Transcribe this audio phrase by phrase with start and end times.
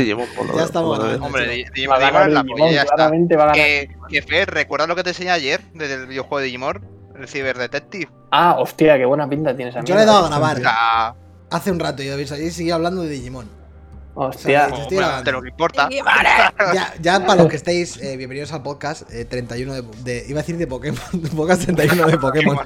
[0.00, 0.26] Digimon.
[0.36, 0.98] Por lo Ya estamos.
[0.98, 2.94] Hombre, Digimon, a es la Digimon, polla, ya está.
[2.94, 3.56] claramente va a ganar.
[3.64, 6.84] Que, que Fer, ¿recuerdas lo que te enseñé ayer del videojuego de Digimon?
[7.18, 8.08] El Cyber Detective.
[8.30, 11.14] Ah, hostia, qué buena pinta tienes a Yo le he dado a O grabar
[11.50, 13.48] hace un rato y habéis ahí seguía hablando de Digimon.
[14.14, 14.66] Hostia.
[14.66, 15.24] Te bueno, grabando.
[15.24, 15.88] de lo que importa.
[16.74, 20.40] Ya, ya para los que estéis, eh, bienvenidos al podcast eh, 31 de, de- Iba
[20.40, 21.00] a decir de Pokémon.
[21.36, 22.58] Podcast 31 de Pokémon.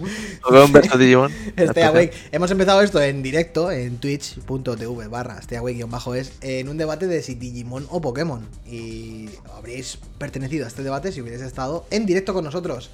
[0.42, 1.32] Pokémon vs Digimon.
[1.56, 2.12] Stay Awake.
[2.32, 7.06] Hemos empezado esto en directo en twitch.tv barra Stay Awake bajo es en un debate
[7.06, 8.46] de si Digimon o Pokémon.
[8.66, 12.90] Y habréis pertenecido a este debate si hubierais estado en directo con nosotros.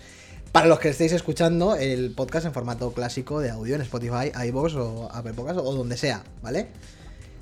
[0.53, 4.75] Para los que estéis escuchando el podcast en formato clásico de audio en Spotify, iVoox
[4.75, 6.69] o Apple Podcast o donde sea, ¿vale?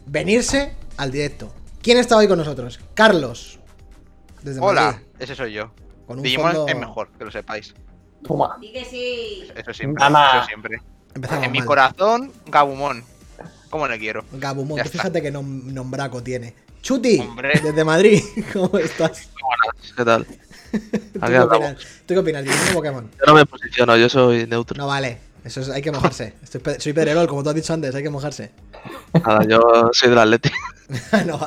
[0.09, 1.53] Venirse al directo.
[1.83, 2.81] ¿Quién está hoy con nosotros?
[2.95, 3.59] Carlos.
[4.43, 5.71] Desde Hola, Madrid, ese soy yo.
[6.07, 7.75] con un Digimon fondo- es mejor, que lo sepáis.
[8.27, 8.57] Toma.
[8.61, 9.49] Di que sí.
[9.55, 10.05] Eso siempre.
[10.05, 10.81] Eso siempre.
[11.15, 13.05] Empezamos En mi corazón, Gabumon.
[13.71, 14.25] ¿Cómo le quiero?
[14.33, 16.55] Gabumon, tú fíjate que nom- nombraco tiene.
[16.81, 17.61] Chuti, Hombre.
[17.63, 19.29] desde Madrid, ¿cómo estás?
[19.97, 20.25] ¿Qué tal?
[20.71, 21.77] ¿Tú qué opinas?
[22.07, 22.45] ¿Tú qué opinas?
[22.45, 23.11] ¿Digimon o Pokémon?
[23.19, 24.77] Yo no me posiciono, yo soy neutro.
[24.79, 26.35] No vale, eso es, hay que mojarse.
[26.43, 28.51] Estoy soy Pedrerol, como tú has dicho antes, hay que mojarse.
[29.15, 30.51] Nada, yo soy del Atleti.
[31.27, 31.41] no.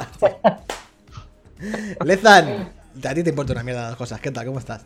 [2.04, 2.70] Lezan,
[3.04, 4.20] a ti te importa una mierda las cosas.
[4.20, 4.46] ¿Qué tal?
[4.46, 4.86] ¿Cómo estás?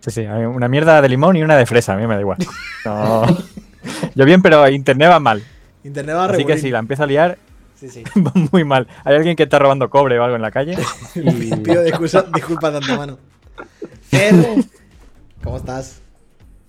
[0.00, 2.38] Sí, sí, una mierda de limón y una de fresa, a mí me da igual.
[2.84, 3.24] No.
[4.14, 5.42] Yo bien, pero internet va mal.
[5.84, 6.60] Internet va a Así que regulín.
[6.60, 7.38] si la empiezo a liar,
[7.82, 8.04] Sí, sí.
[8.16, 8.86] va muy mal.
[9.04, 10.76] Hay alguien que está robando cobre o algo en la calle.
[11.16, 11.56] Y...
[11.56, 13.18] Pido disculpas, disculpas de antemano.
[14.08, 14.34] Fer,
[15.42, 16.01] ¿cómo estás?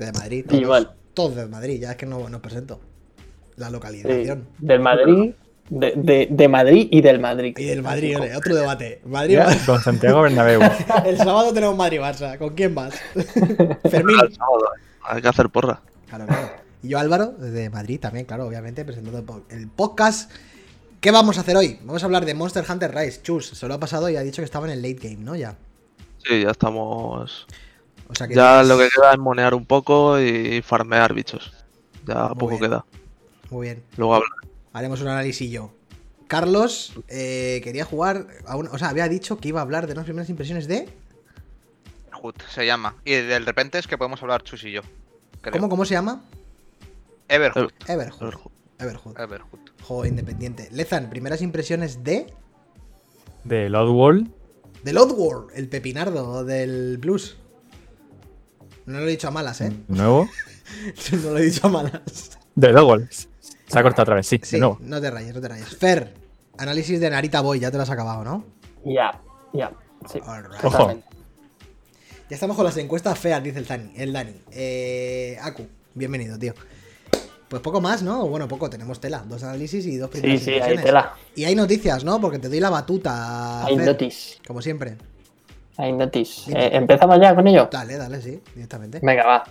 [0.05, 0.45] De Madrid.
[0.47, 0.91] Todos, Igual.
[1.13, 2.79] todos de Madrid, ya es que no nos presento.
[3.55, 4.47] La Sí, localización.
[4.59, 5.31] del Madrid,
[5.69, 7.55] de, de- de Madrid y del Madrid.
[7.57, 9.01] Y del Madrid, ole, otro debate.
[9.05, 10.59] Madrid, Ya, Con Santiago Bernabéu.
[11.05, 12.37] El sábado tenemos Madrid-Barça.
[12.37, 12.95] ¿Con quién vas?
[13.89, 14.19] Fermín.
[14.19, 14.65] Al sábado,
[15.03, 15.81] Hay que hacer porra.
[16.07, 16.49] Claro, claro.
[16.81, 20.31] Y yo, Álvaro, desde Madrid también, claro, obviamente, presentando el el podcast.
[20.99, 21.79] ¿Qué vamos a hacer hoy?
[21.83, 23.21] Vamos a hablar de Monster Hunter Rise.
[23.21, 25.35] Chus, se lo ha pasado y ha dicho que estaba en el late game, ¿no?
[25.35, 25.55] Ya.
[26.25, 27.45] Sí, ya estamos.
[28.13, 31.51] O sea que Ya tienes- lo que queda es monear un poco y farmear bichos.
[32.05, 32.61] Ya Muy poco bien.
[32.61, 32.85] queda.
[33.49, 33.83] Muy bien.
[33.97, 34.27] Luego habla.
[34.71, 35.71] Haremos un análisis yo.
[36.27, 38.27] Carlos eh, quería jugar.
[38.47, 40.87] A un- o sea, había dicho que iba a hablar de unas primeras impresiones de.
[42.11, 42.95] Hood se llama.
[43.03, 44.81] Y de repente es que podemos hablar Chus y yo.
[45.41, 45.51] creo.
[45.53, 46.23] ¿Cómo, cómo se llama?
[47.27, 47.71] Everhood.
[47.87, 48.33] Everhood.
[48.79, 49.19] Everhood.
[49.19, 49.59] Everhood.
[49.83, 50.69] Juego independiente.
[50.71, 52.27] Lezan, primeras impresiones de.
[53.43, 54.29] De World
[54.83, 57.37] Del Oddworld, el pepinardo del blues.
[58.85, 59.71] No lo he dicho a malas, ¿eh?
[59.87, 60.27] nuevo.
[61.23, 62.01] no lo he dicho a malas.
[62.55, 64.77] De World Se ha cortado otra vez, sí, Sí, de nuevo.
[64.81, 65.67] no te rayes, no te rayes.
[65.77, 66.13] Fer,
[66.57, 68.45] análisis de Narita Boy, ya te lo has acabado, ¿no?
[68.85, 69.21] Ya,
[69.53, 69.71] ya.
[70.11, 70.19] Sí.
[70.25, 70.63] Alright.
[70.65, 70.93] Ojo.
[72.29, 73.91] Ya estamos con las encuestas feas, dice el Dani.
[73.95, 74.33] El Dani.
[74.51, 76.53] Eh, Aku, bienvenido, tío.
[77.47, 78.27] Pues poco más, ¿no?
[78.27, 79.23] Bueno, poco, tenemos tela.
[79.27, 80.85] Dos análisis y dos Sí, primeras sí, hay impresiones.
[80.85, 81.13] tela.
[81.35, 82.19] Y hay noticias, ¿no?
[82.19, 83.65] Porque te doy la batuta.
[83.65, 84.37] Hay notice.
[84.47, 84.97] Como siempre.
[85.77, 86.09] Dime.
[86.13, 87.67] Eh, ¿Empezamos ya con ello?
[87.71, 88.99] Dale, dale, sí, directamente.
[89.01, 89.43] Venga, va.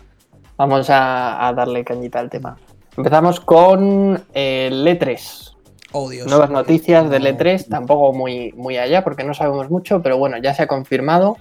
[0.57, 2.57] Vamos a, a darle cañita al tema.
[2.97, 5.55] Empezamos con el E3.
[5.93, 6.27] Oh, Dios.
[6.27, 7.29] Nuevas noticias del No.
[7.31, 11.37] E3, tampoco muy, muy allá porque no sabemos mucho, pero bueno, ya se ha confirmado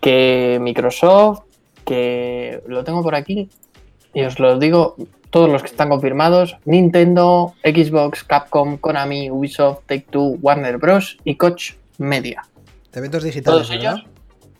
[0.00, 1.42] que Microsoft,
[1.84, 3.48] que lo tengo por aquí,
[4.14, 4.96] y os lo digo,
[5.30, 11.18] todos los que están confirmados, Nintendo, Xbox, Capcom, Konami, Ubisoft, Take-Two, Warner Bros.
[11.24, 12.42] y Koch Media.
[12.96, 13.96] Eventos digitales, Todos ¿verdad?
[13.98, 14.10] ellos.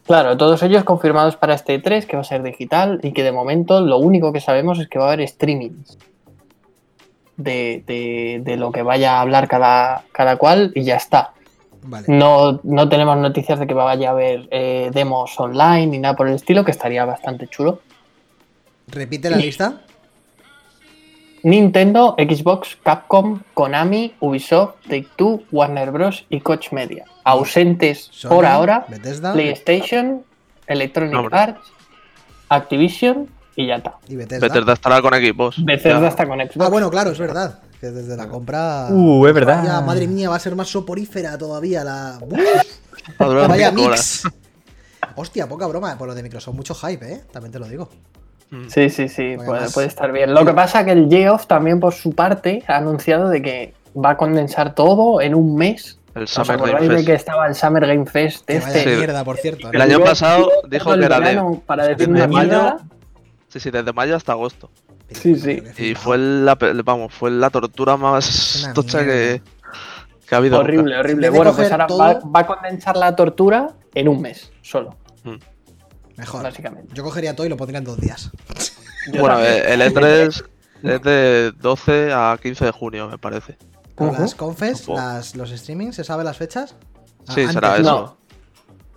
[0.07, 3.33] Claro, todos ellos confirmados para este E3, que va a ser digital y que de
[3.33, 5.99] momento lo único que sabemos es que va a haber streamings
[7.37, 11.33] de, de- de lo que vaya a hablar cada, cada cual y ya está.
[11.83, 12.07] Vale.
[12.09, 16.29] No, no tenemos noticias de que vaya a haber eh, demos online ni nada por
[16.29, 17.81] el estilo, que estaría bastante chulo.
[18.89, 19.83] Repite la lista.
[21.47, 26.27] Nintendo, Xbox, Capcom, Konami, Ubisoft, Take-Two, Warner Bros.
[26.29, 27.05] y Koch Media.
[27.23, 30.25] Ausentes Sony, por ahora, Bethesda PlayStation,
[30.67, 31.39] Electronic Hombre.
[31.39, 31.61] Arts,
[32.49, 33.95] Activision y ya está.
[34.09, 34.49] y Bethesda.
[34.49, 35.65] Bethesda estará con equipos.
[35.65, 36.09] Bethesda Ya.
[36.09, 36.61] está con Xbox.
[36.67, 37.61] Ah, bueno, claro, es verdad.
[37.81, 38.89] Que desde la compra.
[38.91, 39.63] Uh, es verdad.
[39.65, 42.19] Ya, madre mía, va a ser más soporífera todavía la.
[43.19, 44.25] Vaya mix.
[45.15, 46.57] Hostia, poca broma por lo de Microsoft.
[46.57, 47.21] Mucho hype, ¿eh?
[47.33, 47.89] También te lo digo.
[48.51, 48.69] Mm.
[48.69, 50.33] Sí, sí, sí, Porque puede, estar bien.
[50.33, 54.11] Lo que pasa que el Geoff también por su parte ha anunciado de que va
[54.11, 55.99] a condensar todo en un mes.
[56.15, 57.07] El ¿Os Summer acordáis Game de Fest.
[57.09, 58.83] que estaba el Summer Game Fest este?
[58.85, 58.89] Sí.
[58.97, 59.71] mierda, por cierto.
[59.73, 62.77] El año pasado dijo que era de- verano Para decir desde una mayo mierda.
[63.49, 64.71] Sí, sí, desde mayo hasta agosto.
[65.11, 65.63] Sí, sí.
[65.79, 69.41] Y fue la, vamos, fue la tortura más Una tocha que,
[70.29, 70.59] que ha habido.
[70.59, 71.31] Horrible, horrible.
[71.31, 74.97] De Bueno, pues ahora todo- va, va a condensar la tortura en un mes solo,
[76.17, 76.43] Mejor.
[76.43, 76.95] básicamente.
[76.95, 78.31] Yo cogería todo y lo pondría en dos días.
[79.13, 79.53] Yo Bueno, también.
[79.55, 80.45] eh, el E3
[80.83, 83.57] es de 12 a 15 de junio, me parece.
[83.99, 86.75] Las confes, las, los streamings, ¿se sabe las fechas?
[87.35, 87.83] Sí, será eso.
[87.83, 88.17] No.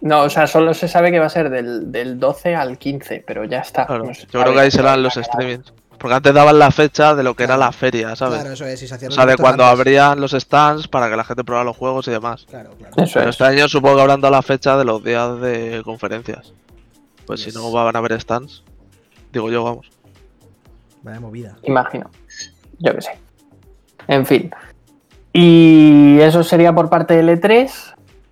[0.01, 3.23] No, o sea, solo se sabe que va a ser del, del 12 al 15,
[3.27, 3.85] pero ya está.
[3.85, 5.73] Claro, No se yo creo que ahí serán los streamings.
[5.97, 8.39] Porque antes daban la fecha de lo que era la feria, ¿sabes?
[8.39, 9.79] Claro, eso es, y se O sea, de cuando antes.
[9.79, 12.45] abrían los stands para que la gente probara los juegos y demás.
[12.49, 12.93] Claro, claro.
[13.03, 13.35] Eso Pero es.
[13.35, 16.53] este año supongo que habrán dado la fecha de los días de conferencias.
[17.29, 17.53] Pues Yes.
[17.53, 18.63] si no van a haber stands.
[19.31, 19.87] Digo yo, vamos.
[21.03, 21.55] Vaya movida.
[21.61, 22.09] Imagino.
[22.79, 23.19] Yo qué sé.
[24.07, 24.49] En fin.
[25.31, 27.71] Y eso sería por parte del E3.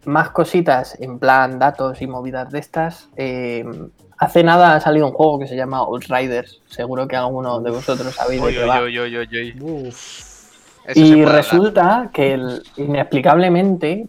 [0.06, 3.08] Más cositas en plan datos y movidas de estas.
[3.18, 3.64] Eh,
[4.18, 6.64] hace nada ha salido un juego que se llama Outriders.
[6.66, 8.80] Seguro que alguno de vosotros sabéis de qué va.
[8.82, 9.56] oy, oy, oy,
[10.96, 11.36] Y hablar.
[11.36, 14.08] resulta que el- inexplicablemente,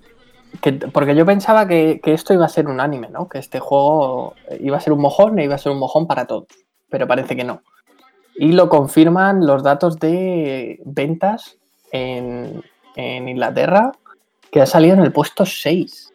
[0.61, 3.29] que, porque yo pensaba que, que esto iba a ser un anime, ¿no?
[3.29, 6.27] Que este juego iba a ser un mojón e iba a ser un mojón para
[6.27, 6.49] todos,
[6.89, 7.63] pero parece que no.
[8.37, 11.59] Y lo confirman los datos de ventas
[11.91, 12.63] en,
[12.97, 13.93] en Inglaterra,
[14.51, 16.13] que ha salido en el puesto 6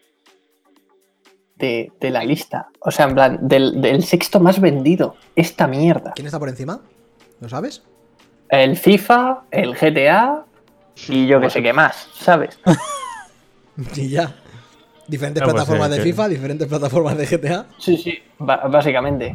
[1.56, 2.70] de, de la lista.
[2.80, 5.16] O sea, en plan, del, del sexto más vendido.
[5.36, 6.14] Esta mierda.
[6.16, 6.82] ¿Quién está por encima?
[7.40, 7.84] ¿Lo sabes?
[8.50, 10.46] El FIFA, el GTA
[11.08, 12.60] y yo que sé qué más, ¿sabes?
[13.96, 14.36] Y ya.
[15.08, 17.66] Diferentes Ah, pues, plataformas eh, de que- FIFA, diferentes plataformas de GTA.
[17.78, 19.34] Sí, sí, básicamente.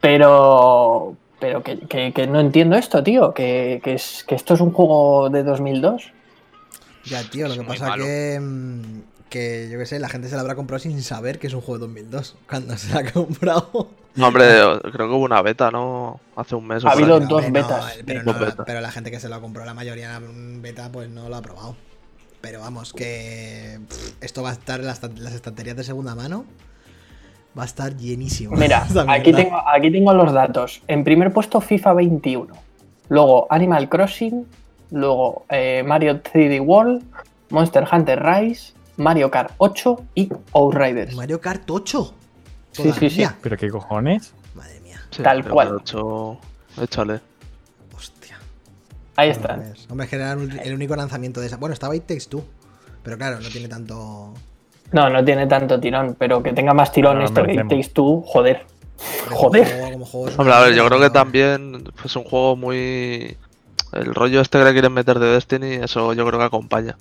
[0.00, 1.16] Pero.
[1.38, 3.34] Pero que, que- que no entiendo esto, tío.
[3.34, 6.12] Que, que es, que esto es un juego de 2002.
[7.04, 8.04] Ya, tío, lo Es que pasa malo.
[8.04, 8.38] que.
[8.40, 11.52] mm, Que yo qué sé, la gente se la habrá comprado sin saber que es
[11.54, 12.36] un juego de 2002.
[12.48, 13.88] Cuando se la ha comprado.
[14.14, 14.44] No, hombre,
[14.80, 16.20] creo que hubo una beta, ¿no?
[16.36, 17.26] Hace un mes o Ha habido ahí.
[17.28, 17.98] dos no, betas.
[18.06, 18.64] pero, Dos no, betas.
[18.66, 21.42] pero la gente que se lo compró, la mayoría en beta, pues no lo ha
[21.42, 21.76] probado.
[22.46, 26.44] Pero vamos, que pff, esto va a estar en las, las estanterías de segunda mano.
[27.58, 28.54] Va a estar llenísimo.
[28.56, 30.80] Mira, aquí tengo, aquí tengo los datos.
[30.86, 32.54] En primer puesto, FIFA 21.
[33.08, 34.46] Luego Animal Crossing.
[34.92, 37.02] Luego eh, Mario 3D World.
[37.50, 38.74] Monster Hunter Rise.
[38.96, 41.16] Mario Kart 8 y Outriders.
[41.16, 42.14] Mario Kart 8.
[42.70, 43.24] Sí, sí, sí.
[43.42, 44.34] ¿Pero qué cojones?
[44.54, 45.66] Madre mía, Sí, Tal cual.
[45.66, 46.38] que lo he hecho-
[46.80, 47.20] Échale.
[49.16, 49.58] Ahí está.
[49.88, 51.56] Hombre, es que era el único lanzamiento de esa.
[51.56, 52.44] Bueno, estaba It Takes Two.
[53.02, 54.34] Pero claro, no tiene tanto.
[54.92, 57.70] No, no tiene tanto tirón, pero que tenga más tirón No, esto que merecemos.
[57.72, 58.66] Takes Two, joder.
[59.30, 59.66] Joder.
[59.66, 63.36] juego- como juego es Hombre, a ver, yo creo que también es un juego muy.
[63.92, 66.96] El rollo este que le quieren meter de Destiny, eso yo creo que acompaña.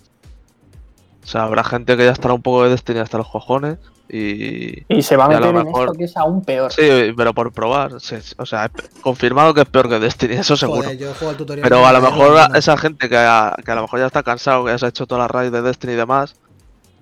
[1.23, 3.77] O sea, habrá gente que ya estará un poco de Destiny hasta los cojones
[4.09, 4.83] y.
[4.93, 6.71] Y se va a a lo meter en mejor- esto que es aún peor.
[6.71, 7.99] Sí, pero por probar.
[7.99, 8.69] sí, o sea,
[9.01, 10.83] confirmado que es peor que Destiny, eso seguro.
[10.83, 11.63] Joder, yo juego al tutorial.
[11.67, 14.23] Pero a lo me mejor esa gente que a, que a lo mejor ya está
[14.23, 16.35] cansado, que ya se ha hecho toda la raid de Destiny y demás,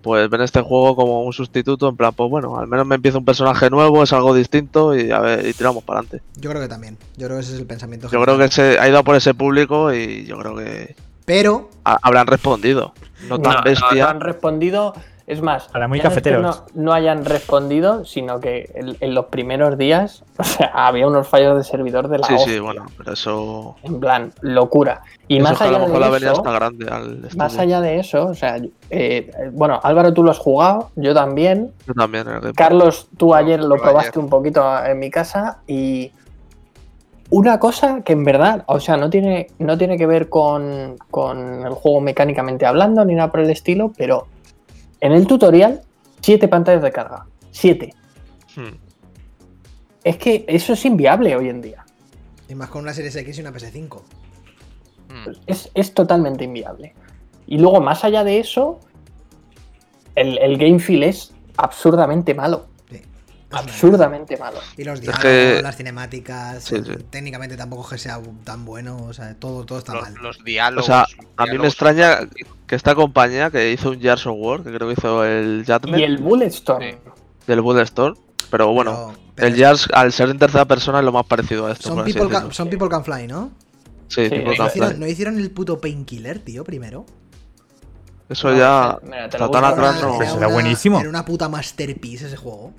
[0.02, 3.18] pues ven este juego como un sustituto, en plan, pues bueno, al menos me empieza
[3.18, 6.26] un personaje nuevo, es algo distinto y a ver, y tiramos para adelante.
[6.42, 6.98] Yo creo que también.
[7.16, 8.10] Yo creo que ese es el pensamiento.
[8.10, 10.96] Yo creo que se ha ido por ese público y yo creo que
[11.26, 12.94] Pero, ha- habrán respondido.
[13.30, 14.04] No tan No, no, bestia.
[14.04, 14.94] no han respondido.
[15.26, 16.64] Es más, Para muy ya no es que cafeteros.
[16.74, 21.28] No, no hayan respondido, sino que en, en los primeros días o sea, había unos
[21.28, 23.76] fallos de servidor de la Sí, sí, bueno, pero eso.
[23.84, 25.02] En plan, locura.
[25.30, 27.80] Y eso más allá lo mejor la de avenida eso, está grande al más allá
[27.80, 28.58] de eso, o sea,
[28.90, 31.72] eh, bueno, Álvaro, tú lo has jugado, yo también.
[31.88, 32.26] Yo también.
[32.56, 34.20] Carlos, tú No, ayer lo probaste ayer.
[34.20, 36.12] un poquito en mi casa y
[37.30, 41.66] una cosa que en verdad, o sea, no tiene, no tiene que ver con, con
[41.66, 44.28] el juego mecánicamente hablando ni nada por el estilo, pero
[45.04, 45.82] en el tutorial,
[46.22, 47.26] siete pantallas de carga.
[47.52, 47.94] Siete.
[48.56, 48.78] Hmm.
[50.02, 51.86] Es que eso es inviable hoy en día.
[52.48, 54.02] y más con una Series X y una PS5.
[55.10, 55.30] Mm.
[55.46, 56.94] Es, es totalmente inviable.
[57.48, 58.80] Y luego, más allá de eso,
[60.16, 62.68] el, el game feel es absurdamente malo.
[63.58, 64.60] Absurdamente malo.
[64.78, 66.92] Y los Es diálogos, que- las cinemáticas, Sí, sí.
[67.10, 70.14] técnicamente tampoco es que sea tan bueno, o sea, todo, todo está Los, mal.
[70.16, 70.86] los O diálogos.
[70.86, 72.20] sea, los a mí me extraña
[72.68, 76.00] que esta compañía que hizo un Gears of War, que creo que hizo el Judgment
[76.00, 76.82] Y el Bulletstorm.
[76.82, 76.96] Sí.
[77.48, 78.16] del Bulletstorm,
[78.50, 81.68] pero bueno, Pero- pero el Gears al ser en tercera persona es lo más parecido
[81.68, 81.90] a esto.
[81.90, 83.52] son, people can, son People Can Fly, ¿no?
[84.08, 87.06] Sí, Sí, tipo sí, ¿No hicieron, no hicieron el puto Painkiller, tío, primero?
[88.30, 88.98] Eso ya.
[89.04, 90.16] mira, te lo está tan atrás, no.
[90.16, 91.00] Pues era era una- buenísimo.
[91.00, 92.74] Era una puta masterpiece ese juego.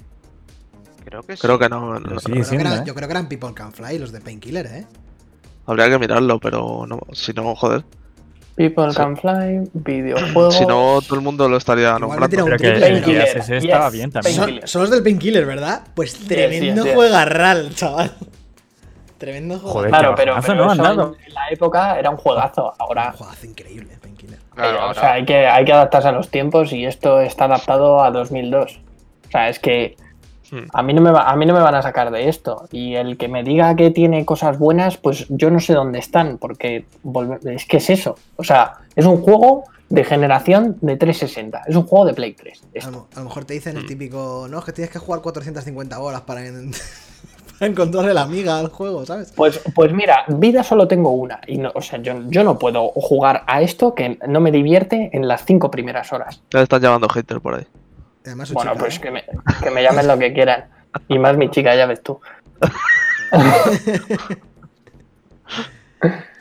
[1.04, 1.42] Creo que sí.
[1.42, 1.96] Creo que no.
[2.18, 2.32] sí.
[2.32, 2.82] Creo, que ¿eh?
[2.86, 4.86] yo creo que eran People Can Fly los de Painkiller, ¿eh?
[5.66, 7.84] Habría que mirarlo, pero no, si no, joder.
[8.56, 8.96] People Sí.
[8.96, 10.54] Can Fly, videojuegos.
[10.56, 12.24] Si no, todo el mundo lo estaría nombrando.
[12.44, 14.60] un Pero que Painkiller, ese estaba yes, bien también.
[14.66, 15.82] Son, los del Painkiller, ¿verdad?
[15.94, 16.94] Pues tremendo sí, sí.
[16.94, 18.14] juegarral, chaval.
[19.18, 19.72] Tremendo juego.
[19.74, 20.72] Joder, Claro, pero, pero ¿no?
[20.72, 22.66] eso en la época era un juegazo.
[22.66, 24.38] Un Ahora, juegazo increíble, Painkiller.
[24.54, 27.20] Claro, eh, o ahora- sea, hay que, hay que adaptarse a los tiempos y esto
[27.20, 28.80] está adaptado a 2002.
[29.28, 29.96] O sea, es que.
[30.72, 32.68] A mí, no me va- a mí no me van a sacar de esto.
[32.72, 36.38] Y el que me diga que tiene cosas buenas, pues yo no sé dónde están,
[36.38, 36.86] porque
[37.44, 38.16] es que es eso.
[38.36, 41.62] O sea, es un juego de generación de 360.
[41.66, 42.62] Es un juego de Play 3.
[42.86, 43.86] A lo, a lo mejor te dicen el Mm.
[43.86, 46.72] típico, no, es que tienes que jugar 450 horas para, en-
[47.58, 49.32] para encontrarle la amiga al juego, ¿sabes?
[49.36, 51.40] Pues, pues mira, vida solo tengo una.
[51.46, 55.10] Y no, o sea, yo, yo no puedo jugar a esto que no me divierte
[55.12, 56.42] en las cinco primeras horas.
[56.50, 57.66] Ya están llamando hater por ahí.
[58.24, 59.00] Además, Bueno, chica, pues ¿eh?
[59.00, 59.24] que me,
[59.62, 60.64] que me llamen lo que quieran.
[61.08, 62.20] Y más mi chica, ya ves tú.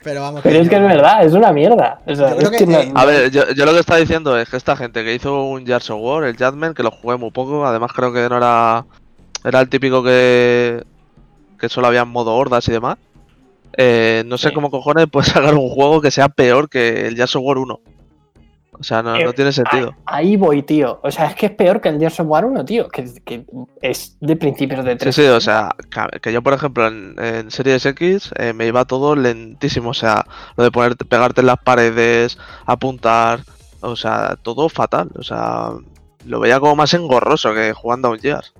[0.04, 0.42] Pero vamos.
[0.44, 2.02] Pero es que es verdad, es una mierda.
[2.06, 3.80] O sea, Yo creo es que, que no- eh, A ver, yo, yo lo que
[3.80, 6.84] está diciendo es que esta gente que hizo un Gears of War, el Jadman, que
[6.84, 8.86] lo jugué muy poco, además creo que no era.
[9.46, 10.84] Era el típico que.
[11.60, 12.98] que solo había modo hordas y demás.
[13.78, 14.54] eh, no sé Sí.
[14.54, 17.80] cómo cojones puede sacar un juego que sea peor que el Gears of War 1.
[18.80, 19.96] O sea, no, Eh, no tiene sentido.
[20.06, 21.00] Ahí voy, tío.
[21.04, 22.88] O sea, es que es peor que el Gears of War 1, tío.
[22.90, 23.46] Que, que
[23.82, 25.16] es de principios de Sí, 3.
[25.16, 28.86] sí, o sea, que- que yo, por ejemplo, en, en Series X eh, me iba
[28.86, 29.92] todo lentísimo.
[29.92, 30.26] O sea,
[30.58, 33.42] lo de ponerte, pegarte en las paredes, apuntar,
[33.82, 35.10] o sea, todo fatal.
[35.18, 35.70] O sea,
[36.26, 38.54] lo veía como más engorroso que jugando a un Gears.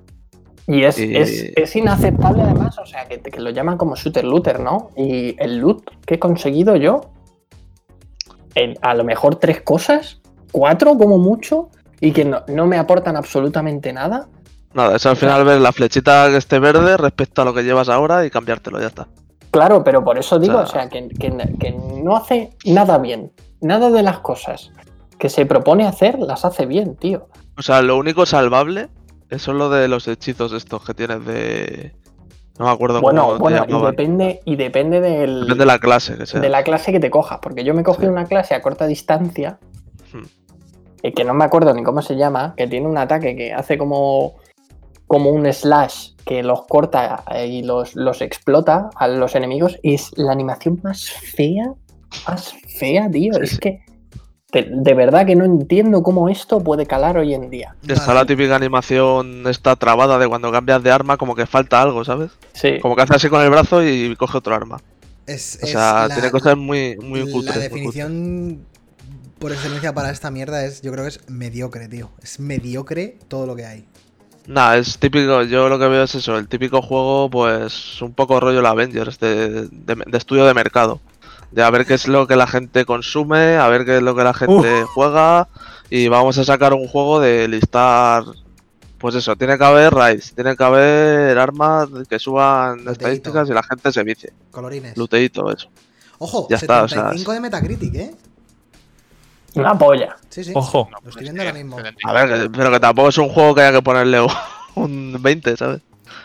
[0.68, 4.24] Y es, Y- es, es inaceptable además, o sea, que, que lo llaman como shooter
[4.24, 4.92] looter, ¿no?
[4.96, 7.02] Y el loot que he conseguido yo,
[8.56, 11.70] en a lo mejor tres cosas, cuatro como mucho,
[12.00, 14.28] y que no, no me aportan absolutamente nada.
[14.74, 17.90] Nada, es al final ver la flechita que esté verde respecto a lo que llevas
[17.90, 19.08] ahora y cambiártelo, ya está.
[19.52, 21.72] Claro, pero por eso digo, O o sea- que, que- que
[22.04, 23.32] no hace nada bien.
[23.62, 24.72] Nada de las cosas
[25.20, 27.28] que se propone hacer las hace bien, tío.
[27.58, 28.90] O sea, lo único salvable
[29.30, 31.94] es lo de los hechizos estos que tienes de...
[32.60, 36.18] No me acuerdo Bueno, cómo bueno, y depende, y depende del, Depende de la clase
[36.18, 36.40] que sea.
[36.40, 38.08] de la clase que te cojas, porque yo me cogí Sí.
[38.08, 39.58] una clase a corta distancia,
[40.12, 41.10] Hmm.
[41.16, 44.36] que no me acuerdo ni cómo se llama, que tiene un ataque que hace como,
[45.08, 49.96] como un slash que los corta eh, y los, los explota a los enemigos, y
[49.96, 51.74] es la animación más fea,
[52.28, 53.34] más fea, tío.
[53.34, 53.58] Sí, es sí.
[53.58, 53.80] que
[54.54, 57.76] de, de verdad que no entiendo cómo esto puede calar hoy en día.
[57.88, 58.20] Está Vale.
[58.20, 62.32] la típica animación esta trabada de cuando cambias de arma como que falta algo, ¿sabes?
[62.54, 62.80] Sí.
[62.82, 64.80] Como que hace así con el brazo y coge otro arma.
[65.26, 67.32] Es, O es sea, la- tiene cosas muy, muy La cutres.
[67.32, 67.62] muy cutres.
[67.64, 68.60] definición
[69.40, 72.10] por excelencia para esta mierda es, yo creo que es mediocre, tío.
[72.22, 73.86] Es mediocre todo lo que hay.
[74.46, 78.40] Nah, es típico, yo lo que veo es eso, el típico juego, pues un poco
[78.42, 81.00] rollo el Avengers, de, de- de estudio de mercado.
[81.54, 84.16] De a ver qué es lo que la gente consume, a ver qué es lo
[84.16, 85.48] que la gente juega,
[85.90, 88.24] y vamos a sacar un juego de listar.
[88.98, 93.62] Pues eso, tiene que haber raids, tiene que haber armas que suban estadísticas y la
[93.62, 94.34] gente se vicie.
[94.50, 94.98] Colorines.
[94.98, 95.70] Luteito, eso.
[96.18, 98.16] Ojo, Ya está, o sea, 75 de Metacritic, ¿eh?
[99.56, 100.16] Una polla.
[100.30, 100.54] Sí, sí.
[100.56, 100.90] Ojo.
[101.04, 101.78] Lo estoy viendo ahora mismo.
[102.06, 104.26] A ver, pero que tampoco es un juego que haya que ponerle
[104.76, 105.82] un 20, ¿sabes?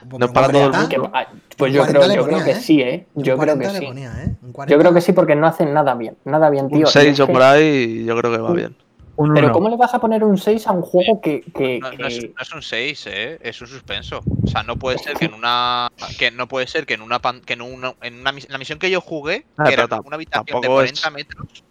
[0.08, 1.12] Pues no para todo el 40, mundo.
[1.12, 2.54] Que- pues Un yo 40 creo, que ¿eh?
[2.54, 3.06] sí, ¿eh?
[3.14, 3.86] un Yo creo 40 que sí.
[3.86, 4.26] ponía, ¿eh?
[4.42, 4.78] Un Yo 40.
[4.78, 6.16] creo que sí porque no hacen nada bien.
[6.24, 6.78] Nada bien, tío.
[6.78, 8.76] Un Y 6 es o por ahí, yo creo que va bien.
[9.16, 9.52] Un Pero uno.
[9.54, 11.40] ¿cómo le vas a poner un 6 a un juego que...
[11.52, 13.38] que- No, no es, que- no es un 6, ¿eh?
[13.42, 14.20] es un suspenso.
[14.44, 15.88] O sea, no puede ser que en una.
[16.18, 17.18] Que no puede ser que en una.
[17.18, 20.14] pan- Que en una, en una la misión que yo jugué, Ah, que era una
[20.14, 21.64] habitación de tampoco es- 40 metros,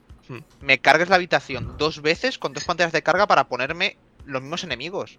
[0.60, 4.65] me cargues la habitación dos veces con dos pantallas de carga para ponerme los mismos
[4.65, 5.17] enemigos.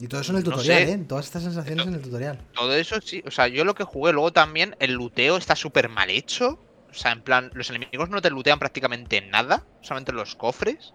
[0.00, 0.92] Y todo eso en el no tutorial, sé.
[0.92, 0.98] ¿eh?
[1.08, 2.40] Todas estas sensaciones en el tutorial.
[2.54, 3.22] Todo eso sí.
[3.26, 6.58] O sea, yo lo que jugué luego también, el luteo está súper mal hecho.
[6.90, 10.92] O sea, en plan, los enemigos no te lutean prácticamente nada, solamente los cofres.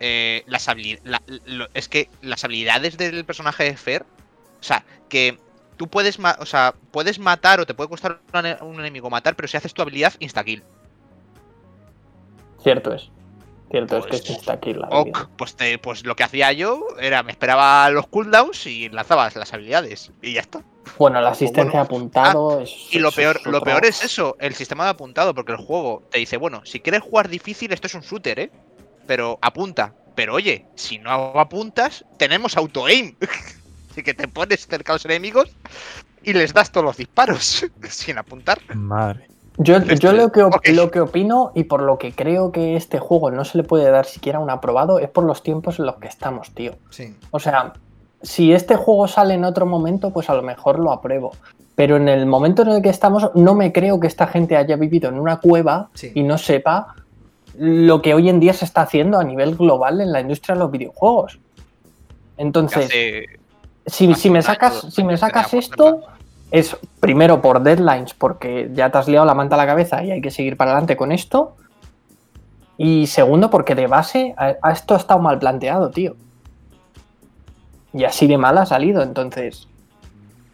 [0.00, 0.66] Eh, las
[1.04, 4.02] la- lo- es que las habilidades del personaje de Fer,
[4.60, 5.38] o sea, que
[5.76, 8.20] tú puedes, ma- o sea, puedes matar o te puede costar
[8.62, 10.62] un enemigo matar, pero si haces tu habilidad, insta-kill.
[12.62, 13.10] Cierto es.
[13.70, 16.86] Cierto es Pues, que está aquí la Ok, pues, te- pues lo que hacía yo
[16.98, 20.10] era, me esperaba los cooldowns y lanzabas las habilidades.
[20.22, 20.64] Y ya está.
[20.98, 21.80] Bueno, la asistencia bueno.
[21.82, 22.70] apuntado es...
[22.70, 25.58] Ah, Y lo peor, es lo peor es eso, el sistema de apuntado, porque el
[25.58, 28.50] juego te dice, bueno, si quieres jugar difícil, esto es un shooter, ¿eh?
[29.06, 29.94] Pero apunta.
[30.16, 33.14] Pero oye, si no apuntas, tenemos auto-aim.
[33.90, 35.48] Así que te pones cerca a los enemigos
[36.22, 38.60] y les das todos los disparos sin apuntar.
[38.74, 39.28] Madre.
[39.62, 43.30] Yo, Este- yo lo, que lo opino y por lo que creo que este juego
[43.30, 46.08] no se le puede dar siquiera un aprobado es por los tiempos en los que
[46.08, 46.72] estamos, tío.
[46.88, 47.14] Sí.
[47.30, 47.74] O sea,
[48.22, 51.32] si este juego sale en otro momento, pues a lo mejor lo apruebo.
[51.74, 54.76] Pero en el momento en el que estamos, no me creo que esta gente haya
[54.76, 56.10] vivido en una cueva Sí.
[56.14, 56.94] y no sepa
[57.58, 60.60] lo que hoy en día se está haciendo a nivel global en la industria de
[60.60, 61.38] los videojuegos.
[62.38, 62.88] Entonces,
[63.84, 66.00] si, me sacas, si me sacas esto,
[66.50, 70.10] es primero por deadlines, porque ya te has liado la manta a la cabeza y
[70.10, 71.56] hay que seguir para adelante con esto.
[72.78, 76.16] Y segundo, porque de base a, a esto ha estado mal planteado, tío.
[77.92, 79.02] y así de mal ha salido.
[79.02, 79.66] Entonces,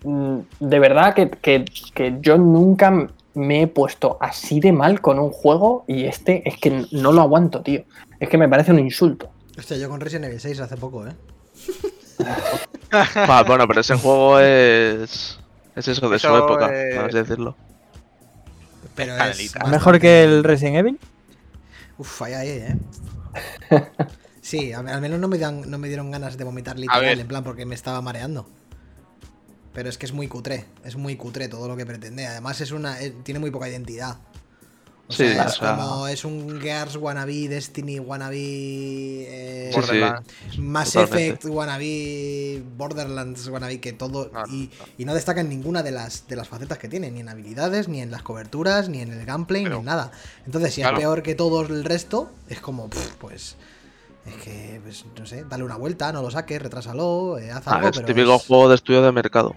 [0.05, 5.19] mm, de verdad que, que- que yo nunca me he puesto así de mal con
[5.19, 7.85] un juego y este es que no lo aguanto, tío.
[8.19, 9.29] Es que me parece un insulto.
[9.59, 11.13] Hostia, yo con Resident Evil 6 hace poco, ¿eh?
[12.91, 15.39] Ah, bueno, pero ese juego es.
[15.77, 17.57] Es eso de su época, es- por así decirlo.
[18.95, 19.19] Pero es.
[19.19, 19.65] Canelita.
[19.67, 20.99] ¿Mejor que el Resident Evil?
[21.99, 22.77] Uf, ahí, ahí, ¿eh?
[24.41, 27.27] Sí, al menos no me, dan, no me dieron ganas de vomitar A literal, en
[27.27, 28.49] plan, porque me estaba mareando.
[29.73, 32.27] Pero es que es muy cutre, es muy cutre todo lo que pretende.
[32.29, 34.19] Además, es una eh, tiene muy poca identidad.
[35.09, 40.61] O Sí, sea, o es sea- como es un Gears wannabe, Destiny wannabe, eh, Sí.
[40.61, 41.27] Mass totalmente.
[41.29, 46.27] Effect wannabe, Borderlands wannabe, que todo No, y, y no destaca en ninguna de las
[46.27, 49.25] de las facetas que tiene, ni en habilidades, ni en las coberturas, ni en el
[49.25, 50.11] gameplay, ni en nada.
[50.45, 50.97] Entonces, si Claro.
[50.97, 52.89] es peor que todo el resto, es como,
[53.21, 53.57] pues
[54.27, 57.77] es que, pues, no sé, dale una vuelta, no lo saques, retrásalo, eh, haz Ah,
[57.77, 59.55] algo, es pero típico es- juego de estudio de mercado.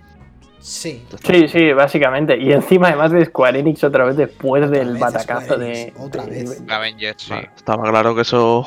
[0.60, 2.38] Sí, Sí, sí, básicamente.
[2.38, 5.94] Y encima, además de Square Enix otra vez después Otra del vez batacazo de.
[5.98, 6.62] Otra de- vez.
[6.68, 7.32] La Avengers, sí.
[7.32, 8.66] Vale, estaba claro que eso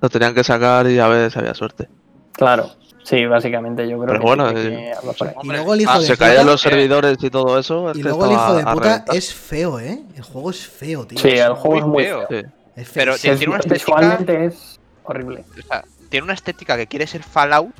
[0.00, 1.88] lo tenían que sacar y a ver si había suerte.
[2.32, 2.70] Claro,
[3.04, 4.26] sí, básicamente yo creo Pero que.
[4.26, 4.94] bueno, sí, que eh.
[5.42, 7.90] Y luego el hijo ah, de Se puta- caían los servidores y todo eso.
[7.90, 10.00] Es y que luego el hijo de puta es feo, ¿eh?
[10.16, 11.18] El juego es feo, tío.
[11.18, 12.26] Sí, el juego es muy feo.
[12.26, 12.40] feo.
[12.40, 12.46] Sí.
[12.76, 13.04] Es feo.
[13.04, 15.44] Pero tiene una estética- visualmente es horrible.
[15.58, 17.74] O sea, tiene una estética que quiere ser Fallout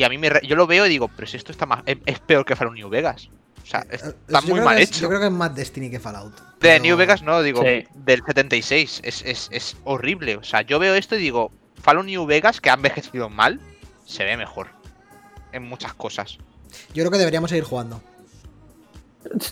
[0.00, 1.82] y a mí me re- yo lo veo y digo, pero si esto está más
[1.84, 3.28] es, es peor que Fallout New Vegas.
[3.62, 5.00] O sea, Eh, está yo muy mal es- hecho.
[5.02, 6.34] Yo creo que es más Destiny que Fallout.
[6.34, 7.84] De pero- New Vegas no, digo, Sí.
[7.94, 9.02] del 76.
[9.04, 10.36] Es, es, es horrible.
[10.38, 13.60] O sea, yo veo esto y digo, Fallout New Vegas, que ha envejecido mal,
[14.06, 14.68] se ve mejor.
[15.52, 16.38] En muchas cosas.
[16.94, 18.00] Yo creo que deberíamos seguir jugando.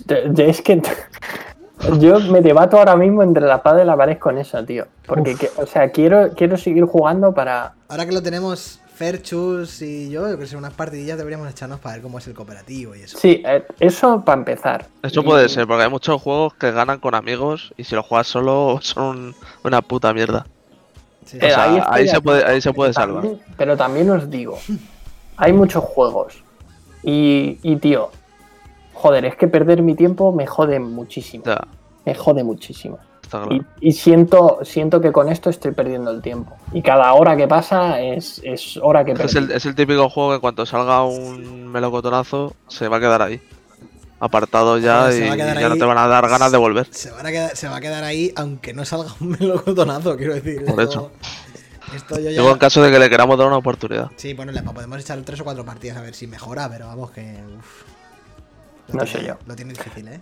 [0.06, 0.80] De- de- Es que
[2.00, 4.86] yo me debato ahora mismo entre la espada y la pared con eso, tío.
[5.06, 7.74] Porque, que- o sea, quiero, quiero seguir jugando para.
[7.88, 11.94] Ahora que lo tenemos Ferchus y yo, yo creo que unas partidillas deberíamos echarnos para
[11.94, 13.16] ver cómo es el cooperativo y eso.
[13.16, 14.86] Sí, eh, eso para empezar.
[15.02, 18.02] Eso Y- puede ser, porque hay muchos juegos que ganan con amigos y si lo
[18.02, 20.46] juegas solo son una puta mierda.
[21.24, 23.22] Sí, Eh, O sea, ahí se puede- ahí se puede salvar.
[23.22, 24.58] también- Pero también os digo,
[25.36, 26.42] hay muchos juegos.
[27.04, 28.10] Y, y, tío,
[28.94, 31.44] joder, es que perder mi tiempo me jode muchísimo.
[31.46, 31.56] O
[32.04, 32.98] Me jode muchísimo.
[33.28, 33.64] Está Y, claro.
[33.80, 36.56] y siento, siento que con esto estoy perdiendo el tiempo.
[36.72, 40.32] Y cada hora que pasa es, es hora que Es el, es el típico juego
[40.34, 43.40] que cuando salga un melocotonazo se va a quedar ahí.
[44.20, 46.88] Apartado ya y ya no te van a dar ganas de volver.
[46.90, 50.34] Se, van a quedar- se va a quedar ahí aunque no salga un melocotonazo, quiero
[50.34, 50.64] decir.
[50.64, 51.12] Por esto,
[51.94, 52.30] esto yo ya...
[52.42, 54.10] Digo en caso de que le queramos dar una oportunidad.
[54.16, 57.12] Sí, bueno, le podemos echar tres o cuatro partidas a ver si mejora, pero vamos
[57.12, 57.38] que...
[57.58, 57.82] uf.
[58.92, 59.34] No tiene- sé yo.
[59.46, 60.20] Lo tiene difícil, ¿eh?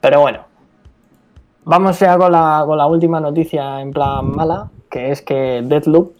[0.00, 0.44] Pero bueno.
[1.68, 6.12] Vamos ya con la, con la última noticia en plan mala, que es que Deadloop,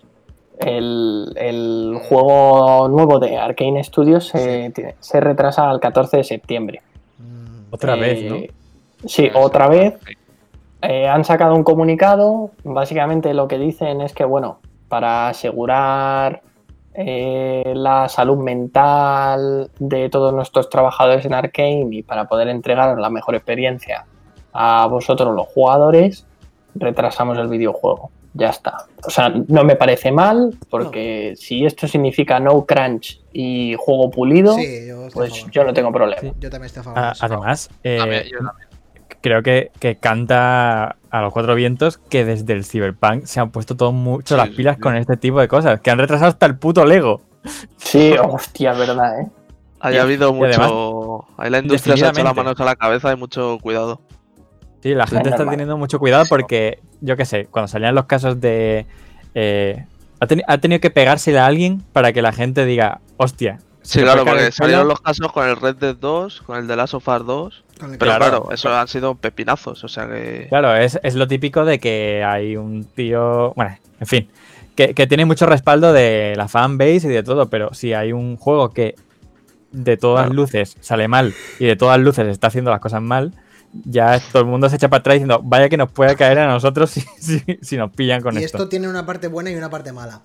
[0.59, 6.83] el, el juego nuevo de Arkane Studios, se, se retrasa al 14 de septiembre.
[7.19, 8.37] Mm, Otra Eh, vez, ¿no?
[9.09, 9.95] Sí, otra vez.
[10.83, 12.51] Eh, han sacado un comunicado.
[12.65, 16.43] Básicamente lo que dicen es que, bueno, para asegurar
[16.95, 23.11] eh, la salud mental de todos nuestros trabajadores en Arkane y para poder entregar la
[23.11, 24.07] mejor experiencia
[24.57, 26.27] a vosotros los jugadores,
[26.75, 28.11] retrasamos el videojuego.
[28.35, 28.85] Ya está.
[29.07, 34.55] O sea, no me parece mal, porque si esto significa no crunch y juego pulido,
[34.57, 36.21] Sí, yo pues yo no tengo problema.
[36.21, 36.33] Sí.
[36.39, 36.99] Yo también estoy a favor.
[36.99, 37.25] Ah, de eso.
[37.25, 38.69] además, eh, yo también.
[39.23, 43.75] creo que, que canta a los cuatro vientos que desde el Cyberpunk se han puesto
[43.75, 44.83] todos mucho Sí, las pilas sí.
[44.83, 47.23] con este tipo de cosas, que han retrasado hasta el puto Lego.
[47.79, 49.29] Sí, hostia, es verdad, ¿eh?
[49.81, 51.25] Haya habido y además, mucho.
[51.39, 54.01] Ahí la industria se ha hecho las manos a la cabeza y mucho cuidado.
[54.89, 55.53] Sí, la gente está normal.
[55.55, 58.87] teniendo mucho cuidado porque, yo qué sé, cuando salían los casos de...
[59.35, 59.85] eh,
[60.21, 63.59] ha, teni- ha tenido que pegársele a alguien para que la gente diga, hostia.
[63.83, 64.89] Sí, claro, porque salieron pelo".
[64.91, 67.65] los casos con el Red Dead 2, con el de Last of Us 2.
[67.79, 68.49] Con el Pero claro, Claro.
[68.53, 70.47] eso han sido pepinazos, o sea que.
[70.49, 73.53] Claro, es, es lo típico de que hay un tío.
[73.55, 74.29] Bueno, en fin.
[74.75, 78.37] Que, que tiene mucho respaldo de la fanbase y de todo, pero si hay un
[78.37, 78.95] juego que
[79.73, 80.35] de todas Claro.
[80.35, 83.33] luces sale mal y de todas luces está haciendo las cosas mal,
[83.85, 86.47] ya todo el mundo se echa para atrás diciendo, vaya que nos puede caer a
[86.49, 88.59] nosotros si, si- si nos pillan con y esto.
[88.59, 90.21] esto tiene una parte buena y una parte mala.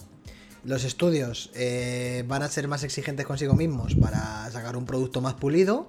[0.64, 5.34] Los estudios eh, van a ser más exigentes consigo mismos para sacar un producto más
[5.34, 5.88] pulido,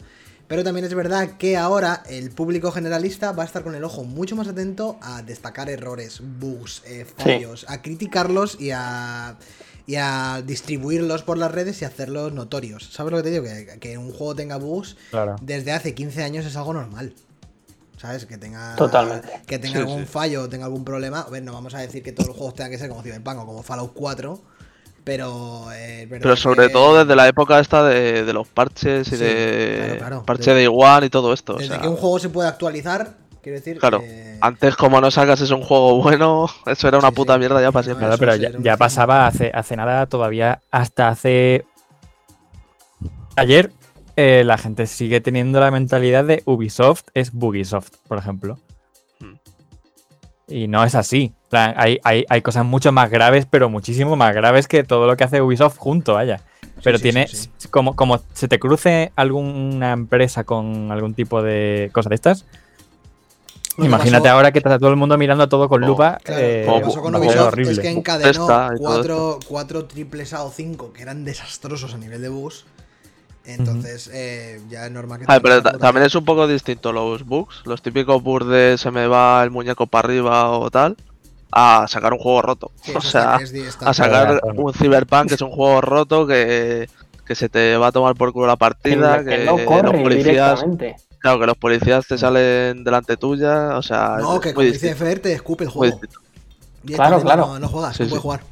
[0.48, 4.04] pero también es verdad que ahora el público generalista va a estar con el ojo
[4.04, 9.36] mucho más atento a destacar errores, bugs, eh, fallos, a criticarlos y a,
[9.86, 12.88] y a distribuirlos por las redes y hacerlos notorios.
[12.92, 13.44] ¿Sabes lo que te digo?
[13.44, 15.36] Que, que un juego tenga bugs Claro.
[15.42, 17.12] desde hace 15 años es algo normal.
[18.02, 18.26] ¿Sabes?
[18.26, 19.28] Que tenga, Totalmente.
[19.46, 20.06] que tenga Sí, algún sí.
[20.06, 21.20] fallo o tenga algún problema.
[21.20, 23.38] A ver, no vamos a decir que todos los juegos tengan que ser como Cyberpunk
[23.38, 24.40] o como Fallout 4.
[25.04, 29.10] Pero, eh, Pero sobre que todo desde la época esta de, de los parches y
[29.12, 30.22] Sí, de claro, claro.
[30.24, 31.54] parche De- de igual y todo esto.
[31.54, 33.78] o Desde sea, que un juego se puede actualizar, quiero decir.
[33.78, 37.34] Claro, que- Antes como no sacas es un juego bueno, eso era una Sí, puta
[37.34, 37.38] sí.
[37.38, 38.18] mierda ya para No, siempre.
[38.18, 41.64] Pero sí ya, ya pasaba hace, hace nada, todavía hasta hace.
[43.36, 43.72] Ayer,
[44.16, 48.58] eh, la gente sigue teniendo la mentalidad de Ubisoft es Bugisoft, por ejemplo.
[49.20, 49.34] Hmm.
[50.48, 51.32] Y no es así.
[51.48, 55.16] Plan, hay, hay, hay cosas mucho más graves, pero muchísimo más graves que todo lo
[55.16, 56.40] que hace Ubisoft junto, vaya.
[56.82, 57.68] Pero sí, tiene, sí, sí.
[57.68, 62.44] Como, como se te cruce alguna empresa con algún tipo de cosa de estas,
[63.76, 66.18] Lo que imagínate pasó- ahora que está todo el mundo mirando todo con Oh, lupa.
[66.24, 67.72] Claro, eh, lo que como- pasó con a Ubisoft horrible.
[67.72, 68.46] es que encadenó
[68.78, 72.64] cuatro, cuatro triples A o cinco que eran desastrosos a nivel de bugs.
[73.44, 75.24] Entonces, eh, ya es normal que.
[75.28, 78.90] A ver, pero también es un poco distinto los bugs, los típicos bugs de se
[78.90, 80.96] me va el muñeco para arriba o tal,
[81.50, 82.70] a sacar un juego roto.
[82.82, 83.38] Sí, o sea,
[83.80, 86.88] a sacar un Cyberpunk que es un juego roto que,
[87.26, 90.64] que se te va a tomar por culo la partida, que que, no los policías,
[91.18, 94.66] claro, que los policías te salen delante tuya, o sea, No, es que muy como
[94.66, 96.00] dice Fer, te escupe el juego.
[96.84, 97.46] Directamente claro.
[97.46, 98.22] No, no juegas, Sí, no puedes sí.
[98.22, 98.51] jugar.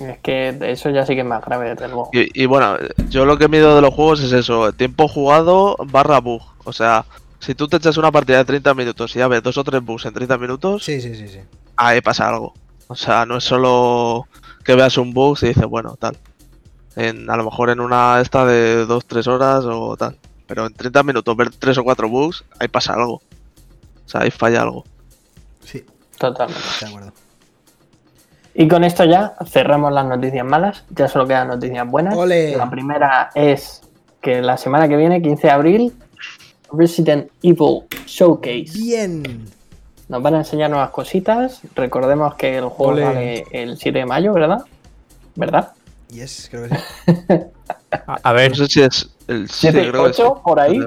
[0.00, 2.08] Es que eso ya sí que es más grave, desde luego.
[2.12, 2.76] Y, y bueno,
[3.08, 6.42] yo lo que mido de los juegos es eso, tiempo jugado barra bug.
[6.64, 7.04] O sea,
[7.40, 9.82] si tú te echas una partida de 30 minutos y ya ves dos o tres
[9.84, 11.40] bugs en 30 minutos, Sí, sí, sí, sí.
[11.76, 12.54] ahí pasa algo.
[12.88, 14.26] O sea, no es solo
[14.64, 16.16] que veas un bug y dices, bueno, tal.
[16.96, 20.16] En, a lo mejor en una esta de 2-3 horas o tal.
[20.46, 23.14] Pero en 30 minutos ver 3 o 4 bugs, ahí pasa algo.
[23.14, 24.84] O sea, ahí falla algo.
[25.64, 25.84] Sí,
[26.18, 26.60] Totalmente.
[26.80, 27.12] de acuerdo.
[28.54, 30.84] Y con esto ya cerramos las noticias malas.
[30.90, 32.14] Ya solo quedan noticias buenas.
[32.16, 32.56] Ole.
[32.56, 33.82] La primera es
[34.20, 35.92] que la semana que viene, 15 de abril,
[36.72, 38.72] Resident Evil Showcase.
[38.74, 39.46] Bien.
[40.08, 41.60] Nos van a enseñar nuevas cositas.
[41.74, 43.02] Recordemos que el juego Ole.
[43.04, 44.64] sale el 7 de mayo, ¿verdad?
[45.34, 45.72] ¿Verdad?
[46.10, 47.34] Yes, creo que sí.
[48.06, 50.22] A, a ver, No sé si es el 7, sí, creo que sí.
[50.22, 50.78] 8, por ahí.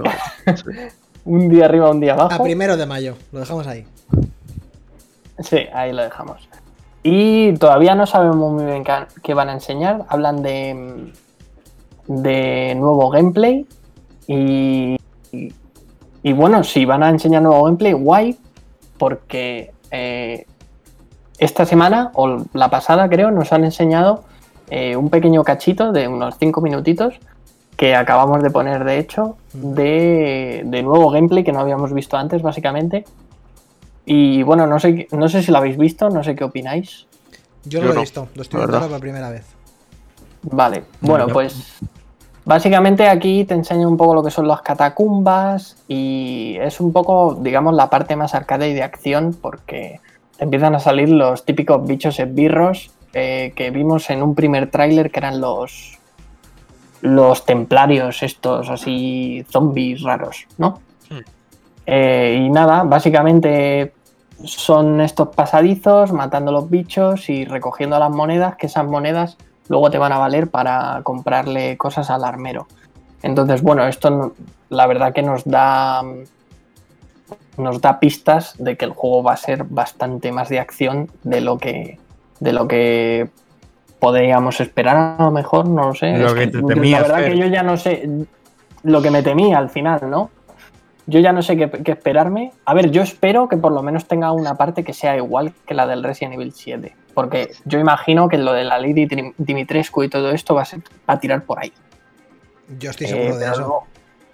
[0.46, 0.62] Sí.
[1.26, 2.44] Un día arriba, un día A abajo.
[2.44, 3.84] primero de mayo, lo dejamos ahí.
[5.40, 6.48] Sí, ahí lo dejamos.
[7.08, 8.84] Y todavía no sabemos muy bien
[9.22, 10.06] qué, van a enseñar.
[10.08, 11.14] Hablan de,
[12.08, 13.68] de nuevo gameplay.
[14.26, 14.98] Y,
[15.32, 15.54] y,
[16.24, 18.40] y bueno, si van a enseñar nuevo gameplay, guay.
[18.98, 20.48] Porque eh,
[21.38, 24.24] esta semana, o la pasada creo, nos han enseñado
[24.72, 27.14] eh, un pequeño cachito de unos 5 minutitos
[27.78, 32.42] que acabamos de poner, de hecho, de, de nuevo gameplay que no habíamos visto antes,
[32.42, 33.06] básicamente.
[34.06, 37.08] Y bueno, no sé, no sé si lo habéis visto, no sé qué opináis.
[37.64, 39.46] Yo no lo he visto, lo estoy viendo por primera vez.
[40.44, 41.34] Vale, No, bueno, no.
[41.34, 41.80] pues
[42.46, 47.36] básicamente aquí te enseño un poco lo que son las catacumbas y es un poco,
[47.42, 50.00] digamos, la parte más arcade y de acción porque
[50.38, 55.10] te empiezan a salir los típicos bichos esbirros eh, que vimos en un primer tráiler
[55.10, 55.98] que eran los
[57.02, 60.80] los templarios estos así zombies raros, ¿no?
[61.86, 63.94] Eh, y nada, básicamente
[64.44, 69.98] son estos pasadizos matando los bichos y recogiendo las monedas, que esas monedas luego te
[69.98, 72.68] van a valer para comprarle cosas al armero.
[73.24, 74.34] Entonces, bueno, esto
[74.70, 76.04] la verdad que nos da
[77.58, 81.42] nos da pistas de que el juego va a ser bastante más de acción de
[81.42, 82.00] lo que
[82.40, 83.30] de lo que
[84.00, 86.18] podríamos esperar a lo mejor, no lo sé.
[86.18, 88.08] Lo Es que te la verdad que yo ya no sé
[88.84, 90.30] lo que me temía al final, ¿no?
[91.08, 92.52] Yo ya no sé qué, qué esperarme.
[92.66, 95.74] A ver, yo espero que por lo menos tenga una parte que sea igual que
[95.76, 96.96] la del Resident Evil 7.
[97.14, 100.66] Porque yo imagino que lo de la Lady Dim- Dimitrescu y todo esto va a,
[100.66, 101.72] ser, va a tirar por ahí.
[102.80, 103.56] Yo estoy Eh, seguro de eso.
[103.60, 103.88] Luego,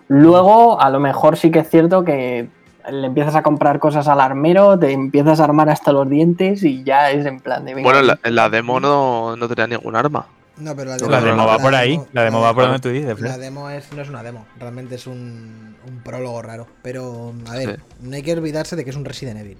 [0.07, 2.47] luego, a lo mejor sí que es cierto que
[2.89, 6.83] le empiezas a comprar cosas al armero, te empiezas a armar hasta los dientes y
[6.83, 7.75] ya es en plan de...
[7.75, 10.25] venga, Bueno, en la, la demo no, no tenía ningún arma.
[10.57, 13.07] No, pero la La demo, va por ahí, la demo va por donde tú dices,
[13.09, 13.39] La Fred.
[13.39, 16.67] demo es, no es una demo, realmente es un, un prólogo raro.
[16.83, 17.95] Pero, a ver, Sí.
[18.01, 19.57] no hay que olvidarse de que es un Resident Evil.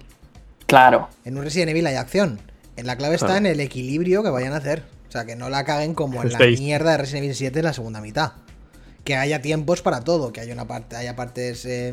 [0.66, 2.40] Claro, En un Resident Evil hay acción.
[2.76, 3.40] En la clave está Claro.
[3.40, 4.84] en el equilibrio que vayan a hacer.
[5.08, 7.64] O sea, que no la caguen como en la mierda de Resident Evil 7 en
[7.66, 8.32] la segunda mitad.
[9.04, 11.92] Que haya tiempos para todo, que haya una parte, haya partes eh,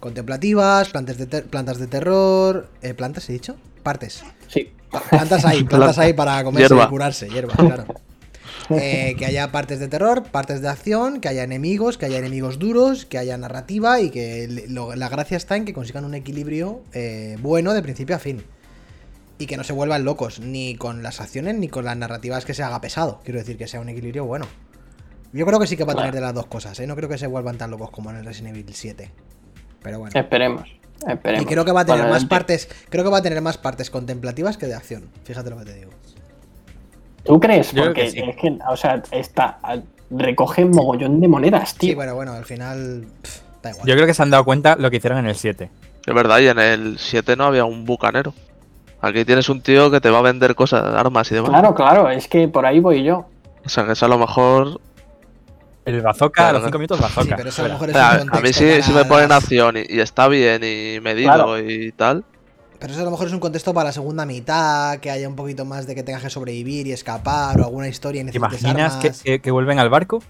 [0.00, 2.68] contemplativas, plantas de, ter- plantas de terror.
[2.82, 3.56] Eh, ¿Plantas he dicho?
[3.82, 4.22] Partes.
[4.48, 4.72] sí.
[5.10, 6.84] Plantas ahí, plantas ahí para comerse Hierba.
[6.84, 7.84] y curarse, hierba, claro.
[8.80, 12.58] Eh, que haya partes de terror, partes de acción, que haya enemigos, que haya enemigos
[12.58, 16.82] duros, que haya narrativa y que lo- la gracia está en que consigan un equilibrio
[16.92, 18.42] eh, bueno de principio a fin.
[19.38, 22.54] Y que no se vuelvan locos, ni con las acciones ni con las narrativas que
[22.54, 23.20] se haga pesado.
[23.22, 24.46] Quiero decir, que sea un equilibrio bueno.
[25.32, 26.86] Yo creo que sí que va a tener de las dos cosas, ¿eh?
[26.86, 29.10] No creo que se vuelvan tan locos como en el Resident Evil 7.
[29.82, 30.18] Pero bueno.
[30.18, 30.68] Esperemos,
[31.06, 31.42] esperemos.
[31.42, 33.58] Y creo que va a tener Bueno, más partes, creo que va a tener más
[33.58, 35.10] partes contemplativas que de acción.
[35.24, 35.90] Fíjate lo que te digo.
[37.26, 37.68] ¿Tú crees?
[37.72, 38.18] Yo creo Porque que sí.
[38.20, 39.58] es que, o sea, está,
[40.10, 41.90] recoge mogollón de monedas, tío.
[41.90, 43.06] Sí, bueno, bueno, al final.
[43.22, 43.86] pff, da igual.
[43.88, 45.70] Yo creo que se han dado cuenta lo que hicieron en el 7.
[46.06, 48.32] Es verdad, y en el 7 no había un bucanero.
[49.00, 51.50] Aquí tienes un tío que te va a vender cosas, armas y demás.
[51.50, 53.26] Claro, claro, es que por ahí voy yo.
[53.64, 54.80] O sea, que eso a lo mejor.
[55.84, 56.72] El bazooka, Claro, a los claro.
[56.72, 57.36] 5 minutos Sí, bazooka.
[57.36, 59.08] pero eso a lo mejor o es sea, un a mí sí, si para me
[59.08, 61.60] ponen acción y, y está bien y medido Claro.
[61.60, 62.24] y tal.
[62.78, 65.36] Pero eso a lo mejor es un contexto para la segunda mitad, que haya un
[65.36, 68.94] poquito más de que tengas que sobrevivir y escapar o alguna historia y ¿Te imaginas
[68.96, 69.22] armas.
[69.22, 70.22] que, que- que vuelven al barco?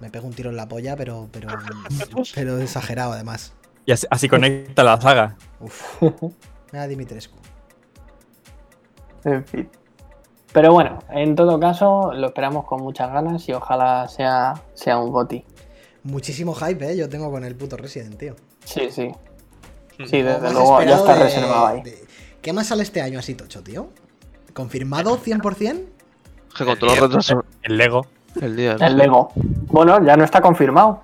[0.00, 1.48] Me pego un tiro en la polla, pero pero
[2.34, 3.52] pero exagerado además.
[3.86, 5.36] Y así, así conecta la saga.
[5.60, 6.02] Uf.
[6.72, 7.38] Mira Dimitrescu.
[9.24, 9.68] En fin.
[10.52, 15.10] Pero bueno, en todo caso, lo esperamos con muchas ganas y ojalá sea, sea un
[15.10, 15.44] goti.
[16.02, 18.36] Muchísimo hype, eh, yo tengo con el puto Resident, tío.
[18.64, 19.10] Sí, sí.
[20.04, 21.82] Sí, desde luego ya está de- reservado ahí.
[21.82, 22.04] de-
[22.42, 23.88] ¿Qué más sale este año así tocho, tío?
[24.52, 25.86] ¿Confirmado 100%?
[26.56, 27.44] Que con todos los retrasos.
[27.62, 28.06] El Lego.
[28.40, 28.76] El día.
[28.80, 29.32] El Lego.
[29.34, 31.02] Bueno, ya no está confirmado.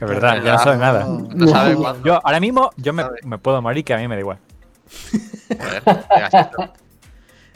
[0.00, 1.06] Es verdad, ya no sabe nada.
[1.06, 1.76] No sabe.
[2.04, 4.38] Yo ahora mismo yo me, me puedo morir que a mí me da igual.
[5.58, 5.82] Joder.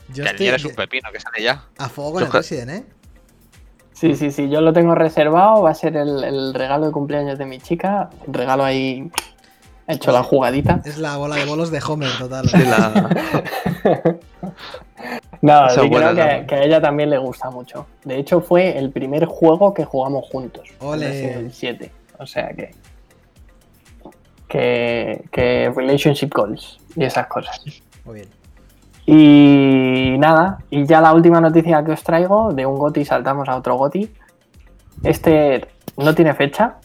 [0.09, 1.65] Yo que el estoy niño es un pepino, que sale ya.
[1.77, 2.33] a fuego con el.
[2.33, 2.85] Resident, eh.
[3.93, 5.63] Sí, sí, sí, yo lo tengo reservado.
[5.63, 8.09] Va a ser el, el regalo de cumpleaños de mi chica.
[8.27, 9.11] Regalo ahí.
[9.89, 10.81] He hecho la jugadita.
[10.85, 12.49] Es la bola de bolos de Homer, total.
[12.49, 13.09] Sí, la-
[15.41, 16.47] No, sí buena, creo que, ¿no?
[16.47, 17.87] que a ella también le gusta mucho.
[18.05, 20.69] De hecho, fue el primer juego que jugamos juntos.
[20.81, 21.35] Ole.
[21.35, 21.91] El 7.
[22.19, 22.73] O sea que.
[24.49, 27.61] Que, que Relationship Goals y esas cosas.
[28.05, 28.29] Muy bien.
[29.07, 33.57] Y nada, y ya la última noticia que os traigo, de un GOTI saltamos a
[33.57, 34.11] otro GOTI.
[35.03, 36.77] Este no tiene fecha,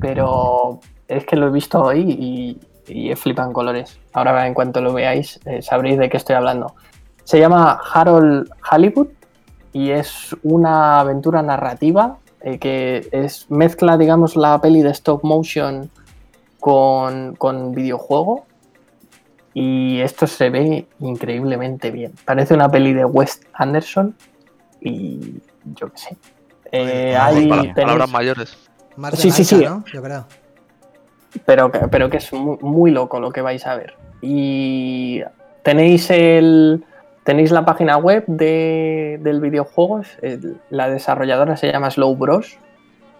[0.00, 2.60] pero es que lo he visto hoy y,
[3.10, 3.98] y flipan colores.
[4.12, 6.74] Ahora en cuanto lo veáis eh, sabréis de qué estoy hablando.
[7.24, 9.08] Se llama Harold Hollywood
[9.72, 15.88] y es una aventura narrativa eh, que es mezcla, digamos, la peli de stop motion
[16.60, 18.46] con, con videojuego
[19.54, 22.12] y esto se ve increíblemente bien.
[22.24, 24.14] Parece una peli de Wes Anderson
[24.80, 25.34] y
[25.76, 26.16] yo qué sé.
[26.72, 28.58] Eh, hay- tenéis- palabras mayores.
[29.14, 29.64] Sí, sí, sí.
[29.64, 29.84] ¿no?
[29.92, 30.24] Yo creo.
[31.44, 33.94] Pero, que- pero que es muy, muy loco lo que vais a ver.
[34.20, 35.22] Y
[35.62, 36.84] tenéis el
[37.24, 40.02] tenéis la página web de, del videojuego,
[40.70, 42.58] la desarrolladora se llama Slow Bros.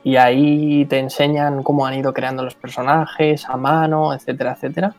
[0.04, 4.94] Y ahí te enseñan cómo han ido creando los personajes a mano, etcétera, etcétera.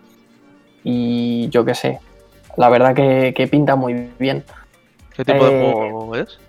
[0.85, 1.99] Y yo qué sé,
[2.55, 4.43] la verdad que, que pinta muy bien.
[5.15, 5.59] ¿Qué tipo de Eh,
[5.91, 6.39] juego es?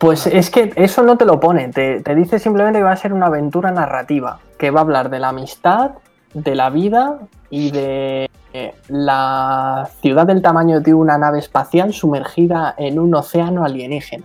[0.00, 2.96] Pues es que eso no te lo pone, te, te dice simplemente que va a
[2.96, 5.90] ser una aventura narrativa, que va a hablar de la amistad,
[6.32, 7.18] de la vida
[7.50, 13.62] y de eh, la ciudad del tamaño de una nave espacial sumergida en un océano
[13.64, 14.24] alienígena.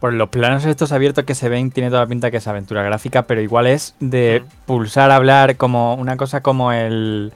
[0.00, 2.82] Por los planos estos abiertos que se ven, tiene toda la pinta que es aventura
[2.82, 4.48] gráfica, pero igual es de Mm.
[4.66, 7.32] pulsar, hablar, como una cosa como el.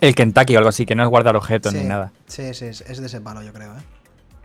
[0.00, 1.78] El Kentucky o algo así, que no es guardar objetos Sí.
[1.78, 2.10] ni nada.
[2.26, 3.80] Sí, sí, es, es de ese palo, yo creo, eh.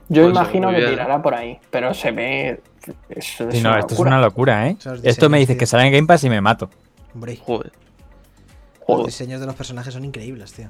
[0.09, 2.61] Yo Pues, imagino que tirará por ahí, pero se ve...
[3.09, 4.75] Eso es Sí, no, esto es una locura, ¿eh?
[4.79, 5.59] Esos Esto me diseños, dice tío.
[5.59, 6.69] que sale en Game Pass y me mato.
[7.13, 7.71] Hombre, Joder.
[8.87, 10.69] los diseños de los personajes son increíbles, tío.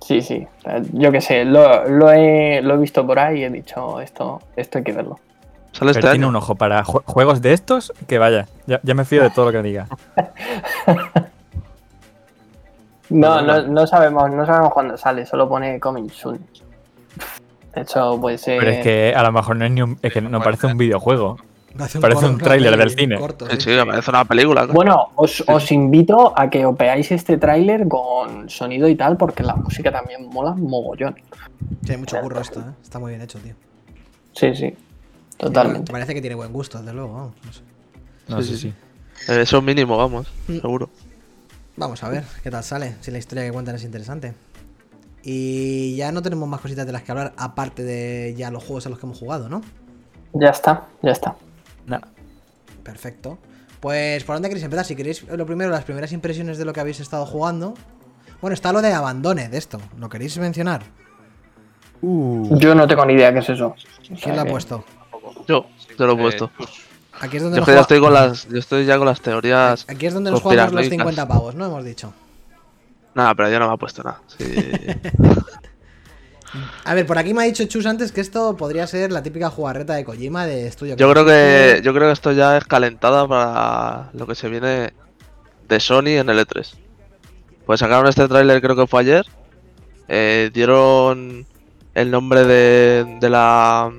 [0.00, 0.46] Sí, sí,
[0.92, 4.40] yo qué sé, lo, lo he, lo he visto por ahí y he dicho, esto,
[4.54, 5.18] esto hay que verlo.
[5.72, 6.30] Sale este Pero tiene año.
[6.30, 8.46] un ojo para ju- juegos de estos, que vaya.
[8.66, 9.88] Ya, ya me fío de todo lo que diga.
[13.08, 16.44] No, no, no sabemos, no sabemos cuándo sale, solo pone coming soon.
[17.76, 19.98] De hecho, pues Pero es que a lo mejor no es ni un.
[20.02, 21.36] Es que no parece un videojuego.
[21.76, 23.18] Parece Parece un corto, tráiler del cine.
[23.18, 23.60] corto, Sí, sí.
[23.60, 24.62] sí, me parece una película.
[24.62, 24.72] claro.
[24.72, 29.42] Bueno, os, os invito a que os veáis este tráiler con sonido y tal, porque
[29.42, 31.14] la música también mola mogollón.
[31.84, 32.72] Sí, hay mucho curro esto, eh.
[32.82, 33.52] Está muy bien hecho, tío.
[34.32, 34.74] Sí, sí,
[35.36, 35.92] totalmente.
[35.92, 37.34] Parece que tiene buen gusto, desde luego, vamos.
[37.44, 37.60] no sé.
[38.28, 38.74] No Sí, sé sí,
[39.26, 39.32] si.
[39.32, 40.32] Eh, Eso mínimo, vamos.
[40.48, 40.60] Mm.
[40.60, 40.88] Seguro.
[41.76, 44.32] Vamos a ver qué tal sale, si la historia que cuentan es interesante.
[45.28, 48.86] Y ya no tenemos más cositas de las que hablar, aparte de ya los juegos
[48.86, 49.60] a los que hemos jugado, ¿no?
[50.34, 51.34] Ya está, ya está.
[51.84, 51.98] No.
[52.84, 53.36] Perfecto.
[53.80, 54.84] Pues, ¿por dónde queréis empezar?
[54.84, 57.74] Si queréis, lo primero, las primeras impresiones de lo que habéis estado jugando.
[58.40, 59.80] Bueno, está lo de Abandone, de esto.
[59.98, 60.82] ¿Lo queréis mencionar?
[62.02, 63.68] Yo no tengo ni idea qué es eso.
[63.68, 64.84] O sea ¿Quién lo ha que- puesto?
[65.48, 65.66] Yo,
[65.98, 66.50] yo lo he Eh, puesto.
[66.56, 66.70] pues,
[67.20, 68.46] Aquí es donde Yo nos que ya juega- estoy con las.
[68.48, 69.86] Yo estoy ya con las teorías.
[69.88, 71.14] Aquí es donde nos jugamos los conspiranoicas.
[71.16, 71.66] 50 pavos, ¿no?
[71.66, 72.12] Hemos dicho.
[73.16, 74.20] Nada, pero yo no me ha puesto nada.
[74.26, 74.44] Sí.
[76.84, 79.48] A ver, por aquí me ha dicho Chus antes que esto podría ser la típica
[79.48, 80.96] jugarreta de Kojima de estudio.
[80.96, 84.92] Yo creo que yo creo que esto ya es calentada para lo que se viene
[85.66, 86.74] de Sony en el E3.
[87.64, 89.24] Pues sacaron este tráiler creo que fue ayer.
[90.08, 91.46] Eh, dieron
[91.94, 93.90] el nombre de, de la,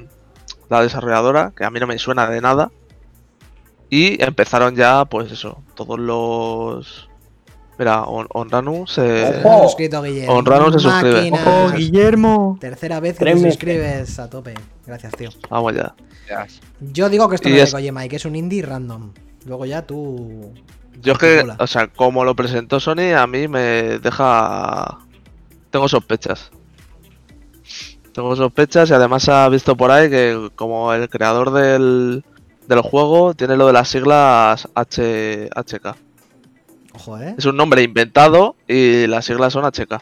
[0.69, 2.69] la desarrolladora, que a mí no me suena de nada.
[3.89, 7.06] Y empezaron ya, pues eso, todos los...
[7.79, 9.41] Mira, On- Onranu se...
[9.43, 9.63] Ojo.
[9.63, 10.33] suscrito, Guillermo.
[10.33, 11.29] Honrano se suscribe.
[11.31, 11.41] Máquina.
[11.65, 12.57] ¡Ojo, Guillermo!
[12.59, 13.41] Tercera vez que Créeme.
[13.43, 14.55] te suscribes a tope.
[14.85, 15.29] Gracias, tío.
[15.49, 15.93] Vamos ya.
[16.79, 18.63] Yo digo que esto Y no es es- de Kojima y que es un indie
[18.63, 19.11] random.
[19.45, 20.53] Luego ya tú.
[21.01, 21.55] Yo es que, Hola.
[21.59, 24.97] o sea, como lo presentó Sony, a mí me deja...
[25.69, 26.49] Tengo sospechas.
[28.13, 32.25] Tengo sospechas y además se ha visto por ahí que como el creador del,
[32.67, 35.95] del juego tiene lo de las siglas H, HK.
[37.19, 37.36] Eh.
[37.38, 40.01] Es un nombre inventado y las siglas son HK.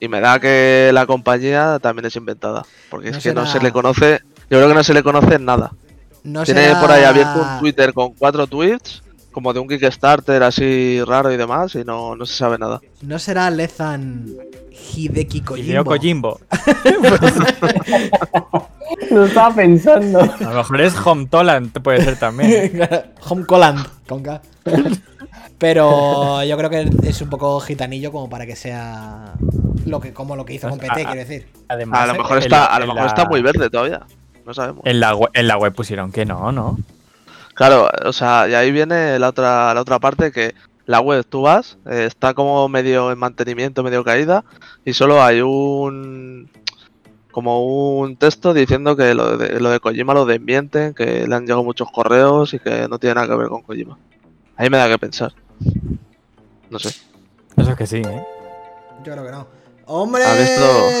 [0.00, 2.64] Y me da que la compañía también es inventada.
[2.90, 4.20] Porque No es que no se le conoce...
[4.50, 5.72] Yo creo que no se le conoce nada.
[6.22, 10.42] No Tiene será- por ahí abierto un Twitter con cuatro tweets, como de un Kickstarter
[10.42, 12.80] así raro y demás, y no, no se sabe nada.
[13.02, 14.26] No será Lezan
[14.94, 16.40] Hideki Hideo Kojimbo.
[16.44, 17.08] Kojimbo.
[19.10, 20.20] Lo estaba pensando.
[20.20, 22.80] A lo mejor es Home Toland, puede ser también.
[23.28, 24.40] Home Coland, con K.
[25.58, 29.34] Pero yo creo que es un poco gitanillo como para que sea
[29.86, 31.48] lo que como lo que hizo con PT, quiero decir.
[31.68, 34.00] Además, A lo mejor en está, a lo mejor la- está muy verde todavía.
[34.46, 34.82] No sabemos.
[34.84, 36.78] En la, we- en la web pusieron que no, ¿no?
[37.54, 40.54] Claro, o sea, y ahí viene la otra, la otra parte que
[40.86, 44.44] la web tú vas, eh, está como medio en mantenimiento, medio caída,
[44.84, 46.50] y solo hay un
[47.30, 47.64] como
[47.98, 51.64] un texto diciendo que lo de, lo de Kojima lo desmienten, que le han llegado
[51.64, 53.96] muchos correos y que no tiene nada que ver con Kojima.
[54.56, 55.32] Ahí me da que pensar.
[56.70, 56.88] No sé.
[57.56, 58.24] Eso es que sí, ¿eh?
[59.04, 59.46] Yo creo que no.
[59.86, 60.24] ¡Hombre!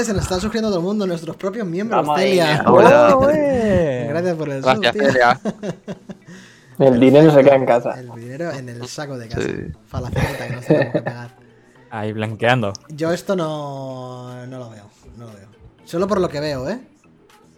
[0.04, 2.58] Se nos está suscribiendo todo el mundo, nuestros propios miembros, Vamos ahí, Celia.
[2.58, 2.70] mira.
[2.70, 3.16] Hola.
[3.16, 4.06] ¡Oh, eh!
[4.10, 5.10] Gracias por el sub, Gracias, tío.
[5.10, 5.40] Celia.
[6.78, 8.00] El dinero se queda en casa.
[8.00, 9.42] El dinero en el saco de casa.
[9.46, 9.72] Sí.
[9.86, 11.30] Falacerita que nos tenemos que pegar.
[11.90, 12.72] Ahí blanqueando.
[12.88, 15.46] Yo esto no, no lo veo, no lo veo.
[15.84, 16.80] Solo por lo que veo, ¿eh?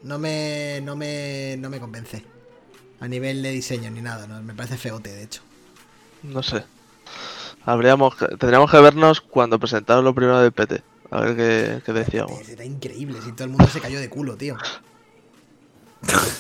[0.03, 2.23] No me, no me, no me convence.
[3.01, 4.43] A nivel de diseño ni nada, ¿no?
[4.43, 5.41] me parece feote, de hecho.
[6.23, 6.65] No sé.
[7.67, 10.83] Habríamos que- tendríamos que vernos cuando presentaron lo primero del PT.
[11.11, 12.41] A ver qué, qué decíamos.
[12.49, 14.57] Está increíble, si todo el mundo se cayó de culo, tío.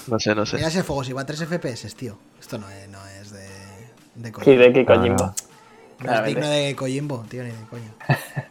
[0.06, 0.56] No sé, no sé.
[0.56, 2.18] Mira ese fuego, si va a 3 FPS, tío.
[2.38, 3.48] Esto no es, no es de,
[4.14, 4.54] de Kojima.
[4.54, 5.24] Hideki Ah, Kojimbo.
[5.24, 5.34] no.
[6.04, 7.92] No es digno de Kojimbo, tío, ni de coño.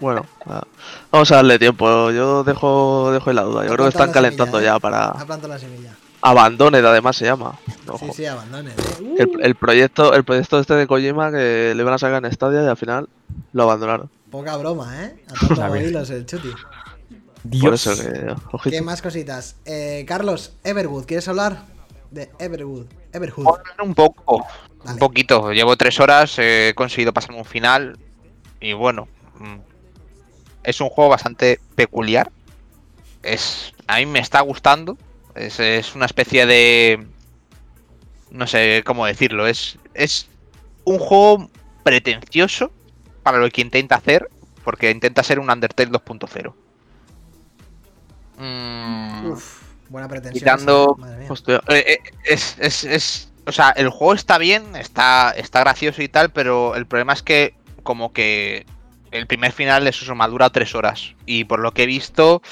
[0.00, 0.62] Bueno, va.
[1.10, 2.10] vamos a darle tiempo.
[2.12, 3.64] Yo dejo, dejo en la duda.
[3.66, 4.80] Yo creo que están calentando semilla, ya ¿eh?
[4.80, 5.96] para Ha plantado la semilla.
[6.20, 7.58] Abandoned, además se llama.
[7.86, 8.06] Ojo.
[8.06, 8.70] Sí, sí, abandone.
[8.70, 9.16] ¿eh?
[9.18, 12.62] El, el proyecto, el proyecto este de Kojima que le iban a sacar en Stadia
[12.62, 13.08] y al final
[13.52, 14.10] lo abandonaron.
[14.30, 15.16] Poca broma, ¿eh?
[15.60, 16.50] A hilos el chuti.
[16.50, 17.86] Por Dios.
[17.86, 18.02] eso
[18.62, 19.56] que, ¿Qué más cositas?
[19.64, 21.62] Eh, Carlos, Everwood, ¿quieres hablar?
[22.10, 22.86] De Everwood.
[23.12, 23.46] Everhood.
[23.82, 24.44] Un poco,
[24.84, 25.52] un poquito.
[25.52, 27.98] Llevo tres horas, he conseguido pasarme un final
[28.60, 29.56] y bueno, mm,
[30.64, 32.30] es un juego bastante peculiar.
[33.22, 34.98] Es, a mí me está gustando.
[35.38, 37.06] Es, es una especie de,
[38.30, 39.46] no sé cómo decirlo.
[39.46, 40.28] Es, es
[40.84, 41.50] un juego
[41.82, 42.72] pretencioso
[43.22, 44.28] para lo que intenta hacer,
[44.64, 46.54] porque intenta ser un Undertale 2.0.
[48.38, 50.38] Mm, Uf, buena pretensión.
[50.38, 50.96] Quitando-.
[51.28, 56.02] Hostia, eh, eh, es, es, es- o sea, el juego está bien, está, está gracioso
[56.02, 58.66] y tal, pero el problema es que como que
[59.10, 61.14] el primer final es eso, me dura tres horas.
[61.24, 62.42] Y por lo que he visto,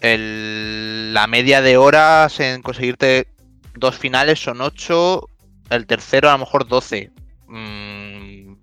[0.00, 3.28] el- la media de horas en conseguirte
[3.74, 5.28] dos finales son ocho,
[5.70, 7.10] el tercero a lo mejor 12.
[7.46, 8.54] Mm,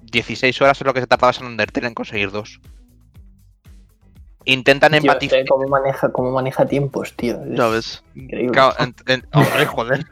[0.00, 2.60] 16 horas es lo que se tardaba en Undertale en conseguir dos.
[4.44, 5.44] Intentan empatizar.
[5.46, 7.40] cómo maneja, cómo maneja tiempos, tío.
[7.44, 8.02] Es ya ves.
[8.16, 8.52] Increíble.
[8.52, 10.04] Claro, en- en- hombre, joder.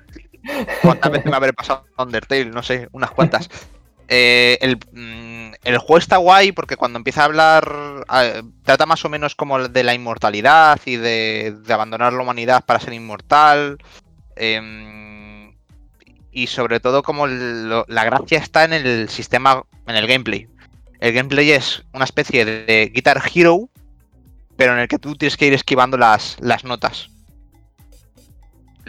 [0.83, 2.47] ¿Cuántas veces me habré pasado Undertale?
[2.47, 3.49] No sé, unas cuantas.
[4.13, 5.30] Eh, el, mm,
[5.65, 8.05] el juego está guay porque cuando empieza a hablar,
[8.65, 12.81] trata más o menos como de la inmortalidad y de, de abandonar la humanidad para
[12.81, 13.79] ser inmortal.
[14.37, 15.55] em,
[16.33, 20.49] y sobre todo como la gracia está en el sistema, en el gameplay.
[21.01, 23.69] El gameplay es una especie de, de Guitar Hero,
[24.57, 27.11] pero en el que tú tienes que ir esquivando las, las notas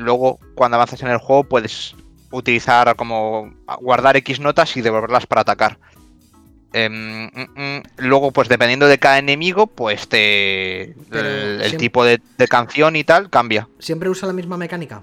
[0.01, 1.95] luego cuando avanzas en el juego puedes
[2.31, 5.77] utilizar como guardar X notas y devolverlas para atacar.
[6.73, 12.47] Em, mm, mm, luego, pues dependiendo de cada enemigo, pues te el, tipo de, de
[12.47, 13.67] canción y tal cambia.
[13.79, 15.01] ¿Siempre usa la misma mecánica?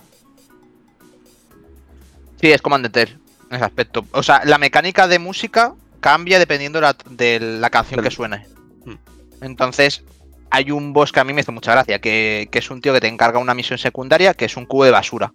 [2.41, 3.19] Sí, es como Undertale
[3.51, 4.05] en ese aspecto.
[4.12, 8.47] O sea, la mecánica de música cambia dependiendo la- de la canción que suene.
[8.85, 8.95] Hmm.
[9.43, 10.05] Entonces,
[10.51, 12.93] hay un boss que a mí me hizo mucha gracia, que, que es un tío
[12.95, 15.33] que te encarga una misión secundaria, que es un cubo de basura.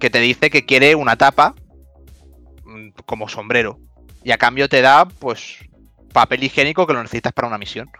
[0.00, 1.54] Que te dice que quiere una tapa
[2.64, 3.78] mm, como sombrero.
[4.24, 5.56] Y a cambio te da, pues,
[6.12, 7.90] papel higiénico que lo necesitas para una misión.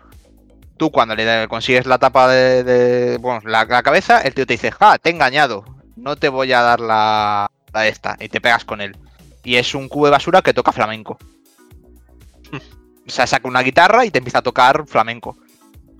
[0.76, 4.54] Tú cuando le consigues la tapa de, de- bueno, la, la cabeza, el tío te
[4.54, 5.64] dice, ja, te he engañado,
[5.96, 8.96] no te voy a dar la, la esta, y te pegas con él.
[9.44, 11.18] Y es un cubo de basura que toca flamenco.
[13.04, 15.36] O sea, saca una guitarra y te empieza a tocar flamenco.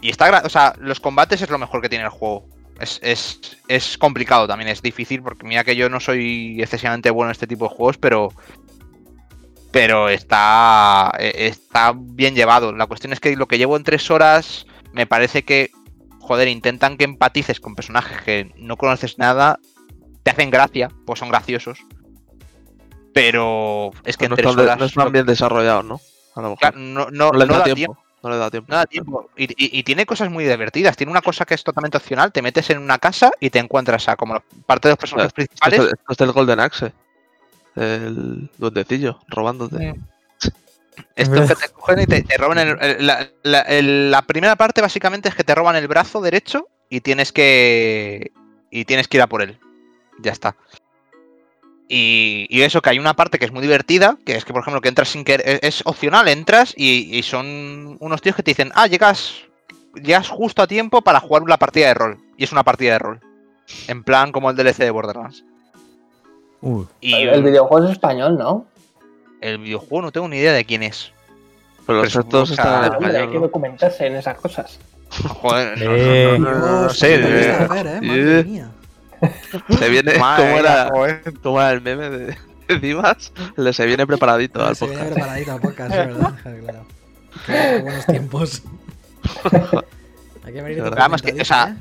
[0.00, 2.48] Y está, o sea, los combates es lo mejor que tiene el juego.
[2.80, 7.30] Es, es, es complicado también, es difícil, porque mira que yo no soy excesivamente bueno
[7.30, 8.28] en este tipo de juegos, pero
[9.72, 12.72] pero está, eh, está bien llevado.
[12.72, 15.70] La cuestión es que lo que llevo en tres horas me parece que,
[16.20, 19.58] joder, intentan que empatices con personajes que no conoces nada,
[20.22, 21.78] te hacen gracia, pues son graciosos.
[23.14, 26.00] Pero es que no, en tres están, de- horas no están bien desarrollados, ¿no?
[26.34, 26.58] A lo mejor.
[26.58, 27.98] claro, no, no- no les no da tiempo, tiempo.
[28.22, 28.66] No le da tiempo.
[28.70, 29.30] No da tiempo.
[29.36, 30.96] Y, y- y tiene cosas muy divertidas.
[30.96, 32.32] Tiene una cosa que es totalmente opcional.
[32.32, 35.80] Te metes en una casa y te encuentras a como parte de los personajes principales.
[35.80, 36.92] esto es del Golden Axe.
[37.76, 39.94] El duendecillo, robándote.
[41.16, 44.56] Estos que te cogen y te, te roban el, el- la, la- el- la primera
[44.56, 48.30] parte básicamente es que te roban el brazo derecho y tienes que
[48.70, 49.58] y tienes que ir a por él.
[50.20, 50.54] Ya está.
[51.88, 54.62] Y, y eso que hay una parte que es muy divertida, que es que por
[54.62, 58.42] ejemplo que entras sin querer, es, es opcional, entras y, y son unos tíos que
[58.42, 59.42] te dicen, ah, llegas,
[59.94, 62.18] llegas justo a tiempo para jugar una partida de rol.
[62.38, 63.20] Y es una partida de rol.
[63.88, 65.44] En plan como el DLC de Borderlands.
[66.62, 68.66] Uy, Y El videojuego es español, ¿no?
[69.40, 71.12] el videojuego no tengo ni idea de quién es.
[71.84, 74.78] Pero los Pero que- están en Hombre, hay español, que documentarse en esas cosas.
[75.10, 76.38] Joder, no, Eh.
[76.38, 78.00] no, no, no, sé, eh, eh, madre
[78.44, 78.70] mía.
[79.78, 82.36] Se viene, Madre ¿cómo, mía, era, era el meme de?
[82.68, 85.14] El de se viene preparadito al Se viene podcast.
[85.16, 86.34] preparadito al podcast, es verdad.
[86.62, 86.86] Claro.
[87.46, 88.62] Qué, buenos tiempos.
[90.44, 90.82] Hay que venir.
[90.82, 91.76] Vamos, que, o sea, ¿eh?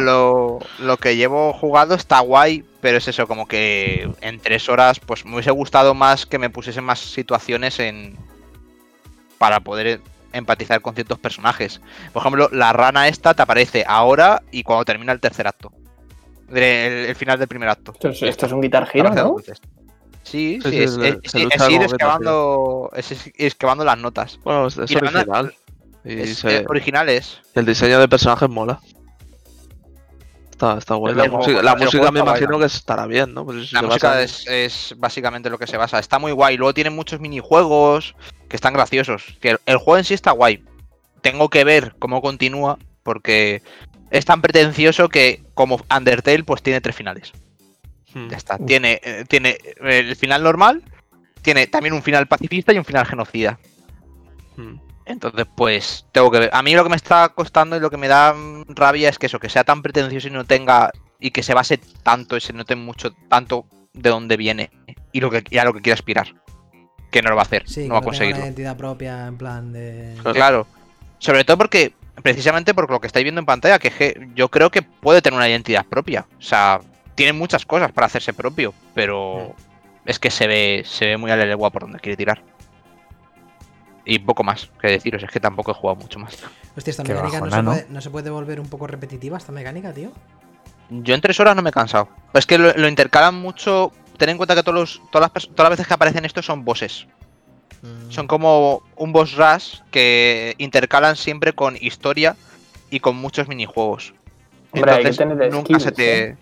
[0.00, 5.00] Lo, lo que llevo jugado está guay, pero es eso, como que en tres horas,
[5.00, 8.16] pues me hubiese gustado más que me pusiesen más situaciones en.
[9.38, 10.00] para poder
[10.32, 11.80] empatizar con ciertos personajes.
[12.12, 15.72] Por ejemplo, la rana esta te aparece ahora y cuando termina el tercer acto.
[16.50, 17.92] El, el final del primer acto.
[17.94, 19.36] Esto es, esto es un Guitar Hero, ¿no?
[20.22, 21.34] Sí, Sí, es, es- es-
[21.70, 24.38] ir escavando, es ir escavando las notas.
[24.44, 25.54] Bueno, es, es Y la banda- original.
[26.04, 27.40] Y Es, se- originales.
[27.54, 28.80] el diseño de personajes mola.
[30.56, 31.14] Está, está guay.
[31.14, 33.44] La música, la música juego me imagino que estará bien, ¿no?
[33.44, 35.98] Pues La música es, es básicamente lo que se basa.
[35.98, 36.56] Está muy guay.
[36.56, 38.16] Luego tiene muchos minijuegos
[38.48, 39.36] que están graciosos.
[39.42, 40.64] Que el, el juego en sí está guay.
[41.20, 43.60] Tengo que ver cómo continúa porque
[44.10, 47.32] es tan pretencioso que como Undertale pues tiene tres finales.
[48.14, 48.30] Hmm.
[48.30, 48.56] Ya está.
[48.56, 50.82] Tiene, eh, tiene el final normal,
[51.42, 53.58] tiene también un final pacifista y un final genocida.
[54.56, 54.76] Hmm.
[55.06, 56.50] Entonces, pues, tengo que ver.
[56.52, 59.18] A mí lo que me está costando y lo que me da mm, rabia es
[59.18, 60.90] que eso, que sea tan pretencioso y no tenga.
[61.20, 64.70] y que se base tanto y se note mucho, tanto de dónde viene
[65.12, 66.26] y, lo que, y a lo que quiere aspirar.
[67.10, 68.42] Que no lo va a hacer, Sí, no va a tenga una conseguirlo.
[68.44, 70.14] identidad propia en plan de.
[70.20, 70.34] Claro.
[70.34, 70.66] Claro.
[71.18, 74.82] Sobre todo porque, precisamente por lo que estáis viendo en pantalla, que yo creo que
[74.82, 76.26] puede tener una identidad propia.
[76.38, 76.80] O sea,
[77.14, 79.54] tiene muchas cosas para hacerse propio, pero
[80.04, 82.42] es que se ve, se ve muy a la legua por donde quiere tirar.
[84.08, 86.38] Y poco más que deciros, es que tampoco he jugado mucho más.
[86.76, 89.50] Hostia, esta Qué mecánica no, se puede, no se puede volver un poco repetitiva, esta
[89.50, 90.12] mecánica, tío.
[90.90, 92.08] Yo en tres horas no me he cansado.
[92.32, 93.90] Es que lo, lo intercalan mucho.
[94.16, 96.64] Ten en cuenta que todos los- todas, las, todas las veces que aparecen estos son
[96.64, 97.08] bosses.
[97.82, 98.10] Mm.
[98.12, 102.36] Son como un boss rush que intercalan siempre con historia
[102.90, 104.14] y con muchos minijuegos.
[104.70, 106.24] Hombre, Entonces nunca skills, se te.
[106.28, 106.36] ¿eh?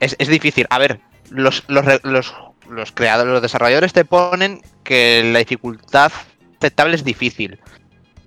[0.00, 0.66] Es, es difícil.
[0.70, 2.34] A ver, los, los,
[2.70, 6.10] los creadores, los desarrolladores te ponen que la dificultad
[6.58, 7.58] aceptable es difícil.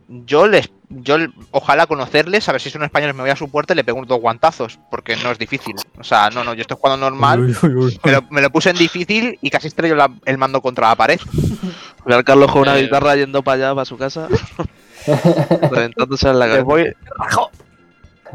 [0.08, 0.70] Yo les.
[0.94, 1.16] Yo
[1.52, 4.04] ojalá conocerles, a ver si son españoles, me voy a su puerta y le pego
[4.06, 5.76] dos guantazos, porque no es difícil.
[5.98, 8.00] O sea, no, no, yo estoy jugando normal, Uy, uy, uy.
[8.04, 10.96] me lo, me lo puse en difícil y casi estrello la- el mando contra la
[10.98, 11.18] pared.
[12.06, 12.82] Ve al Carlos con una Eh.
[12.84, 14.28] guitarra yendo para allá, para su casa.
[15.72, 16.64] reventándose en la cabeza.
[16.64, 16.94] voy-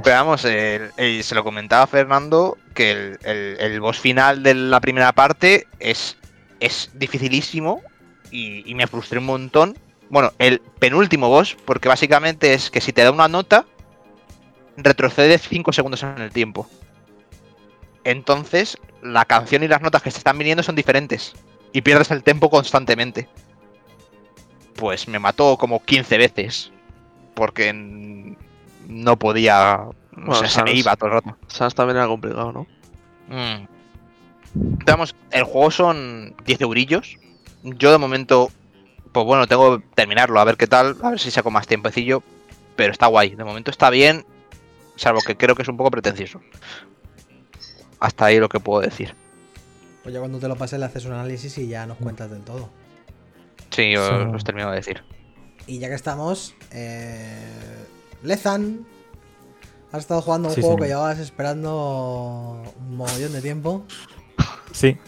[0.02, 4.42] Pero vamos, el- el- se lo comentaba a Fernando que el, el- el boss final
[4.42, 6.16] de la primera parte es,
[6.60, 7.82] es dificilísimo
[8.30, 9.76] y, y me frustré un montón.
[10.08, 13.66] Bueno, el penúltimo boss, porque básicamente es que si te da una nota,
[14.76, 16.68] retrocede 5 segundos en el tiempo.
[18.04, 21.34] Entonces, la canción y las notas que se están viniendo son diferentes
[21.72, 23.28] y pierdes el tempo constantemente.
[24.76, 26.72] Pues me mató como 15 veces
[27.34, 27.72] porque
[28.88, 29.86] no podía.
[30.12, 31.36] No Bueno, sé, se me iba todo el rato.
[31.48, 32.66] Sans también era complicado, ¿no?
[33.28, 33.66] Mm.
[34.86, 37.18] Vamos, el juego son 10 eurillos.
[37.62, 38.50] Yo de momento,
[39.16, 42.22] pues bueno, tengo que terminarlo, a ver qué tal, a ver si saco más tiempecillo.
[42.76, 44.26] Pero está guay, de momento está bien,
[44.96, 46.42] salvo que creo que es un poco pretencioso.
[47.98, 49.14] Hasta ahí lo que puedo decir.
[50.02, 52.42] Pues ya cuando te lo pases le haces un análisis y ya nos cuentas del
[52.42, 52.68] todo.
[53.70, 54.14] Sí, os, Sí.
[54.34, 55.02] os termino de decir.
[55.66, 57.48] Y ya que estamos, eh,
[58.22, 58.86] Lezan.
[59.92, 60.82] Has estado jugando un Sí, juego señor.
[60.86, 63.84] que llevabas esperando un mogollón de tiempo.
[64.72, 64.98] Sí,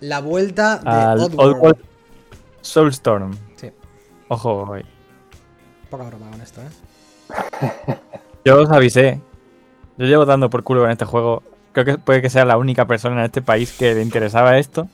[0.00, 1.76] La vuelta de Oddworld.
[2.62, 3.32] Soulstorm.
[3.56, 3.70] Sí,
[4.28, 4.84] Ojo, eh.
[5.90, 6.68] poca broma con esto, ¿eh?
[8.44, 9.20] yo os avisé.
[9.98, 11.42] Yo llevo dando por culo en este juego.
[11.72, 14.88] Creo que puede que sea la única persona en este país que le interesaba esto.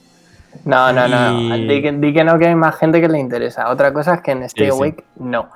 [0.64, 1.32] No, no, no.
[1.32, 1.56] no.
[1.56, 3.68] Y- Di, que, di que no, que hay más gente que le interesa.
[3.70, 4.76] Otra cosa es que en Stay Sí, sí.
[4.76, 5.48] Awake no.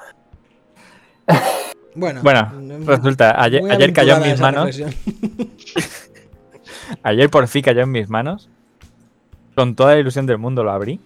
[1.93, 2.53] Bueno, Bueno,
[2.87, 4.81] resulta, ayer, ayer cayó en mis manos.
[7.03, 8.49] Ayer por fin cayó en mis manos.
[9.57, 11.01] Con toda la ilusión del mundo lo abrí.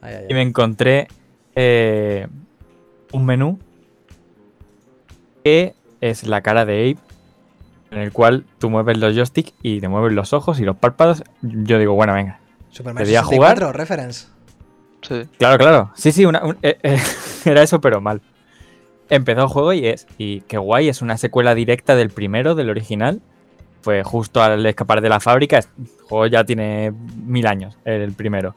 [0.00, 1.08] Ay, ay, Y me encontré
[1.54, 2.26] eh,
[3.12, 3.58] un menú
[5.44, 6.96] que es la cara de Abe,
[7.90, 11.22] en el cual tú mueves los joysticks y te mueves los ojos y los párpados.
[11.42, 12.38] Yo digo, bueno, venga.
[12.70, 14.26] Super Mario ¿Debía 64, reference.
[15.02, 15.22] Sí.
[15.38, 15.90] Claro, claro.
[15.94, 16.98] Sí, sí, una- un- eh, eh,
[17.44, 18.20] era eso, pero mal.
[19.10, 22.68] Empezó el juego y es, y qué guay, es una secuela directa del primero, del
[22.68, 23.22] original.
[23.80, 25.58] Fue justo al escapar de la fábrica.
[25.58, 25.66] El
[26.02, 26.92] juego ya tiene
[27.24, 28.54] mil años, el primero.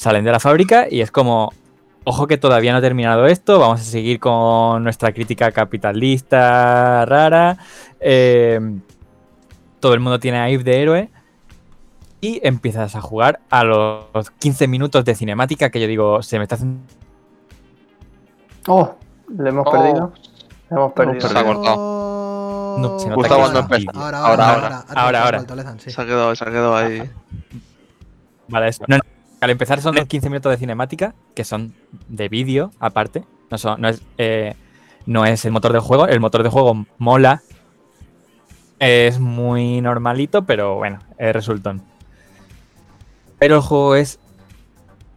[0.00, 1.52] Salen de la fábrica y es como,
[2.04, 7.58] ojo que todavía no ha terminado esto, vamos a seguir con nuestra crítica capitalista rara,
[8.00, 8.58] eh,
[9.78, 11.10] todo el mundo tiene a Eve de héroe
[12.22, 16.44] y empiezas a jugar a los 15 minutos de cinemática que yo digo, se me
[16.44, 16.80] está haciendo...
[18.68, 18.94] Oh,
[19.36, 19.70] le hemos Oh.
[19.70, 20.12] perdido.
[20.70, 21.28] Le hemos perdido.
[21.28, 22.76] Se ha cortado.
[22.78, 23.58] No, se nota empezó.
[23.58, 23.92] antiguo.
[24.02, 24.66] Ahora, Ahora, ahora, ahora.
[24.66, 24.84] ahora.
[25.02, 25.38] Ahora, ahora.
[25.38, 25.90] vuelto, Lezan, sí.
[25.90, 27.02] Se ha quedado, se ha quedado ahí.
[28.48, 28.84] Vale, eso.
[28.88, 29.02] No, no,
[29.40, 31.74] Al empezar son 15 minutos de cinemática, que son
[32.08, 33.24] de vídeo aparte.
[33.50, 34.54] No, son- no es, eh,
[35.06, 36.06] no es el motor de juego.
[36.06, 37.42] El motor de juego mola.
[38.78, 41.82] Es muy normalito, pero bueno, es resultón.
[43.38, 44.18] Pero el juego es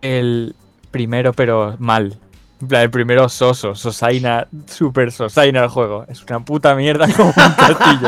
[0.01, 0.55] el
[0.91, 2.17] primero, pero mal.
[2.61, 6.05] En plan, el primero soso, sosaina, super sosaina el juego.
[6.07, 8.07] Es una puta mierda como un castillo.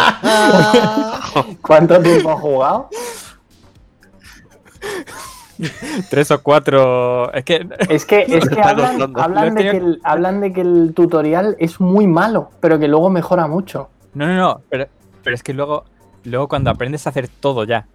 [1.62, 2.90] ¿Cuánto tiempo has jugado?
[6.10, 7.32] Tres o cuatro.
[7.34, 10.94] Es que Es que, es que Está hablan, de que el, hablan de que el
[10.94, 13.90] tutorial es muy malo, pero que luego mejora mucho.
[14.14, 14.88] No, no, no, pero,
[15.24, 15.86] pero es que luego,
[16.24, 17.88] luego cuando aprendes a hacer todo ya,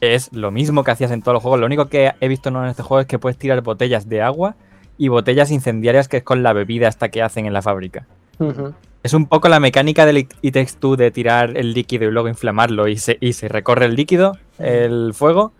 [0.00, 1.60] es lo mismo que hacías en todos los juegos.
[1.60, 4.56] Lo único que he visto en este juego es que puedes tirar botellas de agua
[4.98, 8.06] y botellas incendiarias que es con la bebida hasta que hacen en la fábrica.
[9.02, 12.28] Es un poco la mecánica del It Takes Two de tirar el líquido y luego
[12.28, 15.52] inflamarlo y se, y se recorre el líquido, el fuego,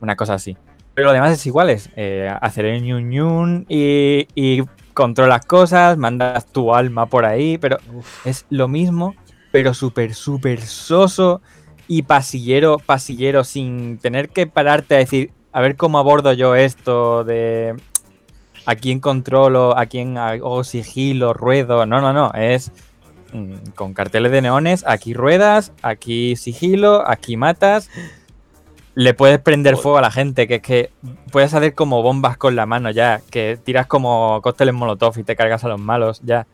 [0.00, 0.56] una cosa así.
[1.00, 5.96] Pero lo demás es igual, es eh, hacer el ñun ñun y, y controlas cosas,
[5.96, 8.26] mandas tu alma por ahí, pero Uf.
[8.26, 9.14] es lo mismo,
[9.50, 11.40] pero súper, súper soso
[11.88, 17.24] y pasillero, pasillero, sin tener que pararte a decir, a ver cómo abordo yo esto
[17.24, 17.76] de
[18.66, 21.86] a quién controlo, a quién hago sigilo, ruedo.
[21.86, 22.72] No, no, no, es
[23.32, 27.88] mm, con carteles de neones, aquí ruedas, aquí sigilo, aquí matas.
[29.00, 30.90] Le puedes prender fuego a la gente, que es que
[31.32, 35.36] puedes hacer como bombas con la mano ya, que tiras como cócteles molotov y te
[35.36, 36.46] cargas a los malos ya.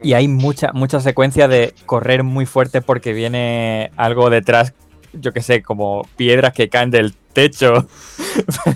[0.00, 4.72] Y hay mucha, mucha secuencia de correr muy fuerte porque viene algo detrás,
[5.14, 7.88] yo que sé, como piedras que caen del techo.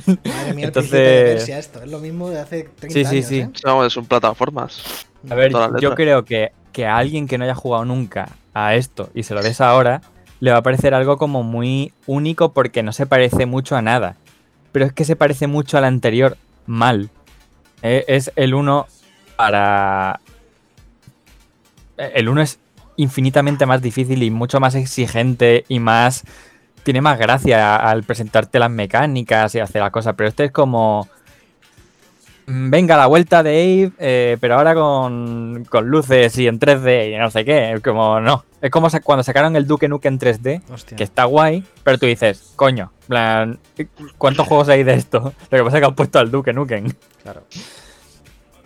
[0.06, 1.82] Madre mía, el Entonces- príncipe de Persia esto.
[1.84, 3.38] Es lo mismo de hace 30 Sí, sí, años, sí.
[3.42, 3.50] ¿eh?
[3.64, 5.06] No, son plataformas.
[5.30, 9.08] A ver, yo creo que, que a alguien que no haya jugado nunca a esto
[9.14, 10.00] y se lo des ahora,
[10.40, 14.16] le va a parecer algo como muy único porque no se parece mucho a nada.
[14.72, 16.36] Pero es que se parece mucho al anterior
[16.66, 17.10] mal.
[17.82, 18.86] Eh, es el uno
[19.36, 20.20] para...
[21.98, 22.58] eh, El uno es
[22.96, 26.24] infinitamente más difícil y mucho más exigente y más...
[26.82, 31.08] Tiene más gracia al presentarte las mecánicas y hacer las cosas, pero este es como...
[32.50, 37.14] "Mm, Venga, la vuelta de Abe, eh, pero ahora con, con luces y en 3D
[37.14, 37.72] y no sé qué.
[37.72, 38.44] Es como, no.
[38.60, 40.96] Es como cuando sacaron el Duke Nukem en 3D, Hostia.
[40.96, 43.58] que está guay, pero tú dices, coño, plan,
[44.18, 45.32] ¿cuántos juegos hay de esto?
[45.50, 46.92] Lo que pasa es que han puesto al Duke Nukem.
[47.22, 47.42] Claro.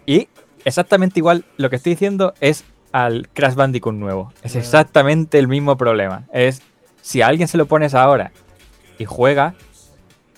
[0.07, 0.29] Y
[0.65, 4.33] exactamente igual, lo que estoy diciendo es al Crash Bandicoot nuevo.
[4.43, 6.25] Es exactamente el mismo problema.
[6.33, 6.63] Es,
[7.03, 8.33] si a alguien se lo pones ahora
[8.99, 9.55] y juega,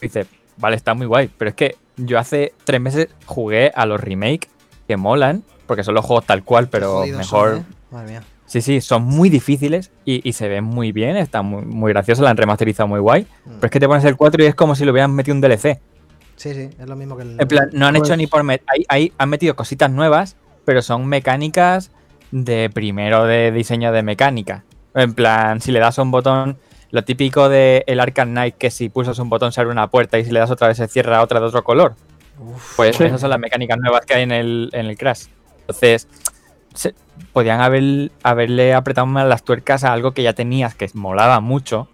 [0.00, 0.26] dice,
[0.56, 4.48] vale, está muy guay, pero es que yo hace tres meses jugué a los remake
[4.86, 7.48] que molan, porque son los juegos tal cual, pero mejor...
[7.50, 7.64] son, ¿eh?
[7.90, 8.22] Madre mía.
[8.46, 12.22] Sí, sí, son muy difíciles y, y se ven muy bien, están muy, muy graciosos,
[12.22, 13.22] la han remasterizado muy guay.
[13.44, 13.50] Mm.
[13.56, 15.40] Pero es que te pones el 4 y es como si le hubieran metido un
[15.40, 15.80] DLC.
[16.36, 17.40] Sí, sí, es lo mismo que el.
[17.40, 18.48] En plan, no han hecho ni por...
[18.48, 21.90] ahí, ahí han metido cositas nuevas, pero son mecánicas
[22.30, 24.64] de primero de diseño de mecánica.
[24.94, 26.58] En plan, si le das a un botón,
[26.90, 30.18] lo típico de el Arkham Knight, que si pulsas un botón se abre una puerta
[30.18, 31.94] y si le das otra vez se cierra otra de otro color.
[32.38, 32.76] Uf.
[32.76, 33.04] Pues Sí.
[33.04, 35.24] esas son las mecánicas nuevas que hay en el, en el Crash.
[35.60, 36.06] Entonces,
[36.74, 36.94] se-
[37.32, 41.88] podían haber, haberle apretado más las tuercas a algo que ya tenías, que molaba mucho.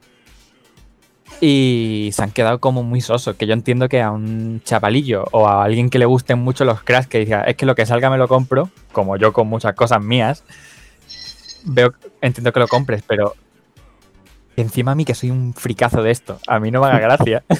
[1.40, 3.34] Y se han quedado como muy sosos.
[3.36, 6.82] Que yo entiendo que a un chavalillo o a alguien que le gusten mucho los
[6.82, 9.74] Crash, que diga, es que lo que salga me lo compro, como yo con muchas
[9.74, 10.44] cosas mías,
[11.64, 13.34] veo, entiendo que lo compres, pero
[14.56, 17.42] encima a mí que soy un fricazo de esto, a mí no me haga gracia.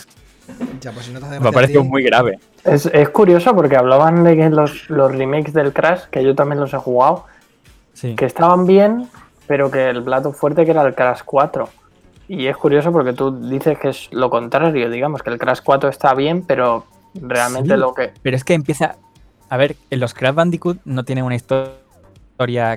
[0.80, 2.38] Ya, pues si no te hace me ti- muy grave.
[2.64, 6.61] Es, es curioso porque hablaban de que los, los remakes del Crash, que yo también
[6.61, 7.24] los he jugado,
[7.95, 8.16] Sí.
[8.16, 9.09] que estaban bien,
[9.47, 11.68] pero que el plato fuerte que era el Crash 4.
[12.28, 15.88] Y es curioso porque tú dices que es lo contrario, digamos, que el Crash 4
[15.88, 17.80] está bien, pero realmente Sí.
[17.80, 18.12] lo que...
[18.20, 18.97] Pero es que empieza.
[19.49, 21.72] A ver, en los Crash Bandicoot no tienen una historia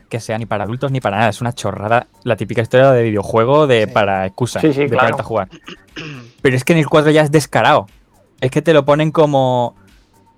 [0.09, 1.29] que sea ni para adultos ni para nada.
[1.29, 2.07] Es una chorrada.
[2.23, 3.91] La típica historia de videojuego de Sí.
[3.91, 5.19] para excusa Sí, sí, de claro.
[5.19, 5.49] a jugar.
[6.41, 7.87] Pero es que en el 4 ya es descarado.
[8.41, 9.75] Es que te lo ponen como.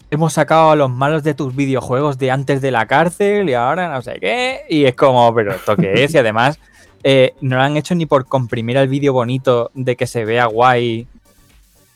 [0.10, 3.90] Hemos sacado a los malos de tus videojuegos de antes de la cárcel y ahora
[3.90, 4.62] no sé qué.
[4.70, 6.14] Y es como, pero ¿esto qué es?
[6.14, 6.60] Y además,
[7.04, 10.46] eh, no lo han hecho ni por comprimir el vídeo bonito de que se vea
[10.46, 11.08] guay.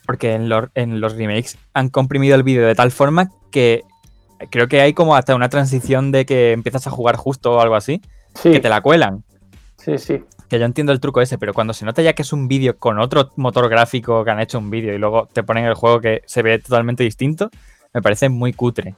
[0.05, 3.85] Porque en los, en los remakes han comprimido el vídeo de tal forma que
[4.49, 7.75] creo que hay como hasta una transición de que empiezas a jugar justo o algo
[7.75, 8.01] así,
[8.35, 9.23] Sí, que te la cuelan.
[9.77, 10.23] sí, sí.
[10.49, 12.77] Que yo entiendo el truco ese, pero cuando se nota ya que es un vídeo
[12.77, 16.01] con otro motor gráfico que han hecho un vídeo y luego te ponen el juego
[16.01, 17.49] que se ve totalmente distinto,
[17.93, 18.95] me parece muy cutre.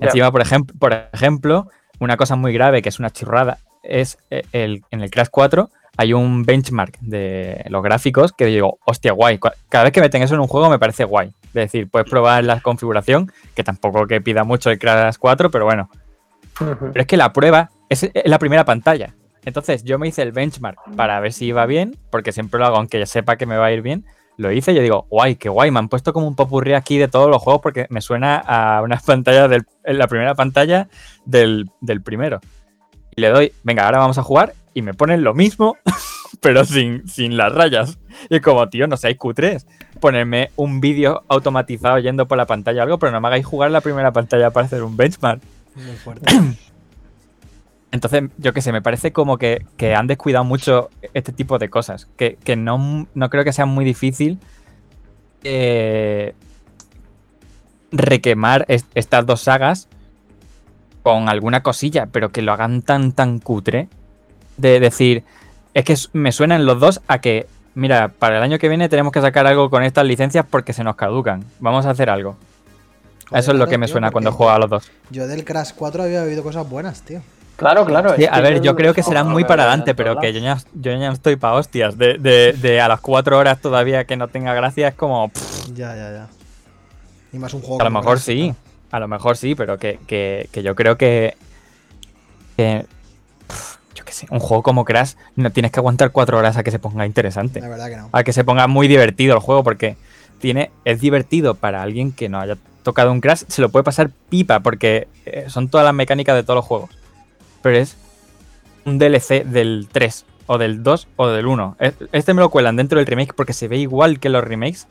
[0.00, 1.68] Encima, por, ejem- por ejemplo,
[2.00, 5.70] una cosa muy grave que es una churrada es eh, el, en el Crash 4
[5.96, 9.38] hay un benchmark de los gráficos que digo, hostia, guay.
[9.68, 11.28] Cada vez que meten eso en un juego me parece guay.
[11.48, 15.64] Es decir, puedes probar la configuración, que tampoco que pida mucho el Crash 4, pero
[15.66, 15.90] bueno,
[16.58, 19.14] pero es que la prueba es la primera pantalla.
[19.44, 22.76] Entonces yo me hice el benchmark para ver si iba bien, porque siempre lo hago
[22.76, 24.04] aunque ya sepa que me va a ir bien.
[24.38, 26.96] Lo hice y yo digo, guay, qué guay, me han puesto como un popurrí aquí
[26.96, 30.88] de todos los juegos porque me suena a una pantalla del, en la primera pantalla
[31.26, 32.40] del, del primero.
[33.16, 35.76] Y le doy, venga, ahora vamos a jugar y me ponen lo mismo,
[36.40, 37.98] pero sin, sin las rayas.
[38.30, 39.66] Y como, tío, no seáis cutres.
[40.00, 43.70] Ponerme un vídeo automatizado yendo por la pantalla o algo, pero no me hagáis jugar
[43.70, 45.40] la primera pantalla para hacer un benchmark.
[45.76, 46.32] Muy fuerte.
[47.92, 51.68] Entonces, yo qué sé, me parece como que, que han descuidado mucho este tipo de
[51.68, 52.08] cosas.
[52.16, 54.38] Que, que no, no creo que sea muy difícil
[55.44, 56.34] eh,
[57.90, 59.88] requemar est- estas dos sagas
[61.02, 63.88] con alguna cosilla, pero que lo hagan tan, tan cutre.
[64.56, 65.24] De decir,
[65.74, 69.12] es que me suenan los dos a que, mira, para el año que viene tenemos
[69.12, 71.44] que sacar algo con estas licencias porque se nos caducan.
[71.58, 72.36] Vamos a hacer algo.
[73.28, 74.90] Joder, Eso es lo que me tío, suena cuando juego a los dos.
[75.10, 77.20] Yo del Crash 4 había oído cosas buenas, tío.
[77.56, 78.14] Claro, claro.
[78.16, 80.90] Sí, a ver, yo creo que serán muy para adelante, pero que yo ya, yo
[80.92, 81.96] ya no estoy para hostias.
[81.96, 85.28] De, de- de a las cuatro horas todavía que no tenga gracia es como.
[85.28, 86.28] pff, Ya, ya, ya.
[87.32, 87.80] Y más un juego.
[87.80, 88.56] a lo mejor Crash, sí, claro.
[88.92, 91.34] A lo mejor sí, pero que, que- que yo creo que.
[92.56, 92.86] que,
[93.48, 96.62] pff, yo qué sé, un juego como Crash no tienes que aguantar cuatro horas a
[96.62, 97.60] que se ponga interesante.
[97.60, 98.08] La verdad que no.
[98.12, 99.96] A que se ponga muy divertido el juego, porque
[100.38, 104.10] tiene, es divertido para alguien que no haya tocado un Crash, se lo puede pasar
[104.28, 106.90] pipa, porque eh, son todas las mecánicas de todos los juegos.
[107.62, 107.96] Pero es
[108.84, 111.76] un DLC del 3, o del 2, o del 1.
[111.78, 114.88] Es- Este me lo cuelan dentro del remake porque se ve igual que los remakes.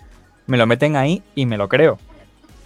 [0.47, 1.99] Me lo meten ahí y me lo creo.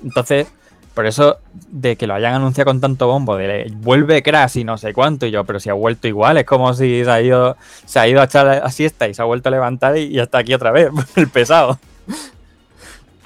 [0.03, 0.47] Entonces,
[0.95, 1.37] por eso,
[1.69, 5.25] de que lo hayan anunciado con tanto bombo, de vuelve Crash y no sé cuánto,
[5.27, 8.07] y yo, pero si ha vuelto igual, es como si se ha ido, se ha
[8.07, 10.53] ido a echar la siesta y se ha vuelto a levantar y, y está aquí
[10.53, 11.77] otra vez, el pesado.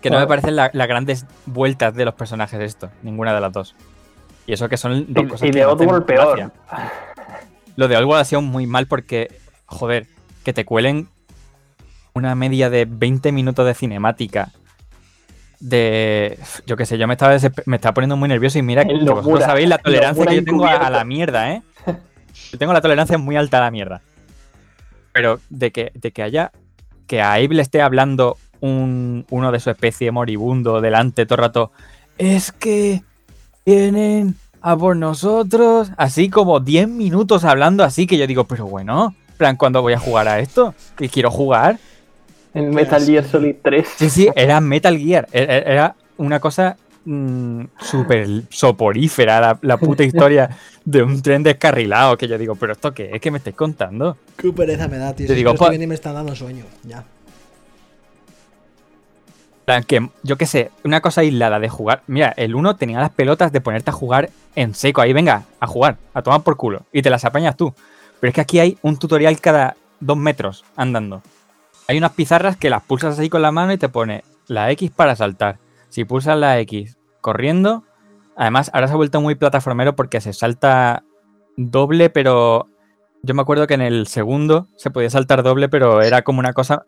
[0.00, 3.52] que no me parecen la- las grandes vueltas de los personajes esto, ninguna de las
[3.52, 3.74] dos.
[4.46, 6.36] Y eso que son dos cosas Y, y que de Oddworld peor.
[6.36, 6.52] gracia.
[7.76, 10.08] Lo de Oddworld ha sido muy mal porque, joder,
[10.44, 11.08] que te cuelen
[12.14, 14.50] una media de 20 minutos de cinemática.
[15.62, 16.38] De.
[16.66, 17.36] Yo qué sé, yo me estaba,
[17.66, 20.44] me estaba poniendo muy nervioso y mira, que vosotros locura, sabéis la tolerancia que yo
[20.44, 21.62] tengo a, a la mierda, ¿eh?
[22.50, 24.02] Yo tengo la tolerancia muy alta a la mierda.
[25.12, 26.50] Pero de que, de que haya.
[27.06, 31.42] Que a Abe le esté hablando un, uno de su especie moribundo delante todo el
[31.42, 31.72] rato.
[32.18, 33.02] Es que
[33.66, 35.90] vienen a por nosotros.
[35.96, 39.92] Así como 10 minutos hablando así que yo digo, pero bueno, en plan, ¿cuándo voy
[39.92, 40.74] a jugar a esto?
[40.96, 41.78] Que quiero jugar.
[42.54, 43.88] En Metal Gear Solid 3.
[43.96, 45.26] Sí, sí, era Metal Gear.
[45.32, 50.50] e- e- Era una cosa mm, súper soporífera la, la puta historia
[50.84, 52.16] de un tren descarrilado.
[52.16, 53.20] Que yo digo, ¿pero esto qué es?
[53.20, 54.16] ¿Qué me estáis contando?
[54.36, 55.26] Qué pereza me da, tío.
[55.26, 56.64] Te Si digo, viendo y me están dando sueño.
[56.84, 57.04] Ya.
[59.86, 62.02] Que yo qué sé, una cosa aislada de jugar.
[62.06, 65.00] Mira, el uno tenía las pelotas de ponerte a jugar en seco.
[65.00, 66.82] Ahí, venga, a jugar, a tomar por culo.
[66.92, 67.72] Y te las apañas tú.
[68.20, 71.22] Pero es que aquí hay un tutorial cada dos metros andando.
[71.88, 74.90] Hay unas pizarras que las pulsas así con la mano y te pone la X
[74.90, 75.58] para saltar.
[75.88, 77.84] Si pulsas la X corriendo,
[78.36, 81.04] Además, ahora se ha vuelto muy plataformero porque se salta
[81.56, 82.68] doble, pero
[83.22, 86.52] yo me acuerdo que en el segundo se podía saltar doble, pero era como una
[86.52, 86.86] cosa.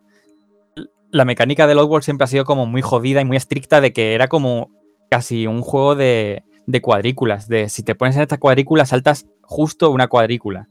[1.11, 4.15] La mecánica del Oddworld siempre ha sido como muy jodida y muy estricta de que
[4.15, 4.71] era como
[5.11, 7.47] casi un juego de, de cuadrículas.
[7.47, 10.69] De si te pones en esta cuadrícula, saltas justo una cuadrícula.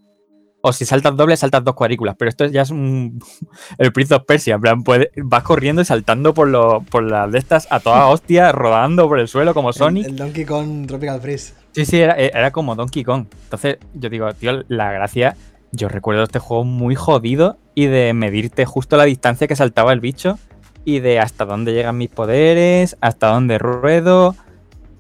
[0.65, 2.15] O si saltas doble, saltas dos cuadrículas.
[2.17, 3.19] Pero esto ya es un.
[3.77, 4.55] El Prince of Persia.
[4.55, 8.07] En plan, puede- vas corriendo y saltando por, lo, por las de estas a toda
[8.07, 10.05] hostia, rodando por el suelo como Sonic.
[10.05, 11.53] El, el Donkey Kong Tropical Freeze.
[11.73, 13.25] Sí, sí, era, era como Donkey Kong.
[13.43, 15.35] Entonces, yo digo, tío, la gracia.
[15.73, 19.99] Yo recuerdo este juego muy jodido y de medirte justo la distancia que saltaba el
[19.99, 20.37] bicho
[20.85, 24.35] y de hasta dónde llegan mis poderes, hasta dónde ruedo.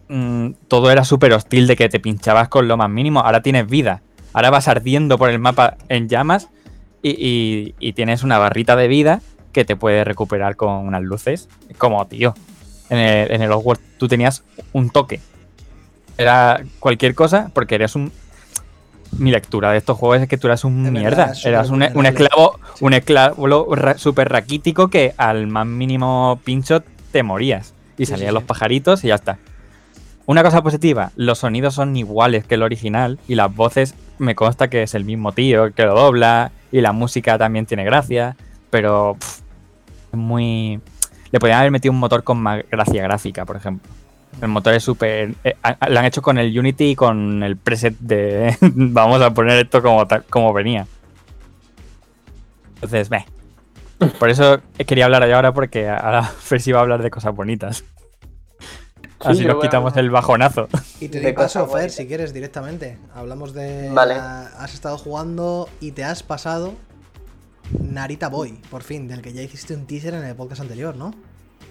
[0.09, 3.19] Mm, todo era súper hostil de que te pinchabas con lo más mínimo.
[3.21, 4.01] Ahora tienes vida.
[4.33, 6.49] Ahora vas ardiendo por el mapa en llamas
[7.01, 9.21] y, y- y tienes una barrita de vida
[9.51, 11.47] que te puede recuperar con unas luces.
[11.77, 12.33] Como, tío,
[12.89, 13.51] en el, en el
[13.97, 15.19] tú tenías un toque.
[16.17, 18.11] Era cualquier cosa porque eres un
[19.19, 21.33] mi lectura de estos juegos es que tú eras un mierda.
[21.45, 22.85] eras un, esclavo Sí.
[22.85, 26.81] un esclavo ra- súper raquítico que al más mínimo pincho
[27.11, 27.75] te morías.
[27.95, 29.37] Y Sí, salían sí, los pajaritos y ya está.
[30.25, 34.69] Una cosa positiva los sonidos son iguales que el original y las voces me consta
[34.69, 38.35] que es el mismo tío que lo dobla y la música también tiene gracia
[38.69, 39.17] pero
[40.11, 40.79] es muy
[41.31, 43.89] le podrían haber metido un motor con más gracia gráfica por ejemplo
[44.41, 45.35] el motor es súper.
[45.43, 45.55] eh,
[45.89, 48.57] lo han hecho con el Unity y con el preset de.
[48.61, 50.87] vamos a poner esto como, como venía.
[52.75, 53.25] Entonces, ve.
[54.19, 57.83] Por eso quería hablar ahora, porque ahora Fersi va a hablar de cosas bonitas.
[59.25, 60.67] Así nos quitamos el bajonazo.
[60.99, 61.93] Y te De doy paso, Fer, bonitas.
[61.95, 62.97] si quieres, directamente.
[63.15, 63.89] Hablamos de.
[63.93, 64.15] Vale.
[64.15, 66.73] la- has estado jugando y te has pasado
[67.79, 71.13] Narita Boy, por fin, del que ya hiciste un teaser en el podcast anterior, ¿no?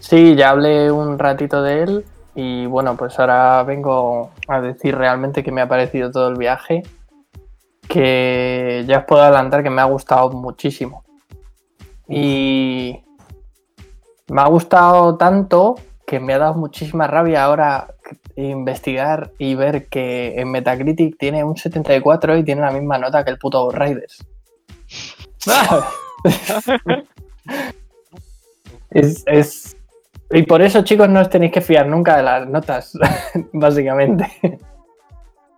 [0.01, 5.45] Sí, ya hablé un ratito de él y bueno, pues ahora vengo a decir realmente
[5.45, 6.83] que me ha parecido todo el viaje,
[7.89, 11.05] que ya os puedo adelantar que me ha gustado muchísimo.
[12.09, 12.99] Y
[14.29, 15.77] me ha gustado tanto
[16.13, 17.95] que me ha dado muchísima rabia ahora
[18.37, 23.31] investigar y ver que en Metacritic tiene un 74 y tiene la misma nota que
[23.31, 24.23] el puto Riders.
[28.91, 29.75] es,
[30.31, 32.93] Y por eso, chicos, no os tenéis que fiar nunca de las notas,
[33.55, 34.27] básicamente.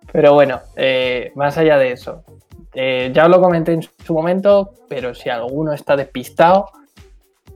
[0.09, 2.23] Pero bueno, eh, más allá de eso,
[2.73, 6.71] eh, ya os lo comenté en su momento, pero si alguno está despistado,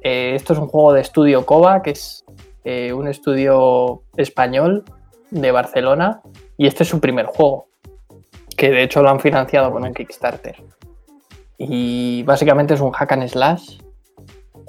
[0.02, 2.26] eh, esto es un juego de estudio Cova, que es
[2.64, 4.84] eh, un estudio español
[5.32, 6.22] de Barcelona,
[6.58, 7.68] y este es su primer juego,
[8.58, 10.62] que de hecho lo han financiado con un Kickstarter.
[11.58, 13.80] Y básicamente es un hack and slash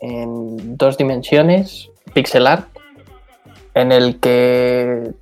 [0.00, 2.68] en dos dimensiones, pixel art,
[3.74, 5.12] en el que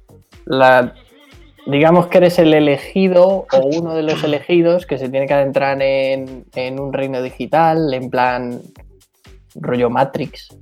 [1.67, 5.83] digamos que eres el elegido o uno de los elegidos que se tiene que adentrar
[5.83, 8.63] en, en un reino digital, en plan
[9.55, 10.57] rollo Matrix,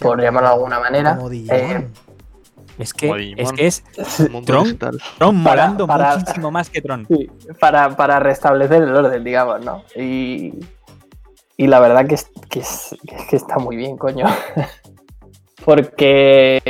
[0.00, 1.16] por llamarlo de alguna manera.
[1.16, 1.88] Como Eh.
[2.78, 3.82] Es que, es que es
[4.44, 4.76] Tron.
[4.78, 7.06] Tron Para- molando para- muchísimo más que Tron.
[7.08, 9.82] Sí, para, para restablecer el orden, digamos, ¿no?
[9.96, 10.52] Y,
[11.56, 14.26] y la verdad que, es, que, es- que es que está muy bien, coño.
[15.64, 16.60] Porque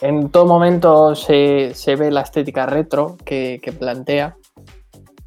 [0.00, 4.36] en todo momento se, se ve la estética retro que, que plantea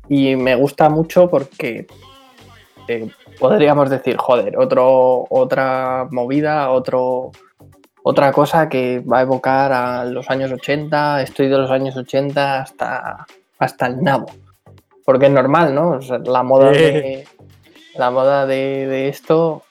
[0.07, 1.87] y me gusta mucho porque
[2.87, 3.09] eh,
[3.39, 7.31] podríamos decir, joder, otro, otra movida, otro,
[8.03, 12.61] otra cosa que va a evocar a los años 80, estoy de los años 80
[12.61, 13.25] hasta,
[13.59, 14.27] hasta el nabo.
[15.03, 15.91] Porque es normal, ¿no?
[15.91, 17.27] O sea, la moda de,
[17.95, 19.63] la moda de, de esto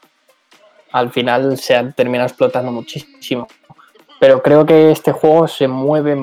[0.93, 3.49] al final se ha terminado explotando muchísimo.
[4.21, 6.17] Pero creo que este juego se mueve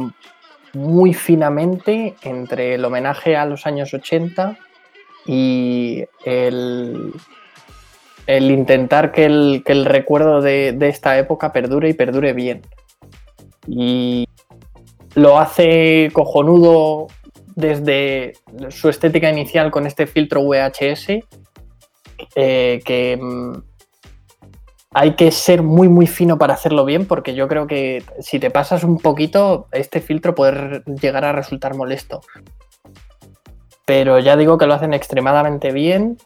[0.74, 4.58] muy finamente entre el homenaje a los años 80
[5.26, 7.14] y el,
[8.28, 12.62] el intentar que el, que el recuerdo de, de esta época perdure y perdure bien.
[13.68, 14.28] Y
[15.16, 17.08] lo hace cojonudo
[17.56, 18.34] desde
[18.70, 21.24] su estética inicial con este filtro VHS,
[22.36, 23.54] eh, que mm,
[24.94, 28.52] hay que ser muy muy fino para hacerlo bien, porque yo creo que si te
[28.52, 32.22] pasas un poquito, este filtro puede llegar a resultar molesto.
[33.86, 36.18] Pero ya digo que lo hacen extremadamente bien,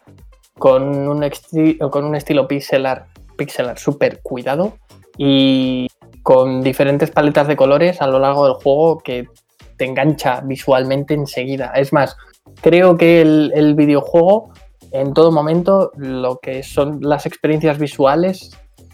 [0.58, 4.78] con un, estilo pixel art, pixel art súper cuidado
[5.18, 5.88] y
[6.22, 9.28] con diferentes paletas de colores a lo largo del juego que
[9.76, 11.72] te engancha visualmente enseguida.
[11.74, 12.16] Es más,
[12.62, 14.52] creo que el, el videojuego
[14.92, 18.50] en todo momento lo que son las experiencias visuales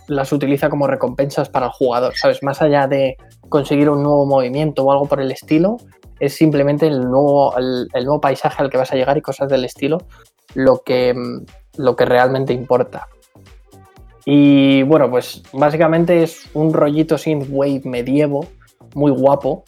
[0.09, 2.43] las utiliza como recompensas para el jugador, ¿sabes?
[2.43, 3.17] Más allá de
[3.49, 5.77] conseguir un nuevo movimiento o algo por el estilo.
[6.23, 9.65] Es simplemente el nuevo, el, nuevo paisaje al que vas a llegar y cosas del
[9.65, 9.99] estilo
[10.55, 11.45] lo que, mm,
[11.79, 13.09] lo que realmente importa.
[14.25, 18.47] Y bueno, pues básicamente es un rollito synthwave medievo,
[18.95, 19.65] muy guapo.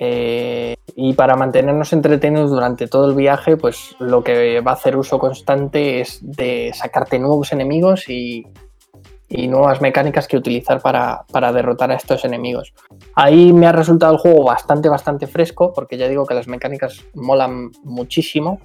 [0.00, 4.96] eh, y para mantenernos entretenidos durante todo el viaje, pues lo que va a hacer
[4.96, 8.44] uso constante es de sacarte nuevos enemigos y,
[9.28, 12.72] y nuevas mecánicas que utilizar para, para derrotar a estos enemigos.
[13.16, 17.04] Ahí me ha resultado el juego bastante, bastante fresco, porque ya digo que las mecánicas
[17.14, 18.60] molan muchísimo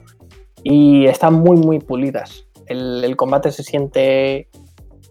[0.64, 2.47] y están muy, muy pulidas.
[2.66, 4.50] El, combate se siente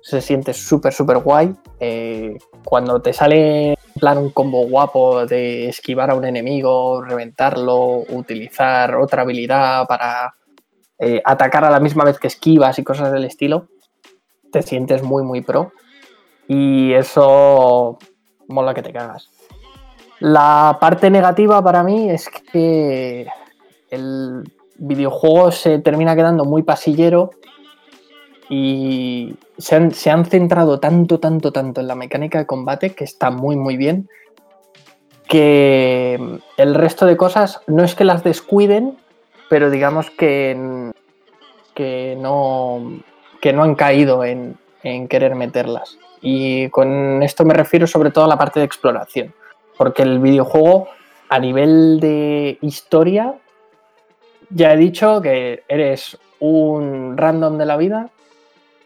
[0.02, 1.54] se siente súper, súper guay.
[1.80, 8.04] Eh, cuando te sale en plan un combo guapo de esquivar a un enemigo, reventarlo,
[8.08, 10.34] utilizar otra habilidad para
[10.98, 13.68] eh, atacar a la misma vez que esquivas y cosas del estilo,
[14.50, 15.72] te sientes muy, muy pro.
[16.48, 17.98] Y eso
[18.48, 19.30] mola que te cagas.
[20.20, 23.26] La parte negativa para mí es que
[23.90, 24.42] el
[24.76, 27.30] videojuego se termina quedando muy pasillero
[28.48, 33.04] y se han, se han centrado tanto, tanto, tanto en la mecánica de combate que
[33.04, 34.08] está muy, muy bien.
[35.28, 38.96] Que el resto de cosas no es que las descuiden,
[39.50, 40.92] pero digamos que,
[41.74, 43.02] que, no,
[43.40, 45.98] que no han caído en, en querer meterlas.
[46.20, 49.34] Y con esto me refiero sobre todo a la parte de exploración.
[49.76, 50.88] Porque el videojuego,
[51.28, 53.34] a nivel de historia,
[54.50, 58.10] ya he dicho que eres un random de la vida,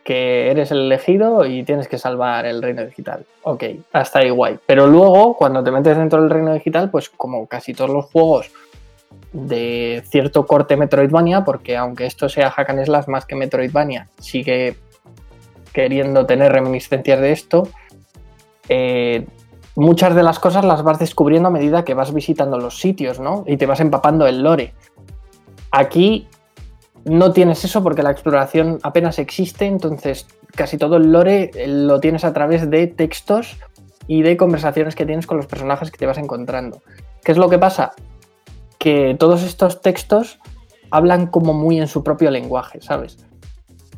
[0.04, 3.24] que eres el elegido y tienes que salvar el reino digital.
[3.42, 4.58] Ok, hasta ahí guay.
[4.66, 8.50] Pero luego, cuando te metes dentro del reino digital, pues como casi todos los juegos
[9.32, 14.76] de cierto corte Metroidvania, porque aunque esto sea hack and slash más que Metroidvania, sigue
[15.72, 17.68] queriendo tener reminiscencias de esto,
[18.68, 19.26] eh,
[19.74, 23.44] muchas de las cosas las vas descubriendo a medida que vas visitando los sitios, ¿no?
[23.46, 24.74] Y te vas empapando el lore.
[25.70, 26.28] Aquí
[27.04, 32.00] no tienes eso porque la exploración apenas existe, entonces casi todo el lore eh, lo
[32.00, 33.58] tienes a través de textos
[34.06, 36.82] y de conversaciones que tienes con los personajes que te vas encontrando.
[37.24, 37.92] ¿Qué es lo que pasa?
[38.78, 40.38] Que todos estos textos
[40.90, 43.18] hablan como muy en su propio lenguaje, ¿sabes?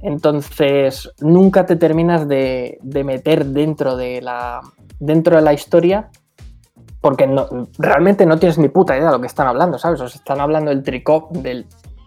[0.05, 4.61] Entonces nunca te terminas de, meter dentro de la,
[5.01, 6.11] dentro de la historia
[7.01, 7.27] porque
[7.79, 10.01] realmente no tienes ni puta idea de lo que están hablando, ¿sabes?
[10.03, 11.67] Os están hablando del tricop, del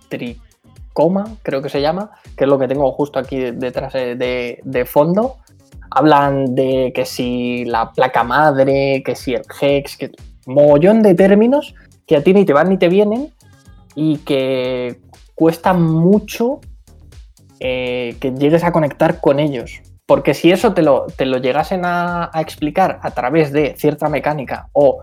[0.10, 4.86] tricoma, creo que se llama, que es lo que tengo justo aquí detrás de, de
[4.86, 5.38] fondo.
[5.90, 10.12] Hablan de que si la placa madre, que si el hex, que
[10.46, 11.74] mogollón de términos
[12.06, 13.34] que a ti ni te van ni te vienen
[13.96, 15.00] y que
[15.34, 16.62] cuesta mucho
[17.60, 19.82] eh, que llegues a conectar con ellos.
[20.06, 24.08] Porque si eso te lo, te lo llegasen a, a, explicar a través de cierta
[24.08, 25.02] mecánica o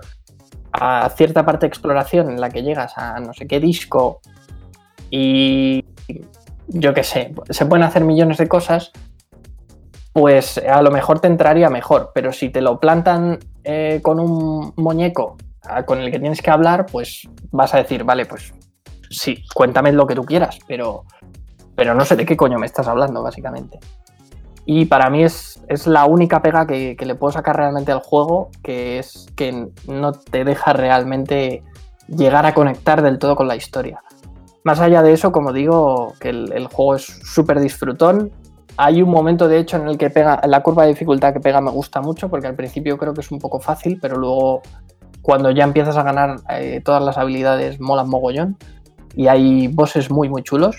[0.73, 4.21] a cierta parte de exploración en la que llegas a no sé qué disco
[5.11, 5.85] y
[6.69, 8.91] yo qué sé, se pueden hacer millones de cosas,
[10.13, 12.13] pues a lo mejor te entraría mejor.
[12.15, 15.37] Pero si te lo plantan eh, con un muñeco
[15.87, 18.53] con el que tienes que hablar, pues vas a decir, vale, pues
[19.11, 21.05] sí, cuéntame lo que tú quieras, pero,
[21.77, 23.79] pero no sé de qué coño me estás hablando, básicamente.
[24.66, 28.01] Y para mí es, es la única pega que, que, le puedo sacar realmente al
[28.01, 31.62] juego, que es que no te deja realmente
[32.09, 34.03] llegar a conectar del todo con la historia.
[34.64, 38.33] Más allá de eso, como digo, que el, juego es súper disfrutón.
[38.79, 41.61] Hay un momento, de hecho, en el que pega, la curva de dificultad que pega
[41.61, 44.62] me gusta mucho, porque al principio creo que es un poco fácil, pero luego
[45.20, 48.57] cuando ya empiezas a ganar eh, todas las habilidades molan mogollón.
[49.14, 50.77] Y hay bosses muy, muy chulos.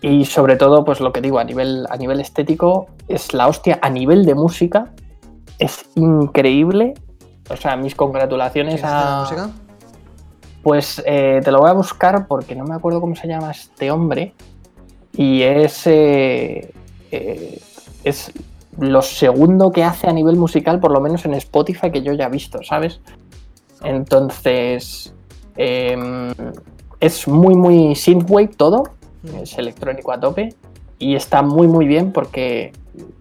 [0.00, 3.78] Y sobre todo, pues lo que digo, a nivel, a nivel estético, es la hostia.
[3.82, 4.92] A nivel de música,
[5.58, 6.94] es increíble.
[7.50, 9.22] O sea, mis congratulaciones a.
[9.22, 9.50] música?
[10.62, 13.90] Pues eh, te lo voy a buscar porque no me acuerdo cómo se llama este
[13.90, 14.34] hombre.
[15.14, 15.86] Y es.
[15.86, 16.72] Eh,
[17.10, 17.60] eh,
[18.04, 18.32] es
[18.78, 22.26] lo segundo que hace a nivel musical, por lo menos en Spotify, que yo ya
[22.26, 23.00] he visto, ¿sabes?
[23.82, 25.12] Entonces.
[25.56, 26.32] Em,
[27.00, 28.97] es muy, muy synthwave todo
[29.40, 30.54] es electrónico a tope
[30.98, 32.72] y está muy muy bien porque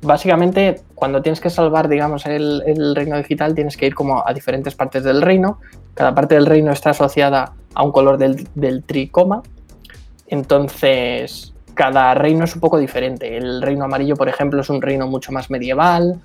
[0.02, 4.34] básicamente cuando tienes que salvar digamos el, el, reino digital tienes que ir como a
[4.34, 5.60] diferentes partes del reino.
[5.94, 9.44] Cada parte del reino está asociada a un color del, del tricoma.
[10.28, 13.38] Entonces cada reino es un poco diferente.
[13.38, 16.20] El reino amarillo por ejemplo es un reino mucho más medieval.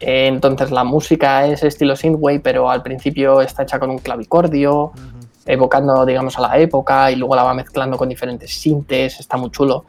[0.00, 4.86] Eh, entonces la música es estilo synthwave pero al principio está hecha con un clavicordio.
[4.86, 5.19] Uh -huh
[5.52, 9.50] evocando, digamos, a la época y luego la va mezclando con diferentes sintes, está muy
[9.50, 9.84] chulo.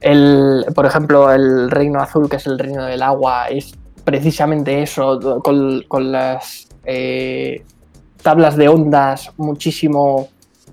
[0.00, 3.72] El, por ejemplo, el reino azul, que es el reino del agua, es
[4.04, 7.64] precisamente eso, con, con las eh,
[8.22, 10.28] tablas de ondas muchísimo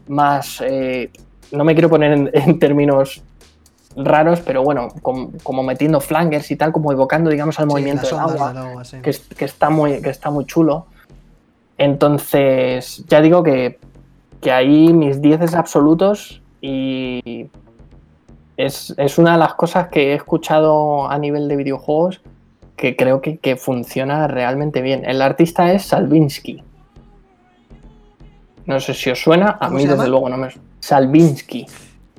[0.08, 0.62] más...
[0.62, 1.10] eh,
[1.54, 3.22] no me quiero poner en, en términos
[3.96, 8.08] raros, pero bueno, com- como, metiendo flangers y tal, como evocando, digamos, al Sí, movimiento
[8.08, 8.98] del agua del agua, sí.
[9.02, 10.88] que, es- que está muy, que está muy chulo.
[11.78, 13.80] Entonces, ya digo que,
[14.42, 17.48] que ahí mis 10 absolutos y
[18.58, 22.22] es, es una de las cosas que he escuchado a nivel de videojuegos
[22.76, 25.06] que creo que, que funciona realmente bien.
[25.06, 26.64] El artista es Salvinsky.
[28.66, 30.08] No sé si os suena, a ¿Cómo mí desde llama?
[30.08, 30.68] luego no me suena.
[30.80, 31.68] Salvinsky.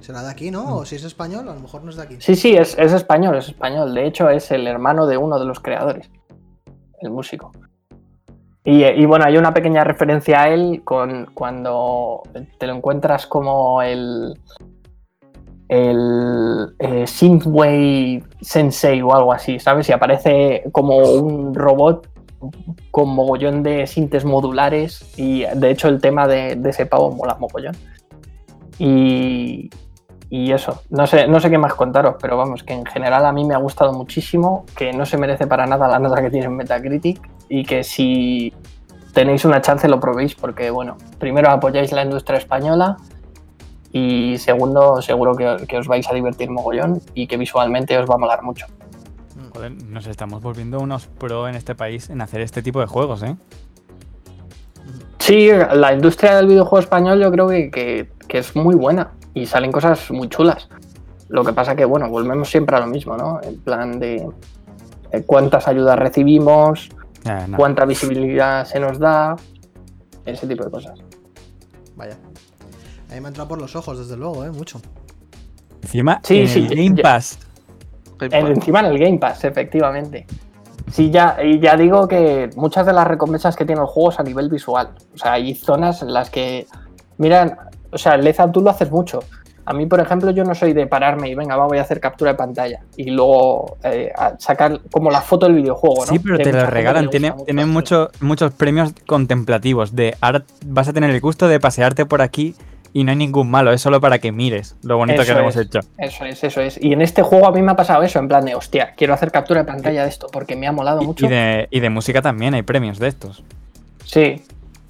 [0.01, 0.77] ¿Será de aquí, no?
[0.77, 2.16] O si es español, a lo mejor no es de aquí.
[2.18, 3.95] Sí, sí, es, es español, es español.
[3.95, 6.11] De hecho, es el hermano de uno de los creadores,
[7.01, 7.53] el músico.
[8.64, 12.22] Y, bueno, hay una pequeña referencia a él con cuando
[12.58, 14.38] te lo encuentras como el,
[15.66, 19.88] el eh, Synthwave Sensei o algo así, ¿sabes?
[19.88, 22.08] Y aparece como un robot
[22.92, 27.34] con mogollón de sintes modulares y de hecho el tema de, de ese pavo mola
[27.40, 27.74] mogollón.
[28.78, 29.70] Y,
[30.30, 33.32] y eso, no sé, no sé qué más contaros, pero vamos, que en general a
[33.32, 36.46] mí me ha gustado muchísimo, que no se merece para nada la nota que tiene
[36.46, 37.20] en Metacritic
[37.55, 38.50] y que si
[39.12, 42.96] tenéis una chance lo probéis porque, bueno, primero apoyáis la industria española
[43.92, 48.14] y segundo, seguro que, que os vais a divertir mogollón y que visualmente os va
[48.14, 48.64] a molar mucho.
[49.55, 53.22] Joder, nos estamos volviendo unos pro en este país en hacer este tipo de juegos,
[53.22, 53.36] ¿eh?
[55.18, 59.44] Sí, la industria del videojuego español yo creo que, que- que es muy buena y
[59.44, 60.70] salen cosas muy chulas.
[61.28, 63.40] Lo que pasa que, bueno, volvemos siempre a lo mismo, ¿no?
[63.42, 64.26] En plan de
[65.12, 66.88] eh, cuántas ayudas recibimos,
[67.25, 67.57] No.
[67.57, 69.37] cuánta visibilidad se nos da,
[70.25, 70.99] ese tipo de cosas.
[71.97, 72.16] Vaya.
[73.11, 74.51] A mí me ha entrado por los ojos, desde luego, ¿eh?
[74.51, 74.81] Mucho.
[75.83, 77.39] Encima, Sí, en sí, el Game ya- Pass.
[78.20, 80.27] En- encima en el Game Pass, efectivamente.
[80.91, 84.18] Sí, ya, y ya digo que muchas de las recompensas que tiene el juego es
[84.20, 84.91] a nivel visual.
[85.14, 86.66] O sea, hay zonas en las que.
[87.18, 87.57] Miran,
[87.91, 89.20] o sea, en Leza tú lo haces mucho.
[89.64, 92.00] A mí, por ejemplo, yo no soy de pararme y venga, va, voy a hacer
[92.00, 96.12] captura de pantalla y luego eh, sacar como la foto del videojuego, ¿no?
[96.12, 97.08] Sí, pero Que te lo regalan.
[97.10, 98.10] Tiene, tienen mucho.
[98.12, 99.94] mucho- muchos premios contemplativos.
[99.94, 102.54] De ahora vas a tener el gusto de pasearte por aquí
[102.92, 103.72] y no hay ningún malo.
[103.72, 105.66] Es solo para que mires lo bonito Eso que lo hemos es.
[105.66, 105.80] hecho.
[105.96, 106.82] Eso es, eso es.
[106.82, 109.14] Y en este juego a mí me ha pasado eso, en plan de, hostia, quiero
[109.14, 111.26] hacer captura de pantalla de esto porque me ha molado Y, mucho.
[111.26, 113.44] y de, y de música también hay premios de estos.
[114.04, 114.42] Sí,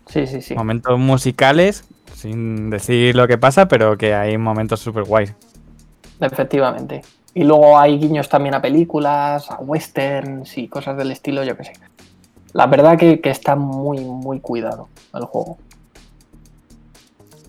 [0.07, 0.55] sí, sí, sí.
[0.55, 1.85] Momentos musicales,
[2.23, 5.35] sin decir lo que pasa, pero que hay momentos súper guays.
[6.21, 7.03] Efectivamente.
[7.35, 11.65] Y luego hay guiños también a películas, a westerns y cosas del estilo, yo que
[11.65, 11.73] sé.
[12.53, 15.59] La verdad que, que está muy, muy cuidado el juego.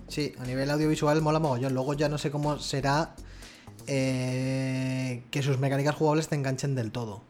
[0.07, 1.73] Sí, a nivel audiovisual mola mogollón.
[1.73, 3.15] Luego ya no sé cómo será
[3.87, 7.21] eh, que sus mecánicas jugables te enganchen del todo.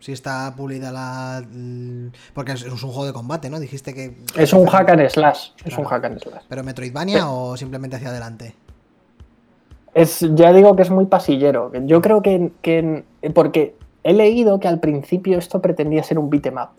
[0.00, 1.42] Si está pulida la...
[2.34, 3.58] Porque es, un juego de combate, ¿no?
[3.58, 4.16] Dijiste que...
[4.36, 5.50] Es un hack and slash.
[5.64, 6.42] Es un hack and slash.
[6.48, 8.54] ¿Pero Metroidvania o simplemente hacia adelante?
[9.94, 11.72] Es, ya digo que es muy pasillero.
[11.86, 16.56] Yo creo que, que- Porque he leído que al principio esto pretendía ser un beat'em
[16.56, 16.70] up.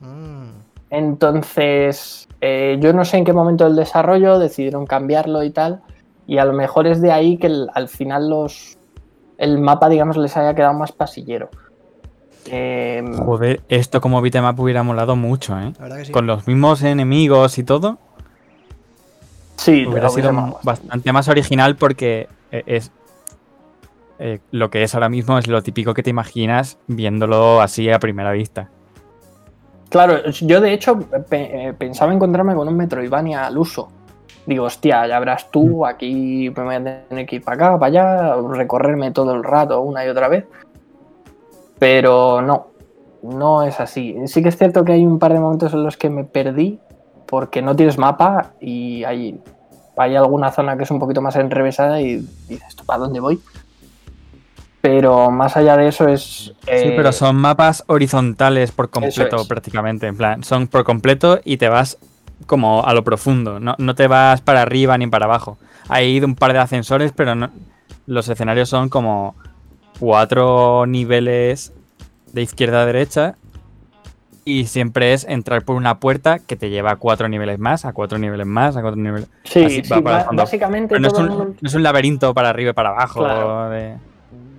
[0.00, 0.50] Mm,
[0.90, 5.82] Entonces, eh, yo no sé en qué momento del desarrollo decidieron cambiarlo y tal.
[6.26, 8.76] Y a lo mejor es de ahí que el- al final los
[9.38, 11.48] el mapa, digamos, les haya quedado más pasillero.
[12.50, 15.72] Eh, Joder, esto como beatmap hubiera molado mucho, ¿eh?
[15.76, 16.12] la verdad que sí.
[16.12, 17.98] Con los mismos enemigos y todo,
[19.56, 20.32] sí, hubiera sido
[20.62, 22.90] bastante más original porque eh, es
[24.18, 27.98] eh, lo que es ahora mismo es lo típico que te imaginas viéndolo así a
[27.98, 28.68] primera vista.
[29.90, 33.88] Claro, yo de hecho pe- eh, pensaba encontrarme con un Metroidvania al uso.
[34.44, 37.86] Digo, hostia, ya verás tú, aquí me voy a tener que ir para acá, para
[37.86, 40.44] allá, recorrerme todo el rato una y otra vez.
[41.78, 42.68] Pero no,
[43.22, 44.16] no es así.
[44.26, 46.78] Sí que es cierto que hay un par de momentos en los que me perdí
[47.26, 49.40] porque no tienes mapa y hay,
[49.96, 53.40] hay alguna zona que es un poquito más enrevesada y dices, ¿tú para dónde voy?
[54.80, 56.20] Pero más allá de eso es...
[56.20, 59.48] Sí, eh, pero son mapas horizontales por completo es.
[59.48, 60.06] prácticamente.
[60.06, 61.98] En plan, son por completo y te vas
[62.46, 63.58] como a lo profundo.
[63.58, 65.58] No, no te vas para arriba ni para abajo.
[65.88, 67.50] Hay un par de ascensores, pero no-
[68.06, 69.34] los escenarios son como
[69.98, 71.72] cuatro niveles
[72.32, 73.36] de izquierda a derecha.
[74.44, 77.92] Y siempre es entrar por una puerta que te lleva a cuatro niveles más, a
[77.92, 79.28] cuatro niveles más, a cuatro niveles.
[79.44, 82.48] Sí, así sí, para básicamente Pero no es, todo un, no es un laberinto para
[82.48, 83.20] arriba y para abajo.
[83.20, 83.68] Claro.
[83.70, 83.96] de-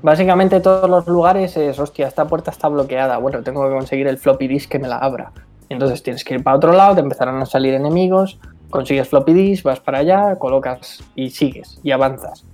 [0.03, 3.17] Básicamente todos los lugares es, hostia, esta puerta está bloqueada.
[3.17, 5.31] Bueno, tengo que conseguir el floppy disk que me la abra.
[5.69, 9.63] Entonces tienes que ir para otro lado, te empezarán a salir enemigos, consigues floppy disk,
[9.65, 12.45] vas para allá, colocas y sigues y avanzas.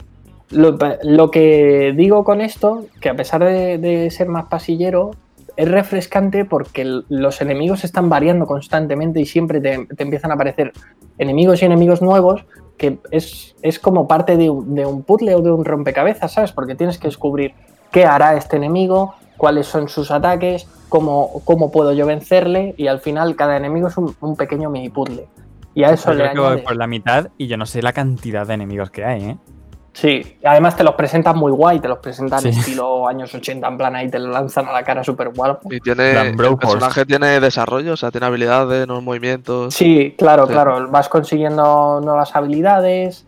[0.52, 5.12] Lo, lo que digo con esto, que a pesar de, de ser más pasillero,
[5.58, 10.74] es refrescante porque los enemigos están variando constantemente y siempre te, te empiezan a aparecer
[11.18, 12.46] enemigos y enemigos nuevos
[12.78, 16.52] que es, es como parte de un, de un puzzle o de un rompecabezas, ¿sabes?
[16.52, 17.54] Porque tienes que descubrir
[17.92, 23.00] qué hará este enemigo, cuáles son sus ataques, cómo, cómo puedo yo vencerle y al
[23.00, 25.28] final cada enemigo es un, un pequeño mini puzzle.
[25.74, 27.82] Y a eso Yo le creo que voy por la mitad y yo no sé
[27.82, 29.38] la cantidad de enemigos que hay, ¿eh?
[29.96, 32.50] Sí, además te los presentan muy guay, te los presentan Sí.
[32.50, 35.70] estilo años 80, en plan ahí te lo lanzan a la cara súper guapo.
[35.72, 36.12] Y tiene.
[36.12, 39.74] El personaje tiene desarrollo, o sea, tiene habilidades, nuevos movimientos.
[39.74, 40.52] Sí, claro, Sí.
[40.52, 43.26] claro, vas consiguiendo nuevas habilidades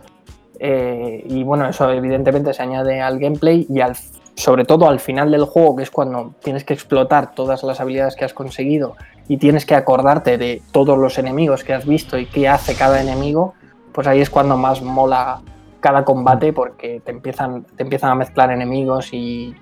[0.60, 3.96] eh, y bueno, eso evidentemente se añade al gameplay y al,
[4.36, 8.18] sobre todo al final del juego, que es cuando tienes que explotar todas las habilidades
[8.18, 8.96] que has conseguido
[9.30, 13.02] y tienes que acordarte de todos los enemigos que has visto y qué hace cada
[13.02, 13.54] enemigo,
[13.94, 15.40] pues ahí es cuando más mola
[15.80, 19.56] cada combate porque te empiezan, te empiezan a mezclar enemigos y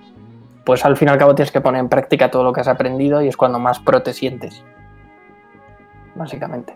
[0.64, 2.68] pues al fin y al cabo tienes que poner en práctica todo lo que has
[2.68, 4.62] aprendido y es cuando más pro te sientes.
[6.14, 6.74] Básicamente.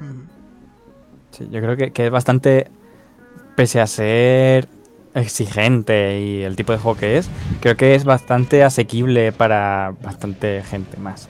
[0.00, 0.24] Ujú.
[1.30, 2.70] Sí, yo creo que, que es bastante,
[3.56, 4.68] pese a ser
[5.14, 7.30] exigente y el tipo de juego que es,
[7.60, 11.28] creo que es bastante asequible para bastante gente más.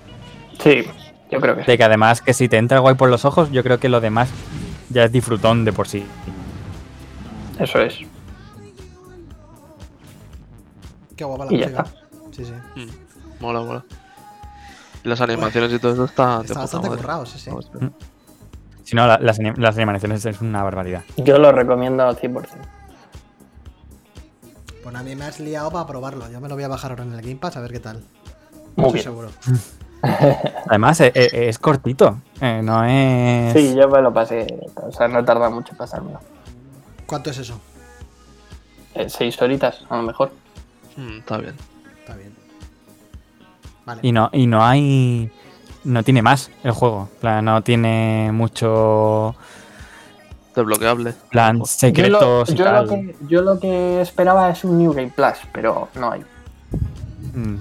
[0.58, 0.84] Sí,
[1.30, 1.62] yo creo que.
[1.64, 4.00] De que además que si te entra guay por los ojos, yo creo que lo
[4.00, 4.30] demás
[4.90, 6.04] ya es disfrutón de por sí.
[7.58, 7.98] Eso es.
[11.16, 11.82] Qué guapa la Y ya música.
[11.82, 12.00] está.
[12.32, 12.52] Sí, sí.
[12.76, 13.84] Mm, Mola, mola.
[15.04, 17.00] Y las animaciones y todo eso Está puta bastante madre.
[17.02, 17.50] currado, sí, sí.
[17.50, 17.70] Vamos,
[18.84, 21.02] Si no, la- las, anim- las animaciones es una barbaridad.
[21.16, 22.48] Yo lo recomiendo al 100%.
[24.82, 26.30] Pues a mí me has liado para probarlo.
[26.30, 28.02] Yo me lo voy a bajar ahora en el Game Pass a ver qué tal.
[28.76, 29.04] Muy Estoy bien.
[29.04, 29.28] seguro.
[30.68, 32.18] Además, e- e- es, cortito.
[32.40, 33.52] eh, no es.
[33.52, 34.46] Sí, yo me lo pasé.
[34.76, 36.18] O sea, no tarda mucho en pasármelo.
[37.12, 37.60] ¿Cuánto es eso?
[38.94, 40.32] Eh, seis horitas, a lo mejor.
[40.96, 41.54] Mm, está bien.
[42.00, 42.34] Está bien.
[43.84, 44.00] Vale.
[44.02, 45.30] Y no, y no hay.
[45.84, 47.10] No tiene más el juego.
[47.42, 49.34] No tiene mucho.
[50.56, 51.12] Desbloqueable.
[51.30, 52.86] plan secretos yo, lo, yo, tal.
[52.86, 56.22] lo que, yo lo que esperaba es un New Game Plus, pero no hay.
[57.34, 57.56] Mm.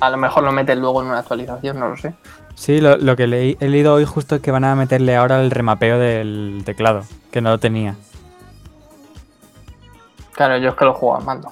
[0.00, 2.12] A lo mejor lo meten luego en una actualización, no lo sé.
[2.56, 5.40] Sí, lo, lo que leí- he leído hoy justo es que van a meterle ahora
[5.42, 7.94] el remapeo del teclado, que no lo tenía.
[10.36, 11.50] Claro, yo es que lo juego al mando.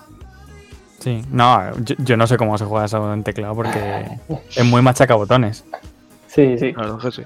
[1.01, 4.21] Sí, no, yo, yo no sé cómo se juega eso en teclado porque
[4.57, 5.65] es muy machacabotones.
[6.29, 6.75] Sí, sí.
[6.77, 7.23] Es que sí.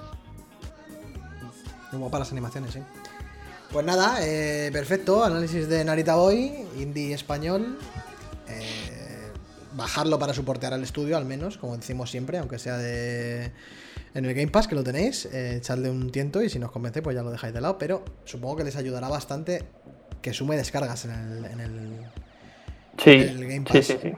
[1.92, 2.80] Muy guapas las animaciones, sí.
[3.72, 5.24] Pues nada, eh, perfecto.
[5.24, 7.78] Análisis de Narita Boy, indie español.
[8.48, 9.30] Eh,
[9.74, 13.52] bajarlo para soportear al estudio, al menos, como decimos siempre, aunque sea de.
[14.14, 17.02] En el Game Pass, que lo tenéis, eh, echadle un tiento y si nos convence,
[17.02, 17.78] pues ya lo dejáis de lado.
[17.78, 19.64] Pero supongo que les ayudará bastante
[20.23, 21.45] que sume descargas en el.
[21.45, 22.07] En el...
[23.03, 23.86] Sí, El Game sí, Pass.
[23.86, 24.12] sí, sí.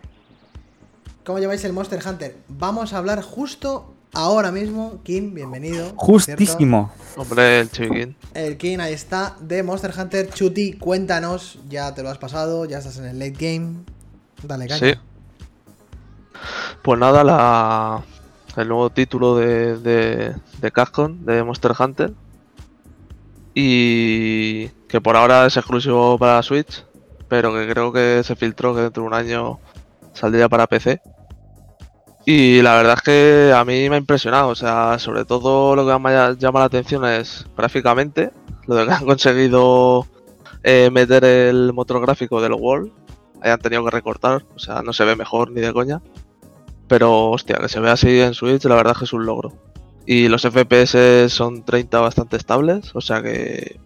[1.24, 2.36] ¿Cómo lleváis el Monster Hunter?
[2.48, 5.00] Vamos a hablar justo ahora mismo.
[5.04, 5.84] Kim, bienvenido.
[5.84, 5.96] ¿cierto?
[5.98, 6.92] Justísimo.
[7.16, 8.16] Hombre, el chiquitín.
[8.34, 10.30] El King ahí está de Monster Hunter.
[10.30, 11.58] Chuti, cuéntanos.
[11.68, 13.84] Ya te lo has pasado, ya estás en el late game.
[14.42, 14.94] Dale, caña.
[14.94, 14.98] Sí.
[16.82, 18.02] Pues nada, la,
[18.56, 22.12] el nuevo título de, de, de Capcom, de Monster Hunter.
[23.54, 26.84] Y que por ahora es exclusivo para Switch,
[27.28, 29.60] pero que creo que se filtró que dentro de un año
[30.12, 31.00] saldría para PC.
[32.26, 35.84] Y la verdad es que a mí me ha impresionado, o sea, sobre todo lo
[35.84, 38.30] que llama la atención es gráficamente,
[38.66, 40.06] lo de que han conseguido
[40.62, 42.92] eh, meter el motor gráfico del World,
[43.42, 46.02] hayan tenido que recortar, o sea, no se ve mejor ni de coña.
[46.88, 49.52] Pero hostia, que se ve así en Switch, la verdad es que es un logro.
[50.06, 53.78] Y los FPS son 30 bastante estables, o sea que.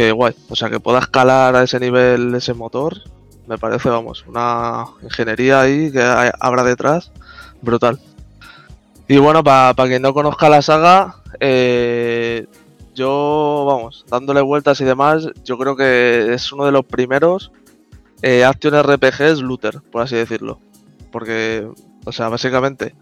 [0.00, 0.32] Que guay.
[0.48, 2.96] O sea que pueda escalar a ese nivel ese motor,
[3.46, 7.12] me parece, vamos, una ingeniería ahí que hay- habrá detrás,
[7.60, 8.00] brutal.
[9.08, 12.46] Y bueno, para quien no conozca la saga, eh,
[12.94, 17.52] yo, vamos, dándole vueltas y demás, yo creo que es uno de los primeros
[18.22, 20.60] eh, Action RPGs looter, por así decirlo.
[21.12, 21.68] Porque,
[22.06, 22.94] o sea, básicamente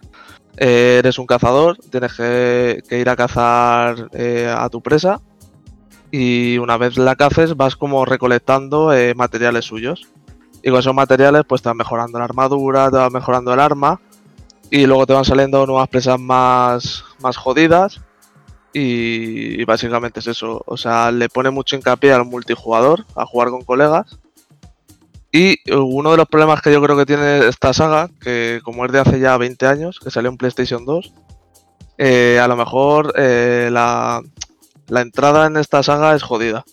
[0.56, 5.20] eh, eres un cazador, tienes que, que ir a cazar eh, a tu presa
[6.10, 10.08] y una vez la caces vas como recolectando eh, materiales suyos.
[10.62, 14.00] Y con esos materiales pues te vas mejorando la armadura, te vas mejorando el arma
[14.70, 18.00] y luego te van saliendo nuevas presas más, más jodidas
[18.72, 20.62] y, básicamente es eso.
[20.66, 24.18] O sea, le pone mucho hincapié al multijugador, a jugar con colegas.
[25.32, 28.92] Y uno de los problemas que yo creo que tiene esta saga, que como es
[28.92, 31.12] de hace ya 20 años, que salió en PlayStation 2,
[31.98, 34.22] eh, a lo mejor eh, la,
[34.88, 36.64] la entrada en esta saga es jodida.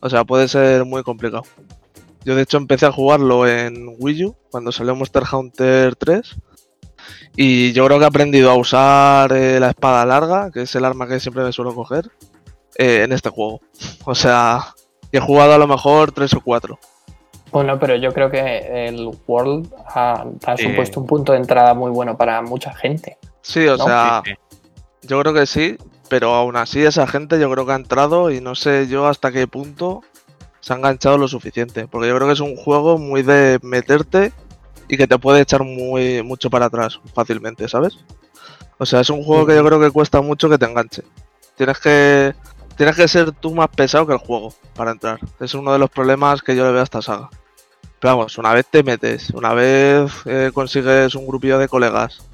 [0.00, 1.42] O sea, puede ser muy complicado.
[2.24, 6.36] Yo de hecho empecé a jugarlo en Wii U, cuando salió Monster Hunter 3.
[7.36, 10.84] Y yo creo que he aprendido a usar eh, la espada larga, que es el
[10.84, 12.10] arma que siempre me suelo coger,
[12.76, 13.60] eh, en este juego.
[14.04, 14.74] O sea,
[15.12, 16.78] he jugado a lo mejor tres o cuatro.
[17.52, 20.64] Bueno, pero yo creo que el World ha, ha Sí.
[20.68, 23.18] supuesto un punto de entrada muy bueno para mucha gente.
[23.42, 24.58] Sí, o No, sea, Sí, sí.
[25.08, 25.76] yo creo que sí,
[26.10, 29.30] pero aún así esa gente yo creo que ha entrado y no sé yo hasta
[29.30, 30.02] qué punto
[30.58, 31.86] se ha enganchado lo suficiente.
[31.86, 34.32] Porque yo creo que es un juego muy de meterte
[34.88, 37.96] y que te puede echar muy mucho para atrás fácilmente, ¿sabes?
[38.78, 41.04] O sea, es un juego que yo creo que cuesta mucho que te enganche.
[41.56, 42.34] Tienes que
[42.76, 45.20] tienes que ser tú más pesado que el juego para entrar.
[45.38, 47.30] Es uno de los problemas que yo le veo a esta saga.
[48.00, 52.29] Pero vamos, una vez te metes, una vez eh, consigues un grupillo de colegas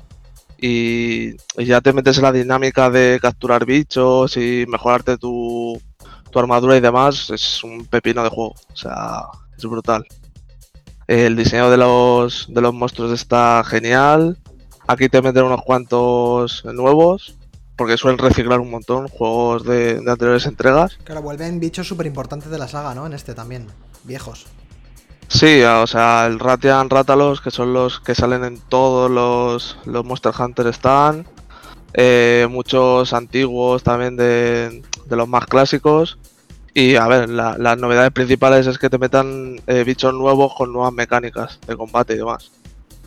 [0.59, 5.81] y, y ya te metes en la dinámica de capturar bichos y mejorarte tu,
[6.31, 8.55] tu armadura y demás, es un pepino de juego.
[8.73, 9.25] O sea,
[9.57, 10.05] es brutal.
[11.07, 14.39] El diseño de los, de los monstruos está genial.
[14.87, 17.37] Aquí te meten unos cuantos nuevos,
[17.77, 20.99] porque suelen reciclar un montón juegos de, de anteriores entregas.
[21.05, 23.07] Claro, vuelven bichos súper importantes de la saga, ¿no?
[23.07, 23.67] En este también.
[24.05, 24.47] Viejos.
[25.29, 30.05] Sí, o sea, el Ratian Ratalos, que son los que salen en todos los, los
[30.05, 31.27] Monster Hunter están.
[31.95, 36.19] Eh, muchos antiguos también de, de los más clásicos.
[36.75, 40.73] Y a ver, la- las novedades principales es que te metan eh, bichos nuevos con
[40.73, 42.51] nuevas mecánicas de combate y demás.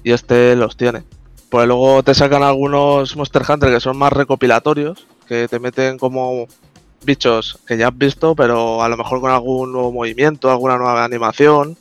[0.04, 1.04] Y este los tiene.
[1.50, 6.48] Pues luego te sacan algunos Monster Hunter que son más recopilatorios, que te meten como
[7.04, 11.04] bichos que ya has visto, pero a lo mejor con algún nuevo movimiento, alguna nueva
[11.06, 11.78] animación.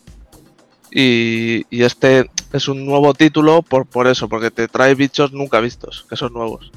[0.90, 5.60] Y, y este es un nuevo título por, por eso, porque te trae bichos nunca
[5.60, 6.73] vistos, que son nuevos.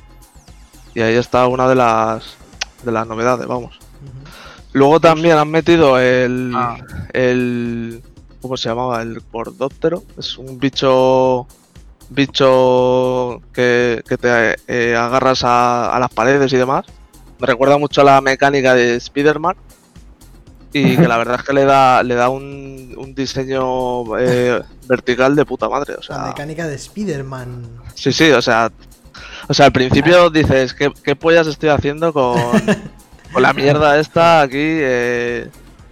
[0.93, 2.35] Y ahí está una de las
[2.83, 3.79] de las novedades, vamos.
[4.73, 6.77] Luego también han metido el, Ah.
[7.13, 8.01] el
[8.41, 9.01] ¿cómo se llamaba?
[9.01, 10.03] El Cordóptero.
[10.17, 11.47] Es un bicho
[12.09, 16.85] bicho que, que te eh, agarras a, a las paredes y demás.
[17.39, 19.55] Me recuerda mucho a la mecánica de Spider-Man.
[20.73, 25.35] Y que la verdad es que le da, le da un, un diseño eh, vertical
[25.35, 25.93] de puta madre.
[25.95, 27.67] O La sea, mecánica de Spider-Man.
[27.93, 28.71] Sí, sí, o sea,
[29.47, 32.41] o sea, al principio dices, ¿qué, qué pollas estoy haciendo con,
[33.33, 34.57] con la mierda esta aquí?
[34.59, 35.49] eh,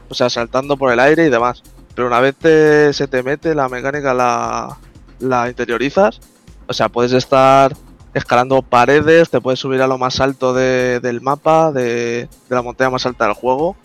[0.07, 1.61] o sea, saltando por el aire y demás.
[1.93, 4.77] Pero una vez te- se te mete la mecánica, la,
[5.19, 6.21] la interiorizas,
[6.67, 7.75] o sea, puedes estar
[8.13, 12.61] escalando paredes, te puedes subir a lo más alto de- del mapa, de, de la
[12.61, 13.75] montaña más alta del juego.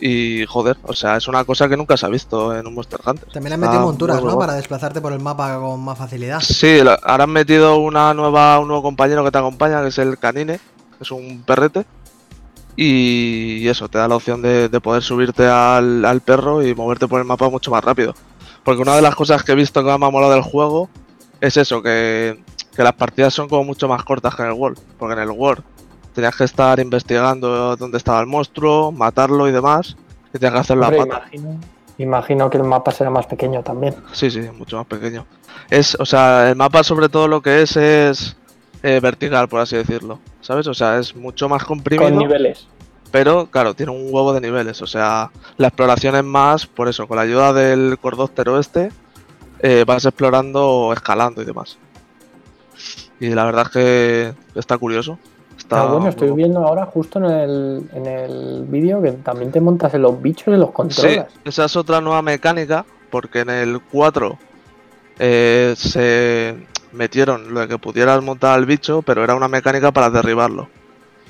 [0.00, 3.00] Y joder, o sea, es una cosa que nunca se ha visto en un Monster
[3.04, 3.28] Hunter.
[3.32, 4.22] También han metido Ah, monturas, ¿no?
[4.22, 4.38] bueno.
[4.38, 6.40] Para desplazarte por el mapa con más facilidad.
[6.40, 10.18] Sí, ahora han metido una nueva, un nuevo compañero que te acompaña, que es el
[10.18, 10.54] canine,
[10.96, 11.84] que es un perrete.
[12.76, 17.06] Y eso, te da la opción de, de poder subirte al, al perro y moverte
[17.08, 18.14] por el mapa mucho más rápido.
[18.64, 20.88] Porque una de las cosas que he visto que me ha molado del juego
[21.40, 22.42] es eso, que,
[22.74, 24.78] que las partidas son como mucho más cortas que en el World.
[24.98, 25.62] Porque en el World
[26.14, 29.96] tenías que estar investigando dónde estaba el monstruo, matarlo y demás.
[30.32, 31.24] Y tenías que hacer la pata.
[31.32, 31.60] imagino,
[31.98, 33.94] imagino que el mapa será más pequeño también.
[34.12, 35.26] Sí, sí, mucho más pequeño.
[35.68, 38.36] Es, o sea, el mapa sobre todo lo que es es
[38.82, 40.18] eh, vertical, por así decirlo.
[40.40, 40.66] ¿Sabes?
[40.66, 42.66] O sea, es mucho más comprimido, Con niveles.
[43.10, 44.80] pero claro, tiene un huevo de niveles.
[44.82, 48.90] O sea, la exploración es más, por eso, con la ayuda del cordóptero este,
[49.60, 51.78] eh, vas explorando, escalando y demás.
[53.20, 55.18] Y la verdad es que está curioso.
[55.70, 59.60] Está Ah, bueno, estoy viendo ahora justo en el, en el vídeo que también te
[59.60, 61.26] montas en los bichos y los Sí, controlas.
[61.44, 64.36] esa es otra nueva mecánica, porque en el 4
[65.20, 66.56] eh, se
[66.90, 70.68] metieron lo de que pudieras montar al bicho, pero era una mecánica para derribarlo.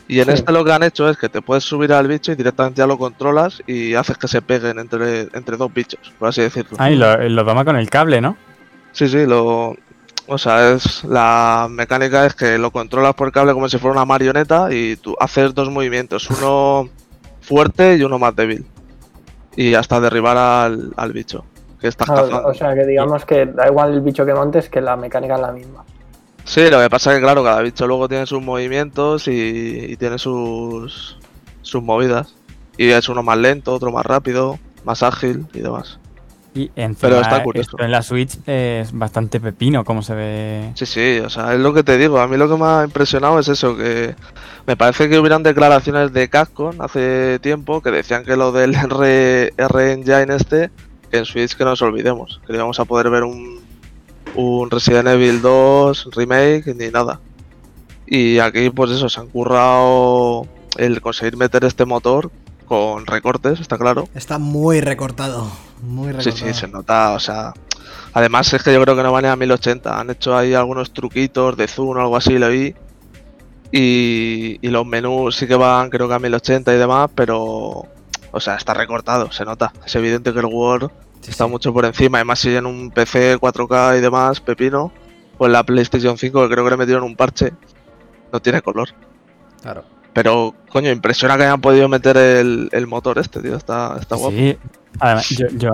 [0.09, 0.33] Y en Sí.
[0.33, 2.87] este lo que han hecho es que te puedes subir al bicho y directamente ya
[2.87, 6.79] lo controlas y haces que se peguen entre, entre dos bichos, por así decirlo.
[6.79, 8.39] Ah, y lo, lo toma con el cable, ¿no?
[8.93, 9.77] Sí, sí, lo.
[10.33, 14.05] O sea, es la mecánica es que lo controlas por cable como si fuera una
[14.05, 16.89] marioneta y tú haces dos movimientos, uno
[17.41, 18.65] fuerte y uno más débil.
[19.57, 21.45] Y hasta derribar al, al bicho
[21.81, 22.49] que estás Ah, cazando.
[22.49, 25.41] o sea que digamos que da igual el bicho que montes que la mecánica es
[25.41, 25.85] la misma.
[26.45, 29.97] Sí, lo que pasa es que claro, cada bicho luego tiene sus movimientos y, y
[29.97, 31.19] tiene sus
[31.63, 32.37] sus movidas.
[32.77, 35.99] Y es uno más lento, otro más rápido, más ágil y demás.
[36.53, 37.71] Y encima, Pero está curioso.
[37.77, 40.73] esto en la Switch es bastante pepino, como se ve.
[40.75, 42.19] Sí, sí, o sea, es lo que te digo.
[42.19, 44.17] A mí lo que me ha impresionado es eso, que
[44.67, 49.53] me parece que hubieran declaraciones de Capcom hace tiempo que decían que lo del R,
[49.57, 50.71] R Engine este,
[51.11, 53.61] que en Switch que no nos olvidemos, que íbamos a poder ver un,
[54.35, 57.21] un Resident Evil 2 remake ni nada.
[58.07, 62.31] Y aquí pues eso, se han currado el conseguir meter este motor
[62.71, 64.09] con recortes, está claro.
[64.15, 65.51] Está muy recortado.
[65.83, 66.55] Muy Sí, recortado.
[66.55, 67.53] sí, se nota, o sea,
[68.13, 69.99] Además es que yo creo que no van a 1080.
[69.99, 72.75] Han hecho ahí algunos truquitos de zoom o algo así, lo vi.
[73.73, 77.87] Y, y los menús sí que van creo que a 1080 y demás, pero...
[78.33, 79.73] O sea, está recortado, se nota.
[79.85, 80.91] Es evidente que el Word
[81.21, 81.51] Sí, está sí.
[81.51, 82.19] mucho por encima.
[82.19, 84.93] Además si en un PC 4K y demás, pepino.
[85.39, 87.53] O en la PlayStation 5, que creo que le metieron un parche.
[88.33, 88.89] No tiene color.
[89.63, 89.85] Claro.
[90.13, 93.57] Pero, coño, impresiona que hayan podido meter el, el motor este, tío.
[93.57, 94.35] Está, está guapo.
[94.37, 94.57] Sí,
[94.99, 95.71] además, yo, yo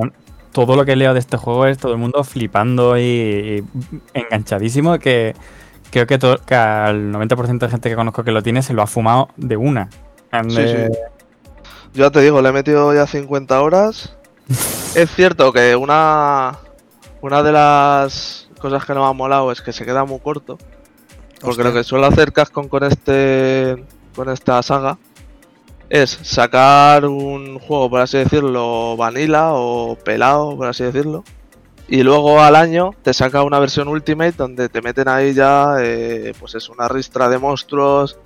[0.53, 3.65] todo lo que leo de este juego es todo el mundo flipando y, y
[4.15, 5.35] enganchadísimo que
[5.91, 8.83] creo que, to- que al 90% de gente que conozco que lo tiene se lo
[8.83, 9.89] ha fumado de una.
[10.49, 10.99] Sí, de- sí.
[11.95, 14.17] Yo ya te digo, le he metido ya 50 horas.
[14.95, 16.59] es cierto que una,
[17.23, 20.59] una de las cosas que no me ha molado es que se queda muy corto.
[21.41, 21.65] Porque Hostia.
[21.65, 23.85] lo que suele hacer Capcom con este
[24.16, 24.98] con esta saga
[25.88, 31.22] es sacar un juego, por así decirlo, vanilla o pelado, por así decirlo.
[31.88, 36.34] Y luego al año te saca una versión Ultimate donde te meten ahí ya, eh,
[36.40, 38.18] pues es una ristra de monstruos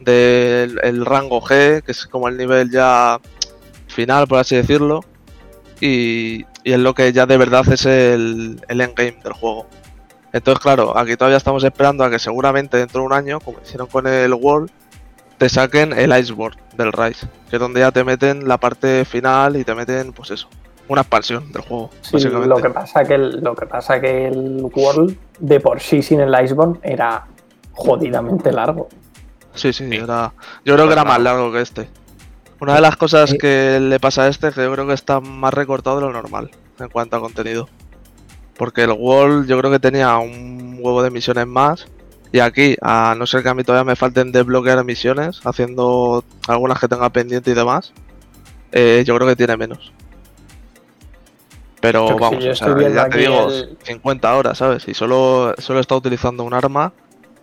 [0.00, 3.18] del el rango G, que es como el nivel ya
[3.86, 5.02] final, por así decirlo.
[5.80, 9.66] Y, y es lo que ya de verdad es el, el endgame del juego.
[10.34, 13.86] Entonces, claro, aquí todavía estamos esperando a que seguramente dentro de un año, como hicieron
[13.86, 14.70] con el World,
[15.38, 19.56] te saquen el Iceborne del Rise, que es donde ya te meten la parte final
[19.56, 20.48] y te meten, pues eso,
[20.88, 22.48] una expansión del juego, Sí, básicamente.
[22.48, 26.20] lo que pasa que el, lo que pasa que el World de por sí sin
[26.20, 27.26] el Iceborne era
[27.72, 28.88] jodidamente largo.
[29.54, 29.96] Sí, sí, Sí.
[29.96, 30.32] era-
[30.64, 31.88] yo creo que era más largo que este.
[32.60, 33.38] Una de las cosas Sí.
[33.38, 36.12] que le pasa a este es que yo creo que está más recortado de lo
[36.12, 37.68] normal en cuanto a contenido.
[38.56, 41.86] Porque el World yo creo que tenía un huevo de misiones más.
[42.36, 46.78] Y aquí, a no ser que a mí todavía me falten desbloquear misiones, haciendo algunas
[46.78, 47.94] que tenga pendiente y demás,
[48.72, 49.90] eh, yo creo que tiene menos.
[51.80, 54.86] Pero Yo vamos, o sea, ya te digo, el- 50 horas, ¿sabes?
[54.86, 56.92] Y solo, solo está utilizando un arma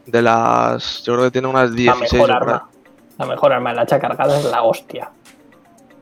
[0.05, 1.01] de las.
[1.03, 2.53] Yo creo que tiene unas La 16 mejor o por ahí.
[2.55, 2.69] arma.
[3.17, 5.09] La mejor arma, el hacha cargada es la hostia.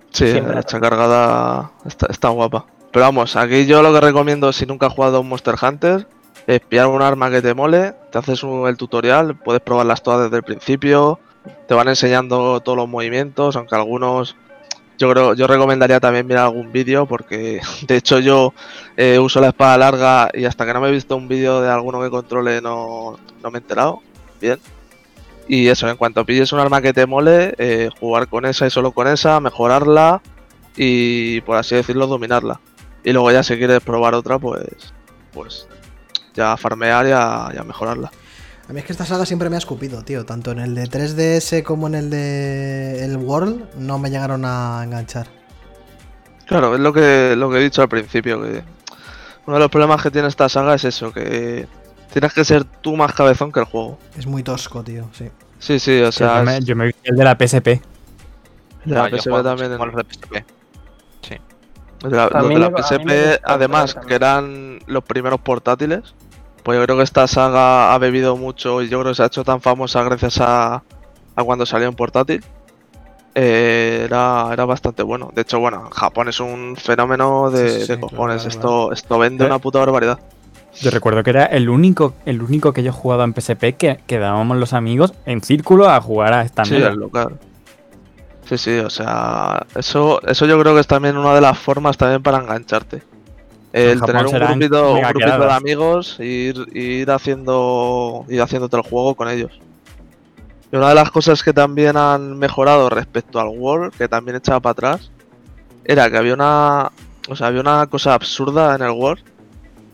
[0.09, 0.53] Sí, Siempre.
[0.53, 2.65] la hacha cargada está, está guapa.
[2.91, 6.07] Pero vamos, aquí yo lo que recomiendo si nunca has jugado a un Monster Hunter
[6.47, 10.38] es pillar un arma que te mole, te haces el tutorial, puedes probarlas todas desde
[10.38, 11.19] el principio,
[11.68, 14.35] te van enseñando todos los movimientos, aunque algunos
[14.97, 18.53] yo creo yo recomendaría también mirar algún vídeo porque de hecho yo
[18.95, 21.69] eh, uso la espada larga y hasta que no me he visto un vídeo de
[21.69, 24.01] alguno que controle no, no me he enterado
[24.39, 24.59] bien.
[25.47, 28.69] Y eso, en cuanto pilles un arma que te mole, eh, jugar con esa y
[28.69, 30.22] solo con esa, mejorarla
[30.77, 32.61] y por así decirlo dominarla.
[33.03, 34.93] Y luego ya si quieres probar otra, pues
[35.34, 35.68] pues
[36.33, 38.11] ya farmear y a, y a mejorarla.
[38.69, 40.25] A mí es que esta saga siempre me ha escupido, tío.
[40.25, 44.81] Tanto en el de 3DS como en el de el World no me llegaron a
[44.83, 45.27] enganchar.
[46.45, 48.63] Claro, es lo que, lo que he dicho al principio, que
[49.45, 51.67] uno de los problemas que tiene esta saga es eso, que
[52.13, 53.97] tienes que ser tú más cabezón que el juego.
[54.17, 55.29] Es muy tosco, tío, sí.
[55.59, 57.67] Sí, sí, o sea, yo, me, es- yo me vi el de la PSP.
[58.85, 59.71] de la Ah, PSP juego también.
[59.73, 60.45] en- los de PSP.
[62.03, 66.15] de la, A los de la a PSP, además, que eran los primeros portátiles,
[66.63, 69.27] pues yo creo que esta saga ha bebido mucho y yo creo que se ha
[69.27, 70.83] hecho tan famosa gracias a,
[71.35, 72.43] a cuando salió en portátil.
[73.33, 75.31] Eh, era, era bastante bueno.
[75.33, 78.43] De hecho, bueno, Japón es un fenómeno de, Sí, sí, de sí, cojones.
[78.43, 79.47] claro, esto, esto vende Eh.
[79.47, 80.19] una puta barbaridad.
[80.81, 83.99] Yo recuerdo que era el único, el único que yo he jugado en PSP que
[84.07, 87.38] quedábamos los amigos en círculo a jugar a esta Sí, local.
[88.45, 91.97] Sí, sí, o sea, eso, eso yo creo que es también una de las formas
[91.97, 93.01] también para engancharte.
[93.73, 98.84] El tener un grupito, un grupito de amigos e ir, ir haciendo ir haciéndote el
[98.84, 99.60] juego con ellos.
[100.72, 104.60] Y una de las cosas que también han mejorado respecto al World, que también echaba
[104.60, 105.11] para atrás,
[105.85, 106.91] era que había una,
[107.30, 109.23] o sea, había una cosa absurda en el World,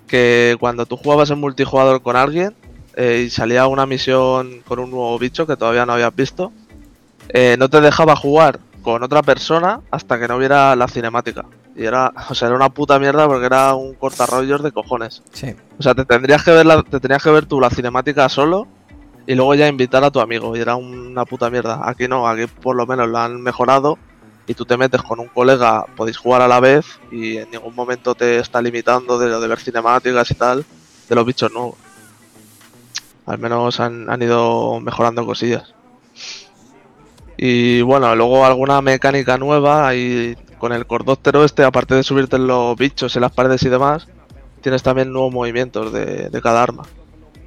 [0.07, 2.55] que cuando tú jugabas en multijugador con alguien
[2.95, 6.51] eh, y salía una misión con un nuevo bicho que todavía no habías visto,
[7.29, 11.45] eh, no te dejaba jugar con otra persona hasta que no viera la cinemática.
[11.77, 15.21] Y era, o sea, era una puta mierda porque era un cortarrollos de cojones.
[15.31, 15.55] Sí.
[15.77, 18.67] O sea, te tendrías que ver la, te tenías que ver tú la cinemática solo
[19.27, 20.57] y luego ya invitar a tu amigo.
[20.57, 21.87] Y era una puta mierda.
[21.87, 23.99] Aquí no, aquí por lo menos lo han mejorado
[24.47, 27.75] y tú te metes con un colega, podéis jugar a la vez y en ningún
[27.75, 30.65] momento te está limitando de lo de ver cinemáticas y tal
[31.07, 31.75] de los bichos nuevos.
[33.27, 35.75] Al menos han, han ido mejorando cosillas.
[37.37, 42.47] Y bueno, luego alguna mecánica nueva y con el cordóptero este, aparte de subirte en
[42.47, 44.07] los bichos en las paredes y demás,
[44.61, 46.83] tienes también nuevos movimientos de, de cada arma.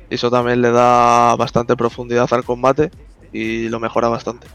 [0.08, 2.90] Y eso también le da bastante profundidad al combate
[3.32, 4.46] y lo mejora bastante.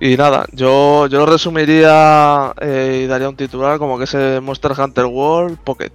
[0.00, 4.42] Y nada, yo, yo lo resumiría eh, y daría un titular como que es el
[4.42, 5.92] Monster Hunter World Pocket.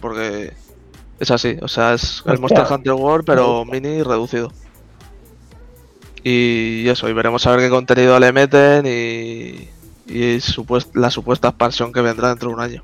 [0.00, 0.54] porque
[1.20, 1.58] es así.
[1.60, 2.38] O sea, es el.
[2.38, 4.50] Monster Hunter World, pero mini reducido.
[6.22, 9.68] Y eso, y veremos a ver qué contenido le meten y,
[10.06, 12.82] y supuest- la supuesta expansión que vendrá dentro de un año.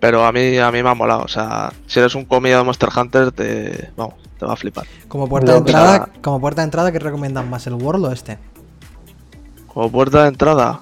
[0.00, 1.22] Pero a mí, a mí me ha molado.
[1.22, 4.86] O sea, si eres un comido de Monster Hunter, te, vamos, te va a flipar.
[5.08, 8.38] Como puerta de entrada, como puerta de entrada, ¿qué recomiendan más, el World o este?
[9.72, 10.80] Como puerta de entrada.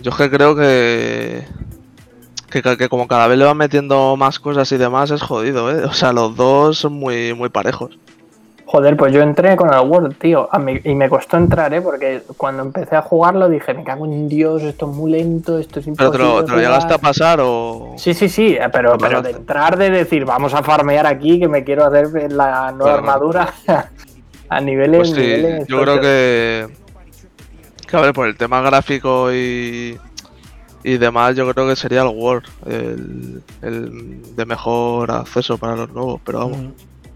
[0.00, 1.46] Yo es que creo que,
[2.50, 2.76] que.
[2.76, 5.84] que como cada vez le van metiendo más cosas y demás, es jodido, ¿eh?
[5.84, 7.98] O sea, los dos son muy, muy parejos.
[8.72, 10.48] Joder, pues yo entré con el World, tío.
[10.50, 11.82] A mí- y me costó entrar, ¿eh?
[11.82, 15.80] Porque cuando empecé a jugarlo dije, me cago en Dios, esto es muy lento, esto
[15.80, 16.16] es Pero imposible.
[16.16, 16.58] te lo, te lo jugar".
[16.64, 17.92] llegaste a pasar o.
[17.98, 21.48] Sí, sí, sí, eh, pero, pero de entrar, de decir, vamos a farmear aquí, que
[21.48, 22.98] me quiero hacer la nueva Claro.
[22.98, 23.52] armadura
[24.48, 24.96] a niveles.
[25.00, 26.66] Pues sí, niveles yo creo que.
[27.86, 29.98] Que a ver, por el tema gráfico y.
[30.82, 35.90] Y demás, yo creo que sería el Word, el, el de mejor acceso para los
[35.90, 36.56] nuevos, pero vamos.
[36.58, 36.72] Ujú.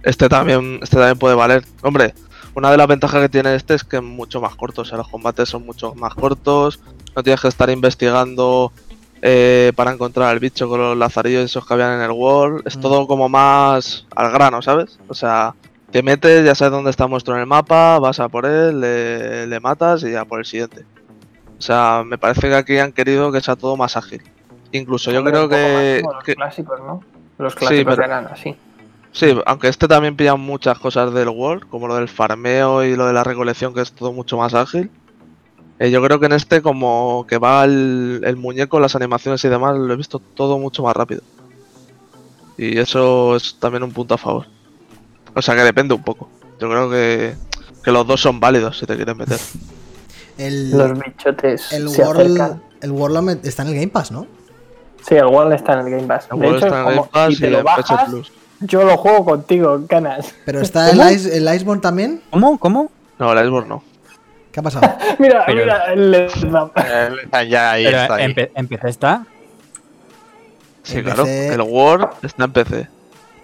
[0.07, 1.65] Este también, este también puede valer.
[1.83, 2.15] Hombre,
[2.55, 4.83] una de las ventajas que tiene este es que es mucho más corto.
[4.83, 6.81] O sea, los combates son mucho más cortos.
[7.15, 8.73] No tienes que estar investigando
[9.23, 12.63] eh, para encontrar al bicho con los lazarillos esos que habían en el World.
[12.67, 12.81] Es Mm.
[12.81, 14.99] todo como más al grano, ¿sabes?
[15.09, 15.55] O sea,
[15.91, 18.81] te metes, ya sabes dónde está el monstruo en el mapa, vas a por él,
[18.81, 20.85] le, le matas y ya por el siguiente.
[21.59, 24.23] O sea, me parece que aquí han querido que sea todo más ágil.
[24.73, 27.03] Incluso yo Hombre, creo que, como los que- clásicos, ¿no?
[27.39, 28.55] Los clásicos pero- eran así.
[29.17, 33.07] Sí, aunque este también pilla muchas cosas del World, como lo del farmeo y lo
[33.07, 34.91] de la recolección, que es todo mucho más ágil.
[35.79, 39.49] Eh, yo creo que en este, como que va el, el muñeco, las animaciones y
[39.49, 41.23] demás, lo he visto todo mucho más rápido.
[42.59, 44.47] Y eso es también un punto a favor.
[45.35, 46.29] O sea que depende un poco.
[46.61, 47.35] Yo creo que,
[47.83, 49.39] que los dos son válidos si te quieres meter.
[50.39, 52.63] El, Los bichotes el se World, acercan.
[52.83, 54.27] el World está en el Game Pass, ¿no?
[55.09, 56.29] Sí, el World está en el Game Pass.
[56.31, 58.33] El De World hecho, está en como- Game Pass te y lo PC bajas, Plus.
[58.61, 60.35] Yo lo juego contigo, ganas.
[60.45, 61.13] Pero está el.
[61.13, 62.23] Ice, el Iceborne también.
[62.31, 62.59] ¿Cómo?
[62.59, 62.91] ¿Cómo?
[63.19, 63.83] No, el Iceborne no.
[64.53, 64.91] ¿Qué ha pasado?
[65.19, 68.15] Mira, Pero- mira, el Eh, ya ahí Pero está.
[68.15, 68.35] ahí.
[68.55, 69.27] en, PC está.
[70.83, 71.25] Sí, claro.
[71.25, 71.55] PC.
[71.55, 72.89] El World está en PC.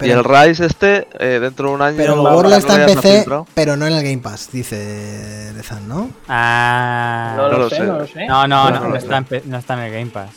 [0.01, 1.95] y el Rise este, eh, dentro de un año...
[1.97, 5.51] pero el no, World no, está en PC, pero no en el Game Pass, dice
[5.55, 6.09] Lezan, ¿no?
[6.27, 7.35] Ah.
[7.37, 7.83] No, No lo, lo sé, sé.
[7.83, 8.25] no lo sé.
[8.25, 10.29] No, no, No, no, no no lo está, en, no está en el Game Pass.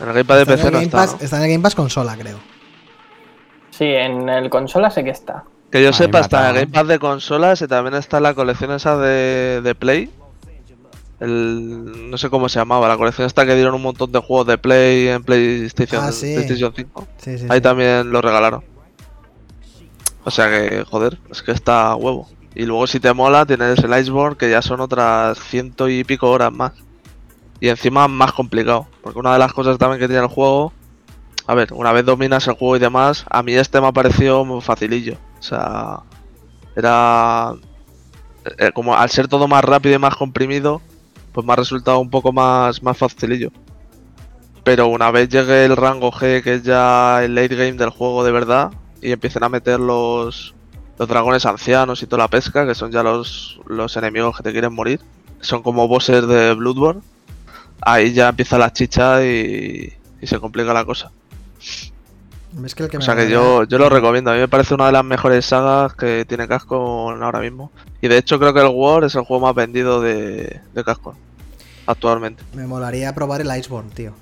[0.00, 1.24] En el Gamepad de Está en PC el no Game está, Pass, ¿no?
[1.24, 2.38] está en el Game Pass consola, creo.
[3.80, 5.44] Sí, en el consola sé que está.
[5.70, 6.66] Que yo Ahí sepa, está en el matado.
[6.66, 10.10] Gamepad de consolas y también está la colección esa de, de Play.
[11.18, 14.48] El, no sé cómo se llamaba, la colección esta que dieron un montón de juegos
[14.48, 16.34] de Play en PlayStation, Ah, sí.
[16.34, 17.06] PlayStation 5.
[17.16, 17.62] Sí, sí, Ahí sí.
[17.62, 18.62] también lo regalaron.
[20.24, 22.28] O sea que, joder, es que está a huevo.
[22.54, 26.30] Y luego si te mola, tienes el Iceborne, que ya son otras ciento y pico
[26.30, 26.72] horas más.
[27.60, 28.88] Y encima más complicado.
[29.02, 30.74] Porque una de las cosas también que tiene el juego...
[31.50, 34.44] A ver, una vez dominas el juego y demás, a mí este me ha parecido
[34.44, 35.14] muy facilillo.
[35.40, 35.98] O sea,
[36.76, 37.54] era...
[38.56, 40.80] eh, como al ser todo más rápido y más comprimido,
[41.32, 43.50] pues me ha resultado un poco más, más facilillo.
[44.62, 48.22] Pero una vez llegue el rango G, que es ya el late game del juego
[48.22, 48.70] de verdad,
[49.02, 50.54] y empiecen a meter los,
[51.00, 54.52] los dragones ancianos y toda la pesca, que son ya los, los enemigos que te
[54.52, 55.00] quieren morir,
[55.40, 57.02] son como bosses de Bloodborne,
[57.80, 61.10] ahí ya empieza la chicha y, y se complica la cosa.
[62.64, 64.48] Es que el que O me sea que yo, yo lo recomiendo, a mí me
[64.48, 67.70] parece una de las mejores sagas que tiene Capcom ahora mismo.
[68.00, 71.14] Y de hecho creo que el War es el juego más vendido de, de Capcom
[71.86, 72.42] actualmente.
[72.54, 74.12] Me molaría probar el Iceborne, tío.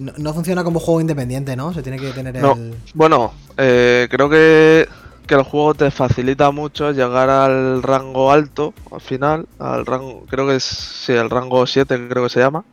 [0.00, 1.72] No, no funciona como juego independiente, ¿no?
[1.72, 2.52] Se tiene que tener No.
[2.52, 2.74] el.
[2.94, 4.88] Bueno, eh, creo que,
[5.26, 10.46] que el juego te facilita mucho llegar al rango alto, al final, al rango, creo
[10.46, 12.64] que es, sí, el rango 7 creo que se llama,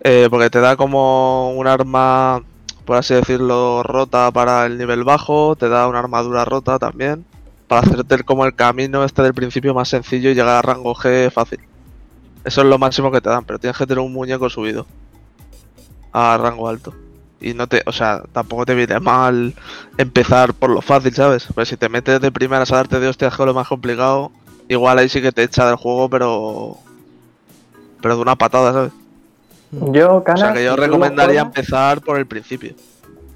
[0.00, 2.42] eh, porque te da como un arma,
[2.86, 7.26] por así decirlo, rota para el nivel bajo, te da una armadura rota también,
[7.68, 11.30] para hacerte como el camino este del principio más sencillo y llegar al rango G
[11.30, 11.58] fácil.
[12.44, 14.86] Eso es lo máximo que te dan, pero tienes que tener un muñeco subido
[16.12, 16.94] a rango alto.
[17.40, 19.54] Y no te, o sea, tampoco te viene mal
[19.98, 21.48] empezar por lo fácil, ¿sabes?
[21.54, 24.30] Pues si te metes de primeras a darte de hostias con lo más complicado,
[24.68, 26.76] igual ahí sí que te echa del juego, pero.
[28.00, 28.92] Pero de una patada, ¿sabes?
[29.72, 32.74] Yo, O Canas, sea que yo recomendaría empezar por el principio.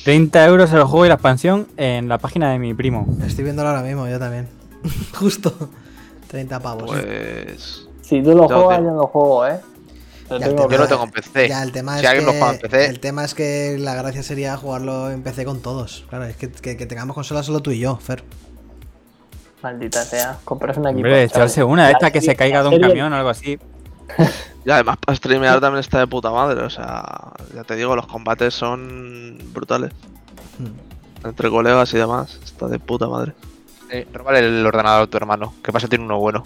[0.04, 3.06] 30 euros el juego y la expansión en la página de mi primo.
[3.26, 4.48] Estoy viéndolo ahora mismo, yo también.
[5.18, 5.52] Justo.
[6.28, 6.90] 30 pavos.
[6.90, 7.86] Pues.
[8.02, 9.60] Si tú lo Yo juegas, te- yo lo juego, ¿eh?
[10.30, 11.48] El tengo tema- Yo lo tengo en PC.
[11.48, 13.76] Ya, el tema si es alguien que, lo juega en PC, El tema es que
[13.78, 16.06] la gracia sería jugarlo en PC con todos.
[16.08, 18.22] Claro, es que, que, que tengamos consolas solo tú y yo, Fer.
[19.62, 20.38] Maldita sea.
[20.44, 20.98] Compras un equipo.
[21.00, 23.58] Hombre, echarse una estas que se caiga de un serie- camión o algo así.
[24.64, 28.06] Y además para streamear también está de puta madre, o sea, ya te digo, los
[28.06, 29.90] combates son brutales.
[30.58, 31.26] Hmm.
[31.26, 33.32] Entre colegas y demás, está de puta madre.
[33.90, 36.42] Eh, róbale el ordenador a tu hermano, que pasa tiene uno bueno.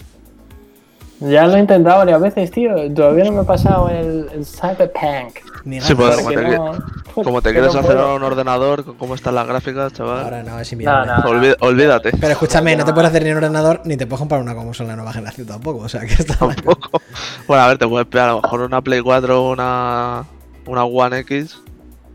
[1.19, 2.73] Ya lo he intentado varias veces, tío.
[2.93, 5.39] Todavía no me he pasado el, el Cyberpunk.
[5.63, 6.85] Ni Sí, pues, Porque como te, no-
[7.23, 8.15] como te quieres no hacer puedo.
[8.15, 11.11] un ordenador con cómo están las gráficas, chaval, Ahora no, es No, inviable.
[11.11, 11.23] no.
[11.23, 12.11] olvi- olvídate.
[12.11, 12.95] Pero escúchame, no te No.
[12.95, 15.79] puedes hacer ni un ordenador ni te puedes comprar una consola de nueva generación tampoco.
[15.79, 16.55] O sea, que está mal.
[16.55, 17.01] Tampoco.
[17.47, 20.23] Bueno, a ver, te puedes pegar a lo mejor una Play 4 o una,
[20.67, 21.59] una One X.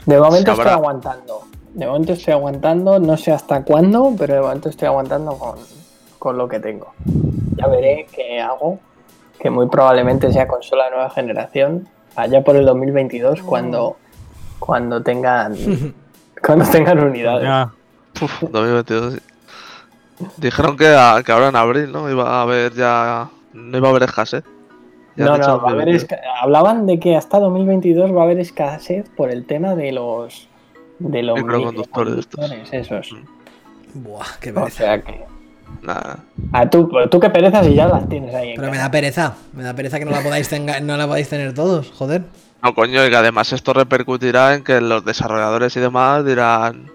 [0.07, 1.43] De momento estoy aguantando.
[1.75, 5.57] De momento estoy aguantando, no sé hasta cuándo, pero de momento estoy aguantando con,
[6.19, 6.93] con lo que tengo.
[7.57, 8.81] Ya veré qué hago,
[9.39, 13.99] que muy probablemente sea consola de nueva generación, allá por el 2022, cuando,
[14.61, 15.57] cuando tengan
[16.47, 17.43] cuando tengan unidades.
[17.45, 17.70] Ya,
[18.23, 19.15] Uf, 2022.
[19.15, 19.20] sí.
[20.37, 22.09] Dijeron que, a- que ahora en abril, ¿no?
[22.11, 23.28] Iba a haber ya.
[23.55, 24.45] No iba a haber escasez.
[25.16, 26.03] Ya No, no, va a haber 2022.
[26.05, 30.47] esca- hablaban de que hasta 2022 va a haber escasez por el tema de los
[30.99, 32.51] de los Microconductores estos.
[32.73, 33.15] esos.
[33.95, 34.77] Buah, qué O pereza.
[34.77, 35.24] sea que
[35.82, 36.16] Nah.
[36.53, 38.55] a tú, tú qué perezas y ya las tienes ahí.
[38.57, 39.35] Pero me da pereza.
[39.55, 42.23] Me da pereza que no la podáis, tenga- no la podáis tener todos, joder.
[42.62, 46.91] No, coño, y que además esto repercutirá en que los desarrolladores y demás dirán.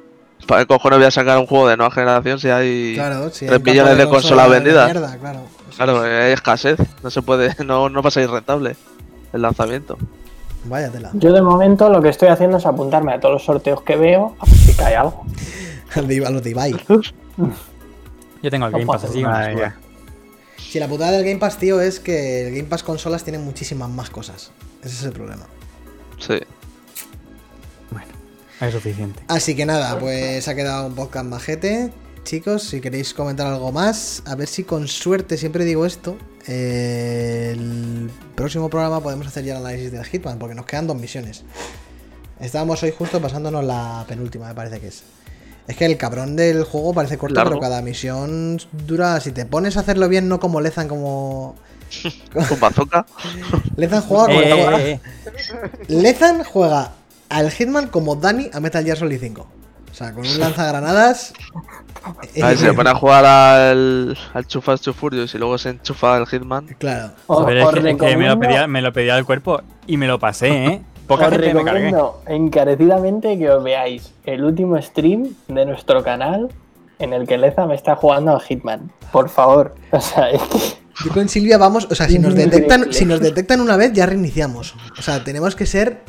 [0.47, 2.93] ¿Para qué cojones voy a sacar un juego de nueva generación si hay.
[2.95, 4.91] Claro, si hay tres un campo millones de consolas vendidas.
[4.91, 5.39] mierda, claro.
[5.75, 6.79] Claro, hay escasez.
[7.03, 7.55] No se puede.
[7.65, 8.75] No, no va a salir rentable
[9.33, 9.97] el lanzamiento.
[10.65, 11.09] Vaya tela.
[11.13, 14.35] Yo de momento lo que estoy haciendo es apuntarme a todos los sorteos que veo
[14.39, 15.25] a ver si cae algo.
[15.95, 16.75] A los de Ibai.
[18.41, 19.23] yo tengo el Game Pass así.
[20.57, 23.89] Si la putada del Game Pass, tío, es que el Game Pass consolas tiene muchísimas
[23.89, 24.51] más cosas.
[24.83, 25.45] Ese es el problema.
[26.19, 26.39] Sí.
[28.61, 29.21] Es suficiente.
[29.27, 31.91] Así que nada, pues ha quedado un podcast majete.
[32.23, 36.17] Chicos, si queréis comentar algo más, a ver si con suerte, siempre digo esto,
[36.47, 40.95] eh, el próximo programa podemos hacer ya el análisis del Hitman, porque nos quedan dos
[40.95, 41.43] misiones.
[42.39, 45.03] Estábamos hoy justo pasándonos la penúltima, me parece que es.
[45.67, 47.51] Es que el cabrón del juego parece corto, Largo.
[47.51, 49.19] pero cada misión dura.
[49.19, 51.55] Si te pones a hacerlo bien, no como Lezan, como.
[52.49, 53.05] Con bazooka.
[53.77, 54.99] Lezan juega Eh, como- eh, eh,
[55.87, 56.91] Lezan juega
[57.29, 59.47] al Hitman como Dani a Metal Gear Solid 5.
[59.91, 61.33] O sea, con un lanzagranadas.
[62.03, 66.17] A ver, si se pone a jugar al, al Too Furious y luego se enchufa
[66.17, 66.67] al Hitman.
[66.77, 67.11] Claro.
[67.49, 70.65] Es que, que me, lo pedía, me lo pedía el cuerpo y me lo pasé,
[70.65, 70.81] ¿eh?
[71.07, 71.85] Poca os gente me cargué.
[71.91, 76.49] recomiendo encarecidamente que os veáis el último stream de nuestro canal
[76.99, 78.91] en el que Leza me está jugando a Hitman.
[79.11, 79.75] Por favor.
[79.91, 80.59] O sea, es que
[81.03, 84.05] Yo con Silvia vamos, o sea, si nos detectan, si nos detectan una vez, ya
[84.05, 84.75] reiniciamos.
[84.97, 86.01] O sea, tenemos que ser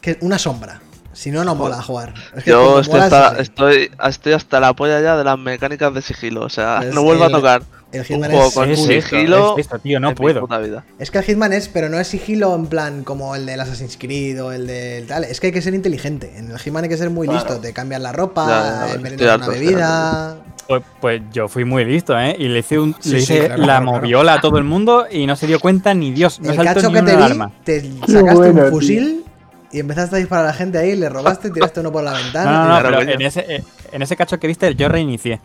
[0.00, 0.80] que una sombra.
[1.14, 2.14] Si no, no mola jugar.
[2.34, 5.92] Es que Yo estoy mola, hasta, estoy, estoy hasta la polla ya de las mecánicas
[5.92, 6.40] de sigilo.
[6.42, 7.62] O sea, no vuelvo el- a tocar
[7.92, 10.40] El un Hitman juego es, con Es sigilo es esto, tío, no puedo.
[10.40, 10.84] puta vida.
[10.98, 13.98] es que el Hitman es, pero no es sigilo en plan como el del Assassin's
[13.98, 15.24] Creed o el del tal.
[15.24, 16.32] Es que hay que ser inteligente.
[16.38, 17.44] En el Hitman hay que ser muy Claro.
[17.46, 17.60] listo.
[17.60, 20.36] Te cambian la ropa, envenenas estoy una bebida.
[20.80, 22.34] Pues, pues yo fui muy listo, ¿eh?
[22.38, 24.00] Y le hice, un, Sí, le sí, hice claro, la claro, claro.
[24.00, 26.40] moviola a todo el mundo y no se dio cuenta ni Dios.
[26.40, 27.50] No el saltó cacho ni que te vi, alarma.
[27.64, 28.70] te sacaste bueno, un tío.
[28.70, 29.24] fusil
[29.70, 32.50] y empezaste a disparar a la gente ahí, le robaste, tiraste uno por la ventana.
[32.50, 33.10] No, no, no, Claro, pero coño.
[33.12, 35.40] en ese, eh, en ese cacho que viste yo reinicié.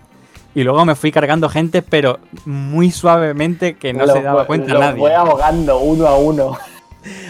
[0.56, 4.82] Y luego me fui cargando gente, pero muy suavemente que no se daba cuenta los
[4.82, 4.99] nadie.
[4.99, 6.58] voy ahogando uno a uno.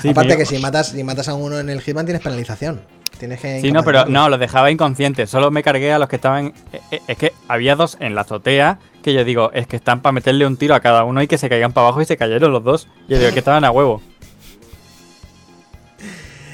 [0.01, 2.81] Sí, Aparte que si matas, si matas a uno en el Hitman tienes penalización.
[3.19, 5.29] Tienes que Sí, no, pero no, los dejaba inconscientes.
[5.29, 6.53] Solo me cargué a los que estaban.
[6.71, 10.01] eh, eh, Es que había dos en la azotea que yo digo, es que están
[10.01, 12.17] para meterle un tiro a cada uno y que se caigan para abajo y se
[12.17, 12.87] cayeron los dos.
[13.07, 14.01] Yo digo, que estaban a huevo.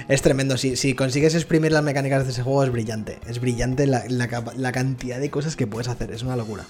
[0.08, 0.58] Es tremendo.
[0.58, 3.20] Si, si consigues exprimir las mecánicas de ese juego, es brillante.
[3.28, 6.12] Es brillante la, la cantidad de cosas que puedes hacer.
[6.12, 6.64] Es una locura.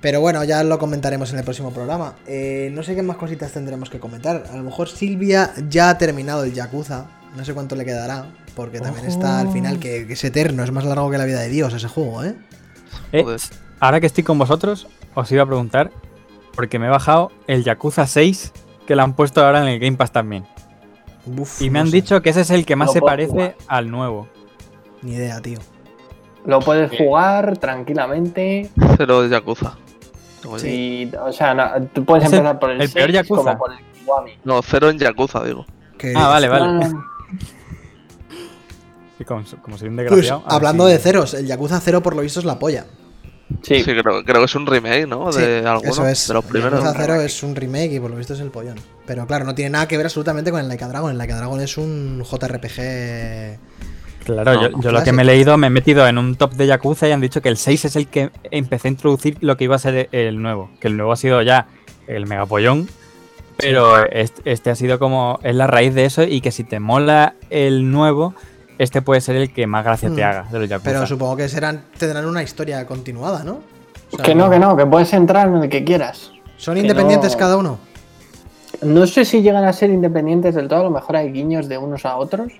[0.00, 2.14] Pero bueno, ya lo comentaremos en el próximo programa.
[2.26, 4.44] Eh, no sé qué más cositas tendremos que comentar.
[4.50, 7.06] A lo mejor Silvia ya ha terminado el Yakuza.
[7.36, 8.26] No sé cuánto le quedará.
[8.54, 10.64] Porque también está al final, que, que es eterno.
[10.64, 12.34] Es más largo que la vida de Dios ese juego, ¿eh?
[13.12, 13.24] Eh,
[13.80, 15.90] ahora que estoy con vosotros, os iba a preguntar,
[16.54, 18.52] porque me he bajado el Yakuza 6
[18.86, 20.44] que lo han puesto ahora en el Game Pass también.
[21.26, 21.96] Uf, Y me no han sé.
[21.96, 23.54] dicho que ese es el que más Lo se parece jugar.
[23.68, 24.28] al nuevo.
[25.02, 25.58] Ni idea, tío.
[26.44, 28.70] Lo puedes jugar tranquilamente.
[28.96, 29.76] Cero de Yakuza.
[30.42, 30.56] Yo.
[30.66, 33.42] Y, o sea, no, tú puedes el- empezar por el, el peor 6 Yakuza.
[33.42, 34.32] como por el Kiwami.
[34.44, 35.66] No, cero en Yakuza, digo.
[36.16, 36.88] Ah, vale, vale.
[39.20, 40.44] Y como, como soy un Pues desgraciado.
[40.46, 42.86] hablando si- de ceros, el Yakuza 0 por lo visto es la polla.
[43.62, 45.32] Sí, Sí, creo, creo que es un remake, ¿no?
[45.32, 45.90] Sí, de alguno.
[45.90, 46.28] Eso es.
[46.28, 46.80] De los el primeros.
[46.84, 48.76] Yakuza 0 es un remake y por lo visto es el pollón.
[49.06, 51.10] Pero claro, no tiene nada que ver absolutamente con el Like a Dragon.
[51.10, 53.58] El Like a Dragon es un JRPG.
[54.24, 56.52] Claro, No, yo, yo lo que me he leído me he metido en un top
[56.52, 59.56] de Yakuza y han dicho que el 6 es el que empecé a introducir lo
[59.56, 60.70] que iba a ser el nuevo.
[60.80, 61.66] Que el nuevo ha sido ya
[62.06, 62.88] el megapollón.
[63.58, 65.38] Pero est- este, ha sido como.
[65.42, 68.34] Es la raíz de eso y que si te mola el nuevo,
[68.78, 70.24] este puede ser el que más gracia te Mm.
[70.26, 70.82] haga de los.
[70.82, 73.60] Pero supongo que serán, tendrán una historia continuada, ¿no?
[74.12, 76.30] O sea, Que no, que no, que puedes entrar en el que quieras.
[76.56, 77.78] Son que independientes no- cada uno.
[78.82, 81.78] No sé si llegan a ser independientes del todo, a lo mejor hay guiños de
[81.78, 82.52] unos a otros,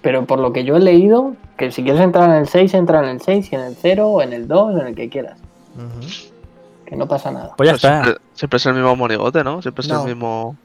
[0.00, 3.00] pero por lo que yo he leído, que si quieres entrar en el 6, entra
[3.02, 5.38] en el 6, y en el 0, o en el 2, en el que quieras.
[5.76, 6.06] Ujú.
[6.86, 7.52] Que no pasa nada.
[7.56, 8.02] Pues ya está.
[8.04, 9.60] Siempre, siempre es el mismo monigote, ¿no?
[9.60, 10.00] Siempre es No.
[10.02, 10.56] el mismo.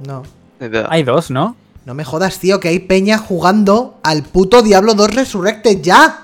[0.00, 0.22] No.
[0.60, 0.86] Idea.
[0.90, 1.56] Hay dos, ¿no?
[1.84, 6.20] No me jodas, tío, que hay peña jugando al puto Diablo 2 Resurrected ya.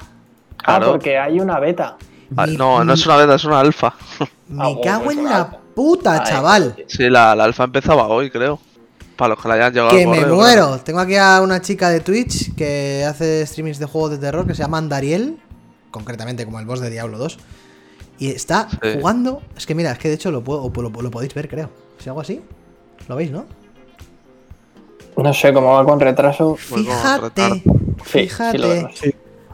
[0.59, 0.93] Ah, Claro.
[0.93, 1.97] porque hay una beta.
[2.37, 3.95] Ah, no, no es una beta, es una alfa.
[4.49, 6.77] Me Ah, cago pues en una la puta, Ay, chaval.
[6.87, 8.61] Sí, la, la alfa empezaba hoy, creo.
[9.17, 10.79] Para los que la hayan llegado Que al me correo, muero.
[10.81, 14.55] Tengo aquí a una chica de Twitch que hace streamings de juegos de terror que
[14.55, 15.39] se llama Andariel,
[15.91, 17.39] concretamente como el boss de Diablo 2.
[18.19, 18.79] Y está Sí.
[18.95, 19.43] jugando.
[19.57, 21.71] Es que mira, es que de hecho lo, puedo, lo, lo podéis ver, creo.
[21.99, 22.41] Si hago así,
[23.09, 23.47] lo veis, ¿no?
[25.17, 26.57] No sé cómo va con retraso.
[26.69, 27.63] Pues a Fíjate.
[27.63, 27.63] Sí,
[28.05, 28.53] fíjate.
[28.59, 29.01] sí lo vemos.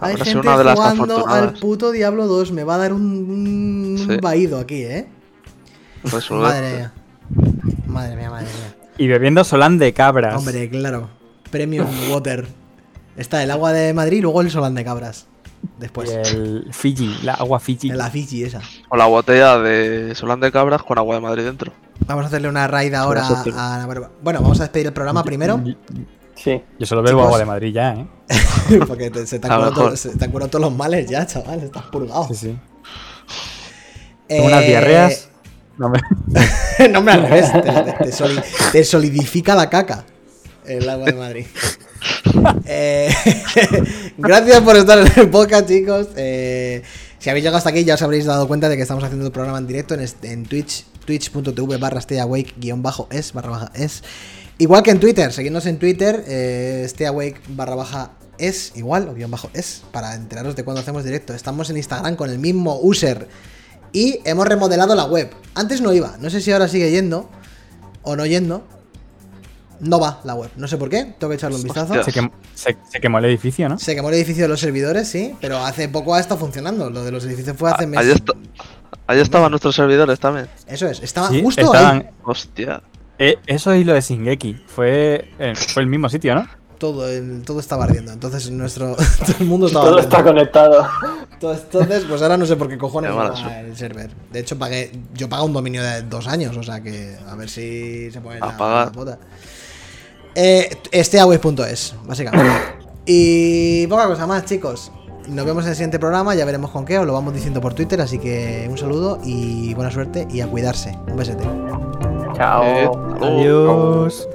[0.02, 2.52] Hay gente una de las jugando al puto Diablo 2.
[2.52, 4.16] Me va a dar un, un Sí.
[4.22, 5.06] vaído aquí, ¿eh?
[6.04, 6.40] Resurrected.
[6.40, 6.92] Madre mía.
[7.86, 8.76] Madre mía, madre mía.
[8.96, 10.36] Y bebiendo solán de cabras.
[10.36, 11.08] Hombre, claro.
[11.50, 12.46] Premium Water.
[13.16, 15.26] Está el agua de Madrid y luego el solán de cabras.
[15.78, 16.10] Después.
[16.10, 17.88] Y el Fiji, la agua Fiji.
[17.90, 18.60] La Fiji esa.
[18.88, 21.72] O la botella de Solán de Cabras con agua de Madrid dentro.
[22.06, 23.50] Vamos a hacerle una raid ahora Eso sí.
[23.54, 23.86] a
[24.22, 25.62] Bueno, vamos a despedir el programa primero.
[26.34, 26.62] Sí.
[26.78, 27.26] Yo solo bebo Chicos.
[27.26, 28.06] agua de Madrid ya, ¿eh?
[28.88, 31.08] Porque te- se, te A han curado todos- se te han curado todos los males
[31.10, 31.60] ya, chaval.
[31.60, 32.26] Estás purgado.
[32.28, 32.48] Sí, sí.
[34.28, 35.28] Eh, Tengo unas diarreas.
[35.76, 35.98] No me...
[36.90, 37.02] no.
[37.98, 38.42] Te, soli-
[38.72, 40.04] te solidifica la caca.
[40.64, 41.46] El agua de Madrid.
[42.66, 43.12] Eh,
[44.18, 46.08] gracias por estar en el podcast, chicos.
[46.16, 46.82] Eh,
[47.18, 49.32] si habéis llegado hasta aquí, ya os habréis dado cuenta de que estamos haciendo el
[49.32, 54.02] programa en directo en, este- Twitch, twitch.tv barra stayawake guion bajo es barra baja es.
[54.58, 59.30] Igual que en Twitter, seguidnos en Twitter, eh, stayawake barra baja es igual, o guion
[59.30, 61.34] bajo es, para enteraros de cuando hacemos directo.
[61.34, 63.28] Estamos en Instagram con el mismo user.
[63.92, 65.30] Y hemos remodelado la web.
[65.54, 67.28] Antes no iba, no sé si ahora sigue yendo
[68.02, 68.64] o no yendo.
[69.80, 71.94] No va la web, no sé por qué, tengo que echarle un vistazo.
[72.04, 73.78] Se, quem- se- se quemó el edificio, ¿no?
[73.78, 76.90] Se quemó el edificio de los servidores, sí, pero hace poco ha estado funcionando.
[76.90, 78.14] Lo de los edificios fue hace Ah, meses.
[78.16, 78.34] Está-
[79.06, 80.48] ahí estaban nuestros servidores también.
[80.66, 82.06] Eso es, estaba Sí, justo estaban- ahí.
[82.24, 82.82] Hostia.
[83.18, 84.64] Eh, eso y lo de Shingeki.
[84.66, 86.46] Fue, eh, fue el mismo sitio, ¿no?
[86.78, 88.12] Todo, el- todo estaba ardiendo.
[88.12, 88.96] Entonces nuestro
[89.26, 90.16] todo el mundo estaba Todo ardiendo.
[90.16, 90.88] está conectado.
[91.32, 94.10] Entonces, pues ahora no sé por qué cojones va el server.
[94.30, 97.48] De hecho, pagué, yo pagué un dominio de dos años, o sea que a ver
[97.48, 98.86] si se pone A la, pagar.
[98.86, 99.18] la bota.
[100.34, 102.50] Eh, esteaway.es, básicamente.
[103.06, 104.92] Y poca cosa más, chicos.
[105.26, 107.74] Nos vemos en el siguiente programa, ya veremos con qué, os lo vamos diciendo por
[107.74, 110.96] Twitter, así que un saludo y buena suerte y a cuidarse.
[111.08, 111.44] Un besete.
[112.36, 112.62] Chao.
[112.62, 112.90] Eh.
[113.20, 114.28] Adiós.